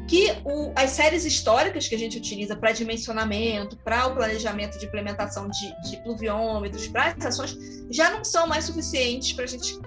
que 0.08 0.28
o, 0.44 0.72
as 0.76 0.90
séries 0.90 1.24
históricas 1.24 1.88
que 1.88 1.94
a 1.94 1.98
gente 1.98 2.16
utiliza 2.16 2.54
para 2.54 2.70
dimensionamento, 2.70 3.76
para 3.78 4.06
o 4.06 4.14
planejamento 4.14 4.78
de 4.78 4.86
implementação 4.86 5.48
de, 5.48 5.90
de 5.90 5.96
pluviômetros, 6.02 6.86
para 6.86 7.16
as 7.18 7.26
ações, 7.26 7.58
já 7.90 8.10
não 8.10 8.24
são 8.24 8.46
mais 8.46 8.64
suficientes 8.64 9.32
para 9.32 9.44
a 9.44 9.48
gente 9.48 9.78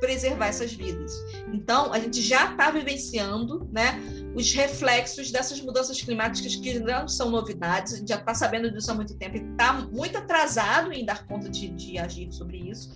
preservar 0.00 0.48
essas 0.48 0.72
vidas. 0.72 1.12
Então, 1.52 1.92
a 1.92 1.98
gente 1.98 2.20
já 2.20 2.50
está 2.50 2.70
vivenciando 2.70 3.68
né, 3.72 4.00
os 4.34 4.52
reflexos 4.52 5.30
dessas 5.30 5.60
mudanças 5.60 6.00
climáticas 6.00 6.56
que 6.56 6.78
não 6.78 7.08
são 7.08 7.30
novidades, 7.30 7.94
a 7.94 7.96
gente 7.98 8.08
já 8.08 8.16
está 8.16 8.34
sabendo 8.34 8.70
disso 8.70 8.90
há 8.90 8.94
muito 8.94 9.16
tempo 9.16 9.36
e 9.36 9.50
está 9.50 9.72
muito 9.72 10.18
atrasado 10.18 10.92
em 10.92 11.04
dar 11.04 11.26
conta 11.26 11.48
de, 11.48 11.68
de 11.68 11.98
agir 11.98 12.32
sobre 12.32 12.58
isso. 12.58 12.92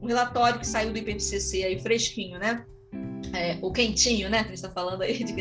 Um 0.00 0.06
relatório 0.06 0.60
que 0.60 0.66
saiu 0.66 0.92
do 0.92 0.98
IPCC 0.98 1.64
aí 1.64 1.78
fresquinho, 1.80 2.38
né? 2.38 2.64
É, 3.32 3.58
o 3.60 3.70
quentinho, 3.70 4.28
né, 4.28 4.38
que 4.38 4.46
a 4.46 4.48
gente 4.48 4.56
está 4.56 4.70
falando 4.70 5.02
aí, 5.02 5.22
de, 5.24 5.34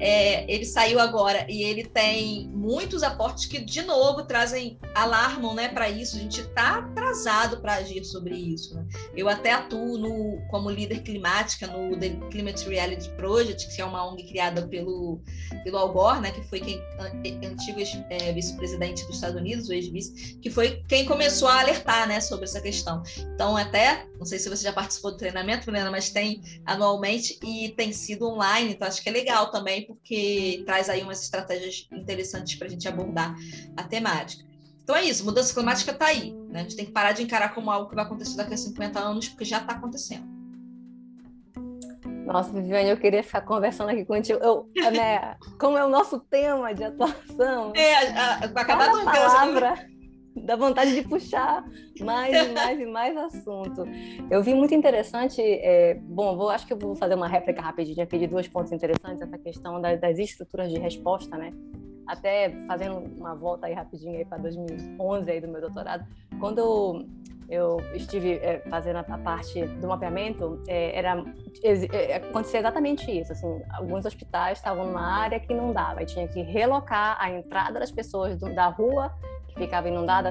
é, 0.00 0.50
ele 0.52 0.64
saiu 0.64 1.00
agora 1.00 1.46
e 1.48 1.62
ele 1.62 1.84
tem 1.84 2.48
muitos 2.48 3.02
aportes 3.02 3.46
que, 3.46 3.60
de 3.60 3.82
novo, 3.82 4.24
trazem, 4.24 4.78
alarmam 4.94 5.54
né, 5.54 5.68
para 5.68 5.88
isso. 5.88 6.16
A 6.16 6.20
gente 6.20 6.40
está 6.40 6.78
atrasado 6.78 7.60
para 7.60 7.74
agir 7.74 8.04
sobre 8.04 8.34
isso. 8.34 8.74
Né? 8.74 8.86
Eu 9.16 9.28
até 9.28 9.52
atuo 9.52 9.98
no, 9.98 10.40
como 10.50 10.70
líder 10.70 11.02
climática 11.02 11.66
no 11.66 11.98
The 11.98 12.10
Climate 12.30 12.68
Reality 12.68 13.08
Project, 13.10 13.74
que 13.74 13.80
é 13.80 13.84
uma 13.84 14.06
ONG 14.06 14.24
criada 14.24 14.66
pelo, 14.68 15.20
pelo 15.62 15.78
Al 15.78 15.92
Gore, 15.92 16.20
né, 16.20 16.30
que 16.30 16.42
foi 16.42 16.60
quem, 16.60 16.80
antigo 17.46 17.80
é, 18.10 18.32
vice-presidente 18.32 19.04
dos 19.06 19.16
Estados 19.16 19.40
Unidos, 19.40 19.68
o 19.68 19.72
ex-vice, 19.72 20.38
que 20.40 20.50
foi 20.50 20.82
quem 20.88 21.04
começou 21.04 21.48
a 21.48 21.60
alertar 21.60 22.06
né, 22.08 22.20
sobre 22.20 22.44
essa 22.44 22.60
questão. 22.60 23.02
Então, 23.34 23.56
até, 23.56 24.06
não 24.18 24.24
sei 24.24 24.38
se 24.38 24.48
você 24.48 24.64
já 24.64 24.72
participou 24.72 25.12
do 25.12 25.16
treinamento, 25.16 25.70
Helena, 25.70 25.90
mas 25.90 26.10
tem 26.10 26.42
anualmente 26.94 27.38
e 27.42 27.70
tem 27.70 27.92
sido 27.92 28.26
online, 28.28 28.72
então 28.72 28.86
acho 28.86 29.02
que 29.02 29.08
é 29.08 29.12
legal 29.12 29.50
também, 29.50 29.86
porque 29.86 30.62
traz 30.64 30.88
aí 30.88 31.02
umas 31.02 31.22
estratégias 31.22 31.86
interessantes 31.92 32.54
para 32.54 32.66
a 32.66 32.70
gente 32.70 32.86
abordar 32.88 33.34
a 33.76 33.82
temática. 33.82 34.44
Então 34.82 34.94
é 34.94 35.04
isso, 35.04 35.24
mudança 35.24 35.52
climática 35.54 35.92
está 35.92 36.06
aí. 36.06 36.32
Né? 36.48 36.60
A 36.60 36.62
gente 36.62 36.76
tem 36.76 36.86
que 36.86 36.92
parar 36.92 37.12
de 37.12 37.22
encarar 37.22 37.54
como 37.54 37.70
algo 37.70 37.88
que 37.88 37.94
vai 37.94 38.04
acontecer 38.04 38.36
daqui 38.36 38.54
a 38.54 38.56
50 38.56 38.98
anos, 39.00 39.28
porque 39.28 39.44
já 39.44 39.58
está 39.58 39.74
acontecendo. 39.74 40.32
Nossa, 42.26 42.52
Viviane, 42.52 42.88
eu 42.88 42.96
queria 42.96 43.22
ficar 43.22 43.42
conversando 43.42 43.90
aqui 43.90 44.04
contigo. 44.04 44.38
Eu, 44.42 44.70
né, 44.92 45.36
como 45.58 45.76
é 45.76 45.84
o 45.84 45.90
nosso 45.90 46.18
tema 46.20 46.72
de 46.74 46.84
atuação. 46.84 47.72
É, 47.76 47.94
a, 48.18 48.34
a, 48.36 48.44
acabar 48.44 48.88
de 48.88 49.04
palavra 49.04 49.93
dá 50.44 50.56
vontade 50.56 50.94
de 50.94 51.06
puxar 51.06 51.64
mais 52.00 52.34
e 52.34 52.52
mais 52.52 52.80
e 52.80 52.86
mais 52.86 53.16
assunto. 53.16 53.84
Eu 54.30 54.42
vi 54.42 54.54
muito 54.54 54.74
interessante, 54.74 55.40
é, 55.40 55.94
bom, 55.94 56.36
vou, 56.36 56.50
acho 56.50 56.66
que 56.66 56.72
eu 56.72 56.78
vou 56.78 56.94
fazer 56.96 57.14
uma 57.14 57.28
réplica 57.28 57.62
rapidinha 57.62 58.04
aqui 58.04 58.18
de 58.18 58.26
dois 58.26 58.48
pontos 58.48 58.72
interessantes, 58.72 59.22
essa 59.22 59.38
questão 59.38 59.80
das, 59.80 60.18
estruturas 60.18 60.70
de 60.70 60.78
resposta, 60.78 61.36
né? 61.36 61.52
Até 62.06 62.50
fazendo 62.66 62.98
uma 63.16 63.34
volta 63.34 63.66
aí 63.66 63.72
rapidinho 63.72 64.16
aí 64.16 64.24
para 64.24 64.38
2011 64.38 65.30
aí 65.30 65.40
do 65.40 65.48
meu 65.48 65.60
doutorado, 65.60 66.06
quando 66.38 66.58
eu, 66.58 67.06
eu 67.48 67.76
estive 67.94 68.34
é, 68.34 68.60
fazendo 68.68 68.96
a, 68.96 69.18
parte 69.18 69.64
do 69.66 69.88
mapeamento, 69.88 70.62
é, 70.68 70.98
era 70.98 71.24
é, 71.62 72.16
acontecia 72.16 72.60
exatamente 72.60 73.10
isso, 73.10 73.32
assim, 73.32 73.62
alguns 73.70 74.04
hospitais 74.04 74.58
estavam 74.58 74.86
numa 74.86 75.00
área 75.00 75.40
que 75.40 75.54
não 75.54 75.72
dava, 75.72 76.02
e 76.02 76.06
tinha 76.06 76.28
que 76.28 76.42
relocar 76.42 77.16
a 77.18 77.30
entrada 77.30 77.80
das 77.80 77.90
pessoas 77.90 78.36
do, 78.36 78.54
da 78.54 78.66
rua 78.66 79.10
que 79.54 79.60
ficava 79.60 79.88
inundada, 79.88 80.30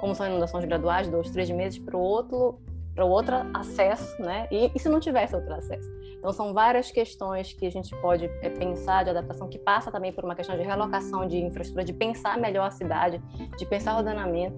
como 0.00 0.14
são 0.14 0.26
inundações 0.26 0.64
graduais, 0.64 1.08
dois, 1.08 1.30
três 1.30 1.50
meses, 1.50 1.78
para 1.78 1.96
o 1.96 2.00
outro 2.00 2.58
para 2.94 3.06
o 3.06 3.08
outro 3.08 3.34
acesso, 3.54 4.20
né? 4.20 4.46
E, 4.50 4.70
e, 4.74 4.78
se 4.78 4.88
não 4.88 5.00
tivesse 5.00 5.34
outro 5.34 5.54
acesso? 5.54 5.90
Então 6.18 6.32
são 6.32 6.52
várias 6.52 6.90
questões 6.90 7.52
que 7.52 7.66
a 7.66 7.70
gente 7.70 7.94
pode 8.02 8.26
é, 8.42 8.50
pensar 8.50 9.02
de 9.02 9.10
adaptação 9.10 9.48
que 9.48 9.58
passa 9.58 9.90
também 9.90 10.12
por 10.12 10.24
uma 10.24 10.34
questão 10.34 10.56
de 10.56 10.62
relocação 10.62 11.26
de 11.26 11.38
infraestrutura, 11.38 11.84
de 11.84 11.92
pensar 11.92 12.38
melhor 12.38 12.66
a 12.66 12.70
cidade, 12.70 13.20
de 13.56 13.64
pensar 13.64 13.96
ordenamento 13.96 14.56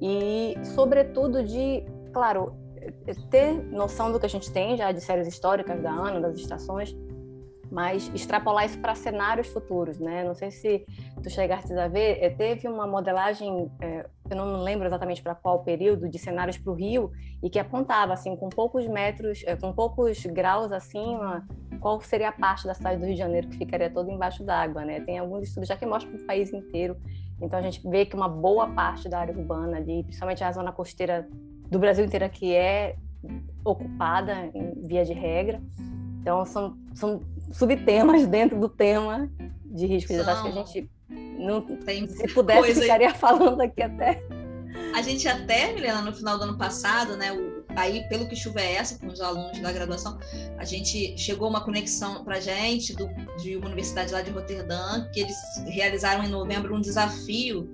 e, 0.00 0.54
sobretudo, 0.64 1.42
de, 1.42 1.84
claro, 2.12 2.54
é, 2.76 3.14
ter 3.30 3.52
noção 3.70 4.10
do 4.10 4.18
que 4.18 4.26
a 4.26 4.30
gente 4.30 4.50
tem 4.50 4.76
já 4.76 4.90
de 4.90 5.00
séries 5.00 5.26
históricas 5.28 5.80
da 5.82 5.90
ANA, 5.90 6.20
das 6.20 6.36
estações, 6.36 6.96
mas 7.70 8.10
extrapolar 8.14 8.64
isso 8.64 8.78
para 8.78 8.94
cenários 8.94 9.48
futuros, 9.48 9.98
né? 9.98 10.24
Não 10.24 10.34
sei 10.34 10.50
se 10.50 10.86
tu 11.22 11.30
chegaste 11.30 11.72
a 11.72 11.88
ver, 11.88 12.18
eh, 12.22 12.30
teve 12.30 12.66
uma 12.66 12.86
modelagem, 12.86 13.70
é, 13.80 14.06
eu 14.30 14.36
não 14.36 14.62
lembro 14.62 14.86
exatamente 14.86 15.22
para 15.22 15.34
qual 15.34 15.62
período, 15.62 16.08
de 16.08 16.18
cenários 16.18 16.56
para 16.56 16.72
o 16.72 16.74
Rio 16.74 17.12
e 17.42 17.50
que 17.50 17.58
apontava 17.58 18.12
assim, 18.12 18.34
com 18.36 18.48
poucos 18.48 18.86
metros, 18.86 19.42
é, 19.46 19.54
com 19.56 19.72
poucos 19.72 20.24
graus 20.26 20.72
acima, 20.72 21.46
qual 21.80 22.00
seria 22.00 22.28
a 22.28 22.32
parte 22.32 22.66
da 22.66 22.74
cidade 22.74 22.98
do 22.98 23.04
Rio 23.04 23.14
de 23.14 23.20
Janeiro 23.20 23.48
que 23.48 23.56
ficaria 23.56 23.90
toda 23.90 24.10
embaixo 24.10 24.42
d'água, 24.42 24.84
né? 24.84 25.00
Tem 25.00 25.18
alguns 25.18 25.44
estudos 25.44 25.68
já 25.68 25.76
que 25.76 25.86
mostram 25.86 26.12
para 26.12 26.22
o 26.22 26.26
país 26.26 26.52
inteiro. 26.52 26.96
Então 27.40 27.58
a 27.58 27.62
gente 27.62 27.86
vê 27.88 28.04
que 28.04 28.16
uma 28.16 28.28
boa 28.28 28.68
parte 28.68 29.08
da 29.08 29.20
área 29.20 29.36
urbana 29.36 29.76
ali, 29.76 30.02
principalmente 30.02 30.42
a 30.42 30.50
zona 30.50 30.72
costeira 30.72 31.28
do 31.70 31.78
Brasil 31.78 32.04
inteira 32.04 32.28
que 32.28 32.54
é 32.54 32.96
ocupada 33.64 34.50
em 34.54 34.86
via 34.86 35.04
de 35.04 35.12
regra. 35.12 35.60
Então 36.20 36.44
são, 36.44 36.76
são 36.94 37.20
subtemas 37.52 38.26
dentro 38.26 38.58
do 38.58 38.68
tema 38.68 39.30
de 39.64 39.86
risco 39.86 40.12
de 40.12 40.18
desastre 40.18 40.52
que 40.52 40.58
a 40.58 40.64
gente 40.64 40.90
não 41.38 41.62
tem 41.62 42.06
se 42.06 42.28
pudesse 42.28 42.80
ficaria 42.80 43.12
falando 43.14 43.60
aqui 43.60 43.82
até. 43.82 44.22
A 44.94 45.02
gente 45.02 45.26
até 45.28 45.72
Milena 45.72 46.02
no 46.02 46.12
final 46.12 46.38
do 46.38 46.44
ano 46.44 46.58
passado 46.58 47.16
né 47.16 47.32
o, 47.32 47.64
aí 47.76 48.06
pelo 48.08 48.28
que 48.28 48.36
chuva 48.36 48.60
é 48.60 48.74
essa 48.74 48.98
com 48.98 49.06
os 49.06 49.20
alunos 49.20 49.58
da 49.60 49.72
graduação 49.72 50.18
a 50.56 50.64
gente 50.64 51.16
chegou 51.16 51.48
uma 51.48 51.60
conexão 51.62 52.24
para 52.24 52.40
gente 52.40 52.94
do, 52.94 53.08
de 53.40 53.56
uma 53.56 53.66
universidade 53.66 54.12
lá 54.12 54.22
de 54.22 54.30
Roterdã 54.30 55.08
que 55.12 55.20
eles 55.20 55.36
realizaram 55.66 56.24
em 56.24 56.28
novembro 56.28 56.74
um 56.74 56.80
desafio 56.80 57.70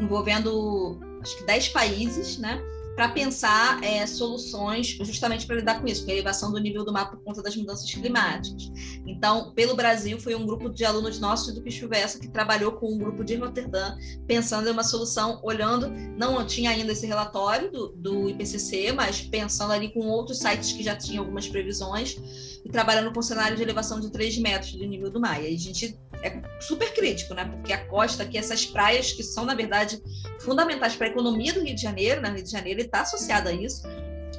envolvendo 0.00 1.00
acho 1.22 1.36
que 1.38 1.44
10 1.44 1.68
países 1.68 2.38
né 2.38 2.60
para 2.96 3.10
pensar 3.10 3.82
é, 3.84 4.06
soluções 4.06 4.96
justamente 5.02 5.46
para 5.46 5.56
lidar 5.56 5.80
com 5.80 5.86
isso, 5.86 6.04
com 6.04 6.10
a 6.10 6.14
elevação 6.14 6.50
do 6.50 6.58
nível 6.58 6.82
do 6.82 6.92
mar 6.92 7.10
por 7.10 7.22
conta 7.22 7.42
das 7.42 7.54
mudanças 7.54 7.92
climáticas. 7.92 8.72
Então, 9.06 9.52
pelo 9.52 9.76
Brasil, 9.76 10.18
foi 10.18 10.34
um 10.34 10.46
grupo 10.46 10.70
de 10.70 10.82
alunos 10.82 11.20
nossos 11.20 11.54
do 11.54 11.60
Pichuvessa 11.60 12.18
que 12.18 12.28
trabalhou 12.28 12.72
com 12.72 12.90
um 12.90 12.98
grupo 12.98 13.22
de 13.22 13.36
Roterdã, 13.36 13.96
pensando 14.26 14.68
em 14.68 14.72
uma 14.72 14.82
solução, 14.82 15.38
olhando, 15.42 15.90
não 16.16 16.44
tinha 16.46 16.70
ainda 16.70 16.92
esse 16.92 17.06
relatório 17.06 17.70
do, 17.70 17.88
do 17.88 18.30
IPCC, 18.30 18.92
mas 18.92 19.20
pensando 19.20 19.74
ali 19.74 19.92
com 19.92 20.00
outros 20.00 20.38
sites 20.38 20.72
que 20.72 20.82
já 20.82 20.96
tinham 20.96 21.22
algumas 21.22 21.46
previsões 21.46 22.16
e 22.64 22.70
trabalhando 22.70 23.12
com 23.12 23.20
cenário 23.20 23.56
de 23.56 23.62
elevação 23.62 24.00
de 24.00 24.10
3 24.10 24.38
metros 24.38 24.72
do 24.72 24.86
nível 24.86 25.10
do 25.10 25.20
mar. 25.20 25.42
E 25.42 25.54
a 25.54 25.58
gente 25.58 25.98
é 26.22 26.40
super 26.60 26.92
crítico, 26.92 27.34
né? 27.34 27.44
Porque 27.44 27.72
a 27.72 27.86
costa 27.86 28.22
aqui, 28.22 28.38
essas 28.38 28.64
praias 28.66 29.12
que 29.12 29.22
são, 29.22 29.44
na 29.44 29.54
verdade, 29.54 30.00
fundamentais 30.40 30.96
para 30.96 31.06
a 31.06 31.10
economia 31.10 31.52
do 31.52 31.62
Rio 31.62 31.74
de 31.74 31.82
Janeiro, 31.82 32.20
né? 32.20 32.30
Rio 32.30 32.42
de 32.42 32.50
Janeiro 32.50 32.80
está 32.80 33.00
associada 33.02 33.50
a 33.50 33.52
isso. 33.52 33.82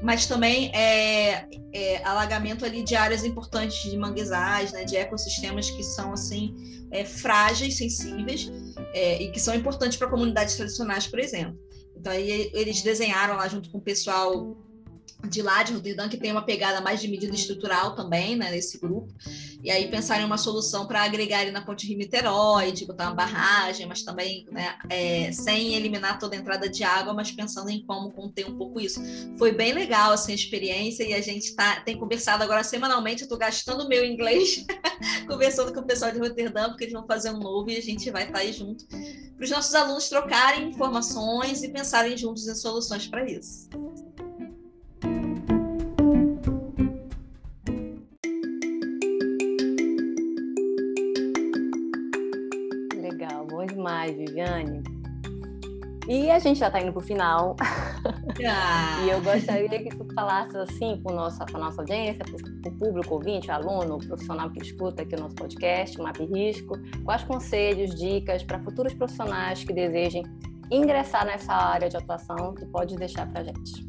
mas 0.01 0.27
também 0.27 0.71
é, 0.75 1.47
é, 1.73 2.03
alagamento 2.03 2.63
ali 2.63 2.83
de 2.83 2.95
áreas 2.95 3.23
importantes 3.23 3.89
de 3.89 3.97
manguezais, 3.97 4.71
né, 4.71 4.83
de 4.83 4.95
ecossistemas 4.95 5.71
que 5.71 5.81
são 5.81 6.13
assim 6.13 6.55
é, 6.91 7.03
frágeis, 7.03 7.77
sensíveis 7.77 8.51
é, 8.93 9.23
e 9.23 9.31
que 9.31 9.39
são 9.39 9.55
importantes 9.55 9.97
para 9.97 10.07
comunidades 10.07 10.55
tradicionais, 10.55 11.07
por 11.07 11.19
exemplo. 11.19 11.57
Então 11.95 12.11
aí 12.11 12.51
eles 12.53 12.81
desenharam 12.81 13.37
lá 13.37 13.47
junto 13.47 13.71
com 13.71 13.79
o 13.79 13.81
pessoal 13.81 14.55
de 15.27 15.41
lá 15.41 15.63
de 15.63 15.73
Rotterdam, 15.73 16.07
que 16.07 16.17
tem 16.17 16.31
uma 16.31 16.45
pegada 16.45 16.79
mais 16.79 17.01
de 17.01 17.07
medida 17.07 17.33
estrutural 17.33 17.95
também, 17.95 18.35
né, 18.35 18.51
nesse 18.51 18.77
grupo. 18.77 19.11
E 19.63 19.71
aí 19.71 19.89
pensar 19.89 20.21
em 20.21 20.25
uma 20.25 20.37
solução 20.37 20.85
para 20.85 21.03
agregar 21.03 21.39
ali 21.39 21.51
na 21.51 21.61
ponte 21.61 21.87
Rio-Niterói, 21.87 22.73
botar 22.85 23.07
uma 23.07 23.15
barragem, 23.15 23.85
mas 23.87 24.03
também 24.03 24.45
né, 24.51 24.77
é, 24.89 25.31
sem 25.31 25.73
eliminar 25.73 26.19
toda 26.19 26.35
a 26.35 26.39
entrada 26.39 26.69
de 26.69 26.83
água, 26.83 27.13
mas 27.13 27.31
pensando 27.31 27.69
em 27.69 27.83
como 27.85 28.11
conter 28.11 28.47
um 28.47 28.57
pouco 28.57 28.79
isso. 28.79 29.01
Foi 29.37 29.51
bem 29.51 29.73
legal 29.73 30.11
assim, 30.11 30.31
a 30.31 30.35
experiência 30.35 31.03
e 31.03 31.13
a 31.13 31.21
gente 31.21 31.55
tá, 31.55 31.81
tem 31.81 31.97
conversado 31.97 32.43
agora 32.43 32.63
semanalmente, 32.63 33.21
eu 33.21 33.25
estou 33.25 33.37
gastando 33.37 33.83
o 33.83 33.89
meu 33.89 34.05
inglês 34.05 34.65
conversando 35.27 35.73
com 35.73 35.81
o 35.81 35.85
pessoal 35.85 36.11
de 36.11 36.19
Roterdã, 36.19 36.69
porque 36.69 36.85
eles 36.85 36.93
vão 36.93 37.05
fazer 37.05 37.31
um 37.31 37.39
novo 37.39 37.69
e 37.69 37.77
a 37.77 37.81
gente 37.81 38.09
vai 38.11 38.23
estar 38.23 38.33
tá 38.33 38.39
aí 38.39 38.53
junto 38.53 38.85
para 38.87 39.43
os 39.43 39.49
nossos 39.49 39.75
alunos 39.75 40.09
trocarem 40.09 40.69
informações 40.69 41.63
e 41.63 41.69
pensarem 41.69 42.17
juntos 42.17 42.47
em 42.47 42.55
soluções 42.55 43.07
para 43.07 43.29
isso. 43.29 43.69
Demais, 54.07 54.15
Viviane. 54.15 54.83
E 56.07 56.31
a 56.31 56.39
gente 56.39 56.59
já 56.59 56.67
está 56.67 56.79
indo 56.79 56.93
para 56.93 57.01
o 57.01 57.03
final. 57.03 57.55
Ah. 57.61 59.01
e 59.03 59.09
eu 59.09 59.21
gostaria 59.21 59.83
que 59.83 59.89
tu 59.89 60.07
falasse 60.13 60.55
assim 60.57 61.01
para 61.03 61.13
nossa, 61.13 61.45
a 61.53 61.57
nossa 61.57 61.81
audiência, 61.81 62.23
para 62.23 62.71
o 62.71 62.75
público 62.75 63.15
ouvinte, 63.15 63.51
aluno, 63.51 63.97
profissional 63.97 64.49
que 64.49 64.61
escuta 64.63 65.01
aqui 65.01 65.15
o 65.15 65.19
nosso 65.19 65.35
podcast, 65.35 65.99
o 65.99 66.03
Map 66.03 66.17
Risco, 66.17 66.79
quais 67.03 67.23
conselhos, 67.25 67.93
dicas 67.93 68.41
para 68.43 68.59
futuros 68.59 68.93
profissionais 68.93 69.65
que 69.65 69.73
desejem 69.73 70.23
ingressar 70.71 71.25
nessa 71.25 71.53
área 71.53 71.89
de 71.89 71.97
atuação, 71.97 72.55
tu 72.55 72.65
pode 72.67 72.95
deixar 72.95 73.27
para 73.29 73.41
a 73.41 73.43
gente. 73.43 73.85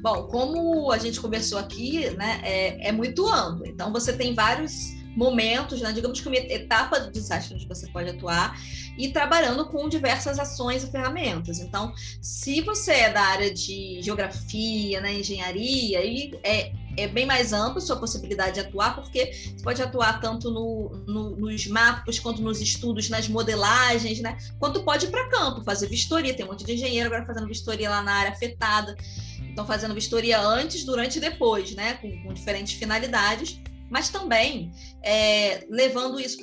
Bom, 0.00 0.26
como 0.28 0.90
a 0.90 0.98
gente 0.98 1.20
conversou 1.20 1.58
aqui, 1.58 2.10
né, 2.16 2.40
é, 2.42 2.88
é 2.88 2.92
muito 2.92 3.26
amplo. 3.28 3.66
Então, 3.66 3.92
você 3.92 4.12
tem 4.12 4.34
vários 4.34 5.01
momentos, 5.16 5.80
né, 5.80 5.92
digamos 5.92 6.20
que 6.20 6.28
uma 6.28 6.36
etapa 6.36 6.98
do 7.00 7.10
desastre 7.10 7.54
onde 7.54 7.66
você 7.66 7.86
pode 7.88 8.10
atuar 8.10 8.58
e 8.96 9.08
trabalhando 9.08 9.66
com 9.66 9.88
diversas 9.88 10.38
ações 10.38 10.84
e 10.84 10.90
ferramentas. 10.90 11.58
Então, 11.60 11.92
se 12.20 12.60
você 12.60 12.92
é 12.92 13.12
da 13.12 13.22
área 13.22 13.52
de 13.52 14.00
geografia, 14.02 15.00
né, 15.00 15.14
engenharia, 15.14 15.98
aí 15.98 16.32
é, 16.42 16.72
é 16.96 17.06
bem 17.06 17.26
mais 17.26 17.52
ampla 17.52 17.80
sua 17.80 17.96
possibilidade 17.96 18.54
de 18.54 18.60
atuar, 18.60 18.94
porque 18.94 19.32
você 19.32 19.62
pode 19.62 19.82
atuar 19.82 20.20
tanto 20.20 20.50
no, 20.50 20.90
no, 21.06 21.36
nos 21.36 21.66
mapas, 21.66 22.18
quanto 22.18 22.42
nos 22.42 22.60
estudos, 22.60 23.08
nas 23.08 23.28
modelagens, 23.28 24.20
né? 24.20 24.36
Quanto 24.58 24.82
pode 24.82 25.06
ir 25.06 25.10
para 25.10 25.28
campo, 25.28 25.64
fazer 25.64 25.88
vistoria. 25.88 26.34
Tem 26.34 26.44
um 26.44 26.48
monte 26.50 26.64
de 26.64 26.72
engenheiro 26.74 27.06
agora 27.06 27.26
fazendo 27.26 27.46
vistoria 27.46 27.88
lá 27.88 28.02
na 28.02 28.12
área 28.12 28.32
afetada. 28.32 28.94
Então, 29.40 29.66
fazendo 29.66 29.94
vistoria 29.94 30.40
antes, 30.40 30.84
durante 30.84 31.16
e 31.16 31.20
depois, 31.20 31.74
né? 31.74 31.94
Com, 31.94 32.22
com 32.22 32.32
diferentes 32.32 32.74
finalidades 32.74 33.58
mas 33.92 34.08
também 34.08 34.72
é, 35.04 35.66
levando 35.68 36.18
isso 36.18 36.38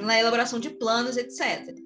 na 0.00 0.18
elaboração 0.18 0.58
de 0.58 0.70
planos, 0.70 1.16
etc. 1.16 1.76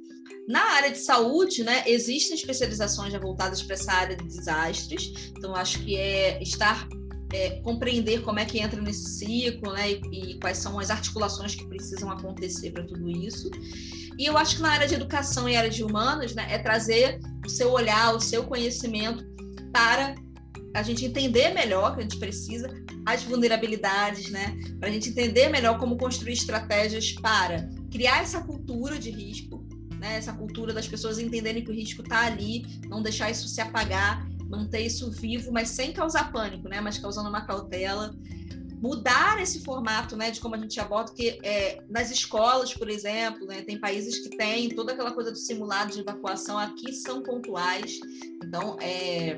Na 0.49 0.63
área 0.73 0.91
de 0.91 0.99
saúde, 0.99 1.65
né, 1.65 1.83
existem 1.87 2.37
especializações 2.37 3.13
já 3.13 3.19
voltadas 3.19 3.63
para 3.63 3.75
essa 3.75 3.93
área 3.93 4.17
de 4.17 4.25
desastres, 4.25 5.33
então 5.37 5.55
acho 5.55 5.81
que 5.81 5.97
é 5.97 6.41
estar 6.43 6.89
é, 7.33 7.61
compreender 7.63 8.23
como 8.23 8.39
é 8.39 8.45
que 8.45 8.59
entra 8.59 8.81
nesse 8.81 9.19
ciclo, 9.19 9.73
né, 9.73 9.93
e, 9.93 10.33
e 10.33 10.41
quais 10.41 10.59
são 10.59 10.79
as 10.79 10.91
articulações 10.91 11.55
que 11.55 11.67
precisam 11.67 12.11
acontecer 12.11 12.71
para 12.71 12.85
tudo 12.85 13.09
isso. 13.11 13.51
E 14.17 14.27
eu 14.27 14.37
acho 14.39 14.57
que 14.57 14.63
na 14.63 14.71
área 14.71 14.87
de 14.87 14.95
educação 14.95 15.49
e 15.49 15.57
área 15.57 15.71
de 15.71 15.83
humanas, 15.83 16.35
né, 16.35 16.47
é 16.51 16.59
trazer 16.59 17.19
o 17.45 17.49
seu 17.49 17.71
olhar, 17.71 18.15
o 18.15 18.21
seu 18.21 18.45
conhecimento 18.45 19.25
para 19.73 20.15
a 20.75 20.83
gente 20.83 21.05
entender 21.05 21.53
melhor 21.53 21.95
que 21.95 22.01
a 22.01 22.03
gente 22.03 22.19
precisa 22.19 22.69
as 23.05 23.23
vulnerabilidades, 23.23 24.31
né? 24.31 24.57
Para 24.79 24.89
a 24.89 24.93
gente 24.93 25.11
entender 25.11 25.49
melhor 25.49 25.79
como 25.79 25.97
construir 25.97 26.35
estratégias 26.35 27.13
para 27.13 27.69
criar 27.91 28.23
essa 28.23 28.41
cultura 28.43 28.99
de 28.99 29.11
risco, 29.11 29.65
né? 29.99 30.17
Essa 30.17 30.33
cultura 30.33 30.73
das 30.73 30.87
pessoas 30.87 31.19
entenderem 31.19 31.65
que 31.65 31.71
o 31.71 31.75
risco 31.75 32.03
está 32.03 32.27
ali, 32.27 32.65
não 32.87 33.03
deixar 33.03 33.31
isso 33.31 33.49
se 33.49 33.61
apagar, 33.61 34.27
manter 34.49 34.81
isso 34.81 35.11
vivo, 35.11 35.51
mas 35.53 35.71
sem 35.71 35.93
causar 35.93 36.33
pânico, 36.33 36.69
né? 36.69 36.81
Mas 36.81 36.99
causando 36.99 37.29
uma 37.29 37.45
cautela 37.45 38.15
mudar 38.81 39.41
esse 39.43 39.61
formato, 39.61 40.17
né, 40.17 40.31
de 40.31 40.41
como 40.41 40.55
a 40.55 40.59
gente 40.59 40.81
aborda, 40.81 41.11
porque 41.11 41.39
é, 41.43 41.83
nas 41.89 42.11
escolas, 42.11 42.73
por 42.73 42.89
exemplo, 42.89 43.47
né, 43.47 43.61
tem 43.61 43.79
países 43.79 44.19
que 44.21 44.31
têm 44.37 44.71
toda 44.71 44.93
aquela 44.93 45.13
coisa 45.13 45.31
do 45.31 45.37
simulado 45.37 45.93
de 45.93 46.01
evacuação, 46.01 46.59
aqui 46.59 46.93
são 46.95 47.23
pontuais, 47.23 48.01
então 48.43 48.79
é, 48.81 49.37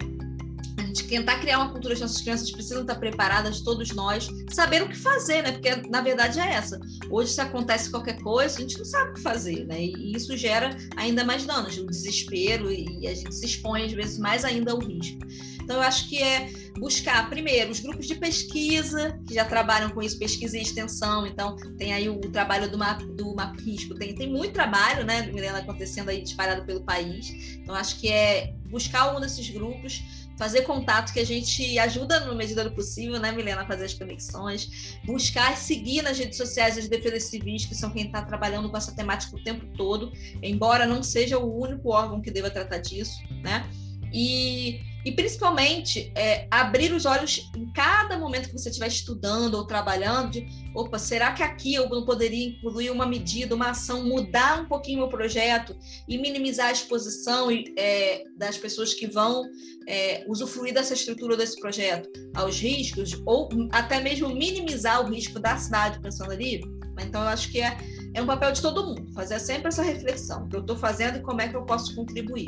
gente 0.92 1.08
tentar 1.08 1.38
criar 1.40 1.58
uma 1.58 1.70
cultura 1.70 1.94
de 1.94 2.00
nossas 2.02 2.20
crianças 2.20 2.50
precisam 2.50 2.82
estar 2.82 2.96
preparadas, 2.96 3.60
todos 3.62 3.90
nós, 3.92 4.28
saber 4.50 4.82
o 4.82 4.88
que 4.88 4.96
fazer, 4.96 5.42
né? 5.42 5.52
Porque 5.52 5.74
na 5.88 6.02
verdade 6.02 6.38
é 6.38 6.52
essa. 6.52 6.78
Hoje, 7.10 7.32
se 7.32 7.40
acontece 7.40 7.90
qualquer 7.90 8.20
coisa, 8.20 8.58
a 8.58 8.60
gente 8.60 8.76
não 8.78 8.84
sabe 8.84 9.10
o 9.10 9.14
que 9.14 9.20
fazer, 9.20 9.66
né? 9.66 9.82
E 9.82 10.12
isso 10.14 10.36
gera 10.36 10.76
ainda 10.96 11.24
mais 11.24 11.44
danos, 11.44 11.76
o 11.78 11.86
desespero, 11.86 12.70
e 12.70 13.06
a 13.06 13.14
gente 13.14 13.34
se 13.34 13.46
expõe, 13.46 13.86
às 13.86 13.92
vezes, 13.92 14.18
mais 14.18 14.44
ainda 14.44 14.72
ao 14.72 14.78
risco. 14.78 15.18
Então, 15.62 15.76
eu 15.76 15.82
acho 15.82 16.08
que 16.08 16.18
é 16.18 16.50
buscar, 16.78 17.28
primeiro, 17.30 17.70
os 17.70 17.80
grupos 17.80 18.06
de 18.06 18.16
pesquisa, 18.16 19.18
que 19.26 19.34
já 19.34 19.44
trabalham 19.44 19.90
com 19.90 20.02
isso, 20.02 20.18
pesquisa 20.18 20.58
e 20.58 20.62
extensão. 20.62 21.26
Então, 21.26 21.56
tem 21.78 21.92
aí 21.92 22.08
o, 22.08 22.18
trabalho 22.18 22.70
do 22.70 22.76
MAP, 22.76 23.02
do 23.04 23.34
MAP 23.34 23.60
Risco. 23.60 23.94
Tem, 23.94 24.14
tem 24.14 24.28
muito 24.28 24.52
trabalho, 24.52 25.04
né, 25.04 25.22
Milena, 25.22 25.58
acontecendo 25.58 26.08
aí 26.08 26.20
disparado 26.20 26.64
pelo 26.64 26.82
país. 26.82 27.56
Então, 27.58 27.74
acho 27.74 27.98
que 28.00 28.08
é 28.08 28.54
buscar 28.68 29.02
algum 29.02 29.20
desses 29.20 29.48
grupos, 29.50 30.02
fazer 30.36 30.62
contato 30.62 31.12
que 31.12 31.20
a 31.20 31.26
gente 31.26 31.78
ajuda 31.78 32.20
no 32.20 32.34
medida 32.34 32.64
do 32.64 32.72
possível, 32.72 33.18
né, 33.18 33.32
Milena, 33.32 33.62
a 33.62 33.66
fazer 33.66 33.84
as 33.84 33.94
conexões, 33.94 34.98
buscar 35.04 35.56
seguir 35.56 36.02
nas 36.02 36.18
redes 36.18 36.36
sociais 36.36 36.78
as 36.78 36.88
defesas 36.88 37.24
civis, 37.24 37.66
que 37.66 37.74
são 37.74 37.90
quem 37.90 38.06
está 38.06 38.22
trabalhando 38.22 38.70
com 38.70 38.76
essa 38.76 38.94
temática 38.94 39.36
o 39.36 39.42
tempo 39.42 39.66
todo, 39.76 40.12
embora 40.42 40.86
não 40.86 41.02
seja 41.02 41.38
o 41.38 41.60
único 41.60 41.90
órgão 41.90 42.20
que 42.20 42.30
deva 42.30 42.50
tratar 42.50 42.78
disso, 42.78 43.18
né? 43.42 43.68
E 44.12 44.80
e 45.04 45.12
principalmente 45.12 46.12
é, 46.14 46.46
abrir 46.50 46.92
os 46.92 47.04
olhos 47.04 47.50
em 47.56 47.70
cada 47.72 48.18
momento 48.18 48.48
que 48.48 48.52
você 48.52 48.68
estiver 48.68 48.88
estudando 48.88 49.54
ou 49.54 49.66
trabalhando, 49.66 50.32
de, 50.32 50.46
opa, 50.74 50.98
será 50.98 51.32
que 51.32 51.42
aqui 51.42 51.74
eu 51.74 51.88
não 51.88 52.04
poderia 52.04 52.48
incluir 52.48 52.90
uma 52.90 53.06
medida, 53.06 53.54
uma 53.54 53.70
ação, 53.70 54.04
mudar 54.04 54.62
um 54.62 54.66
pouquinho 54.66 55.04
o 55.04 55.08
projeto 55.08 55.76
e 56.08 56.18
minimizar 56.18 56.68
a 56.68 56.72
exposição 56.72 57.48
é, 57.76 58.24
das 58.36 58.56
pessoas 58.56 58.94
que 58.94 59.06
vão 59.06 59.44
é, 59.88 60.24
usufruir 60.28 60.72
dessa 60.72 60.94
estrutura 60.94 61.36
desse 61.36 61.60
projeto 61.60 62.08
aos 62.34 62.58
riscos, 62.60 63.20
ou 63.26 63.48
até 63.72 64.00
mesmo 64.00 64.28
minimizar 64.28 65.04
o 65.04 65.10
risco 65.12 65.38
da 65.40 65.56
cidade, 65.56 66.00
pensando 66.00 66.30
ali? 66.30 66.60
Então, 67.00 67.22
eu 67.22 67.28
acho 67.28 67.50
que 67.50 67.60
é, 67.60 67.76
é 68.14 68.22
um 68.22 68.26
papel 68.26 68.52
de 68.52 68.60
todo 68.60 68.86
mundo, 68.86 69.12
fazer 69.14 69.38
sempre 69.40 69.68
essa 69.68 69.82
reflexão, 69.82 70.44
o 70.44 70.48
que 70.48 70.56
eu 70.56 70.60
estou 70.60 70.76
fazendo 70.76 71.18
e 71.18 71.22
como 71.22 71.40
é 71.40 71.48
que 71.48 71.56
eu 71.56 71.64
posso 71.64 71.94
contribuir. 71.94 72.46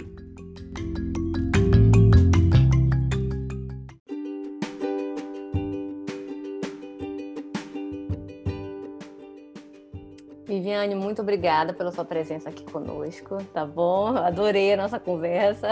Viviane, 10.74 10.94
muito 10.96 11.22
obrigada 11.22 11.72
pela 11.72 11.92
sua 11.92 12.04
presença 12.04 12.48
aqui 12.48 12.64
conosco, 12.64 13.38
tá 13.52 13.64
bom? 13.64 14.16
Adorei 14.16 14.72
a 14.72 14.76
nossa 14.76 14.98
conversa. 14.98 15.68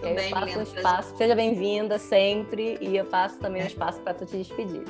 Também, 0.00 0.28
eu 0.28 0.30
passo 0.30 0.58
um 0.58 0.62
espaço, 0.62 1.16
seja 1.16 1.34
bem-vinda 1.36 1.98
sempre, 1.98 2.76
e 2.80 2.96
eu 2.96 3.04
passo 3.04 3.38
também 3.38 3.62
um 3.62 3.66
espaço 3.66 4.00
para 4.00 4.12
tu 4.12 4.26
te 4.26 4.36
despedir. 4.36 4.82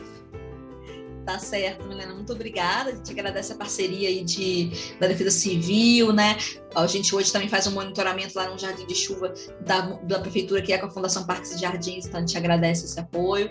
Tá 1.24 1.38
certo, 1.38 1.86
Milena. 1.86 2.12
Muito 2.14 2.32
obrigada. 2.32 2.90
A 2.90 2.94
gente 2.94 3.10
agradece 3.10 3.52
a 3.52 3.56
parceria 3.56 4.08
aí 4.08 4.22
de, 4.22 4.70
da 5.00 5.06
Defesa 5.06 5.30
Civil, 5.30 6.12
né? 6.12 6.36
A 6.74 6.86
gente 6.86 7.14
hoje 7.14 7.32
também 7.32 7.48
faz 7.48 7.66
um 7.66 7.70
monitoramento 7.70 8.32
lá 8.36 8.50
no 8.50 8.58
Jardim 8.58 8.84
de 8.86 8.94
Chuva 8.94 9.32
da, 9.60 9.80
da 10.02 10.18
Prefeitura, 10.18 10.60
que 10.60 10.72
é 10.72 10.78
com 10.78 10.86
a 10.86 10.90
Fundação 10.90 11.24
Parques 11.24 11.52
e 11.52 11.58
Jardins, 11.58 12.06
então 12.06 12.18
a 12.18 12.20
gente 12.20 12.36
agradece 12.36 12.84
esse 12.84 13.00
apoio. 13.00 13.48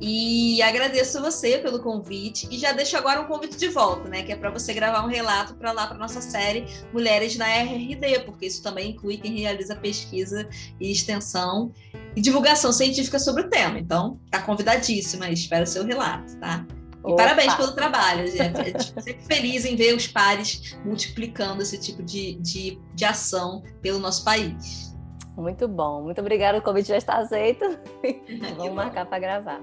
E 0.00 0.60
agradeço 0.60 1.20
você 1.20 1.58
pelo 1.58 1.80
convite 1.80 2.46
e 2.50 2.58
já 2.58 2.72
deixo 2.72 2.96
agora 2.96 3.20
um 3.20 3.26
convite 3.26 3.56
de 3.56 3.68
volta, 3.68 4.08
né? 4.08 4.22
Que 4.22 4.32
é 4.32 4.36
para 4.36 4.50
você 4.50 4.74
gravar 4.74 5.02
um 5.02 5.08
relato 5.08 5.54
para 5.54 5.72
lá, 5.72 5.86
para 5.86 5.96
nossa 5.96 6.20
série 6.20 6.66
Mulheres 6.92 7.36
na 7.36 7.46
RRD, 7.46 8.20
porque 8.26 8.46
isso 8.46 8.62
também 8.62 8.90
inclui 8.90 9.16
quem 9.16 9.38
realiza 9.38 9.74
pesquisa 9.74 10.46
e 10.78 10.90
extensão 10.90 11.72
e 12.14 12.20
divulgação 12.20 12.72
científica 12.72 13.18
sobre 13.18 13.44
o 13.44 13.48
tema. 13.48 13.78
Então, 13.78 14.20
tá 14.30 14.42
convidadíssima, 14.42 15.30
espero 15.30 15.64
o 15.64 15.66
seu 15.66 15.84
relato, 15.84 16.36
tá? 16.38 16.66
Opa. 17.04 17.12
E 17.12 17.16
parabéns 17.16 17.54
pelo 17.54 17.72
trabalho, 17.72 18.26
gente. 18.26 19.02
sempre 19.02 19.22
feliz 19.26 19.64
em 19.66 19.76
ver 19.76 19.94
os 19.94 20.06
pares 20.06 20.76
multiplicando 20.84 21.62
esse 21.62 21.78
tipo 21.78 22.02
de, 22.02 22.34
de, 22.36 22.80
de 22.94 23.04
ação 23.04 23.62
pelo 23.82 23.98
nosso 23.98 24.24
país. 24.24 24.94
Muito 25.36 25.68
bom. 25.68 26.02
Muito 26.02 26.20
obrigada. 26.20 26.58
O 26.58 26.62
convite 26.62 26.88
já 26.88 26.96
está 26.96 27.18
aceito. 27.18 27.78
Vamos 28.56 28.68
bom. 28.68 28.74
marcar 28.74 29.04
para 29.06 29.18
gravar. 29.18 29.60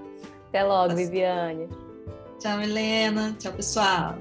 Até 0.49 0.63
logo, 0.63 0.89
tá 0.89 0.95
Viviane. 0.95 1.67
Tchau, 2.39 2.61
Helena. 2.61 3.35
Tchau, 3.39 3.53
pessoal. 3.53 4.15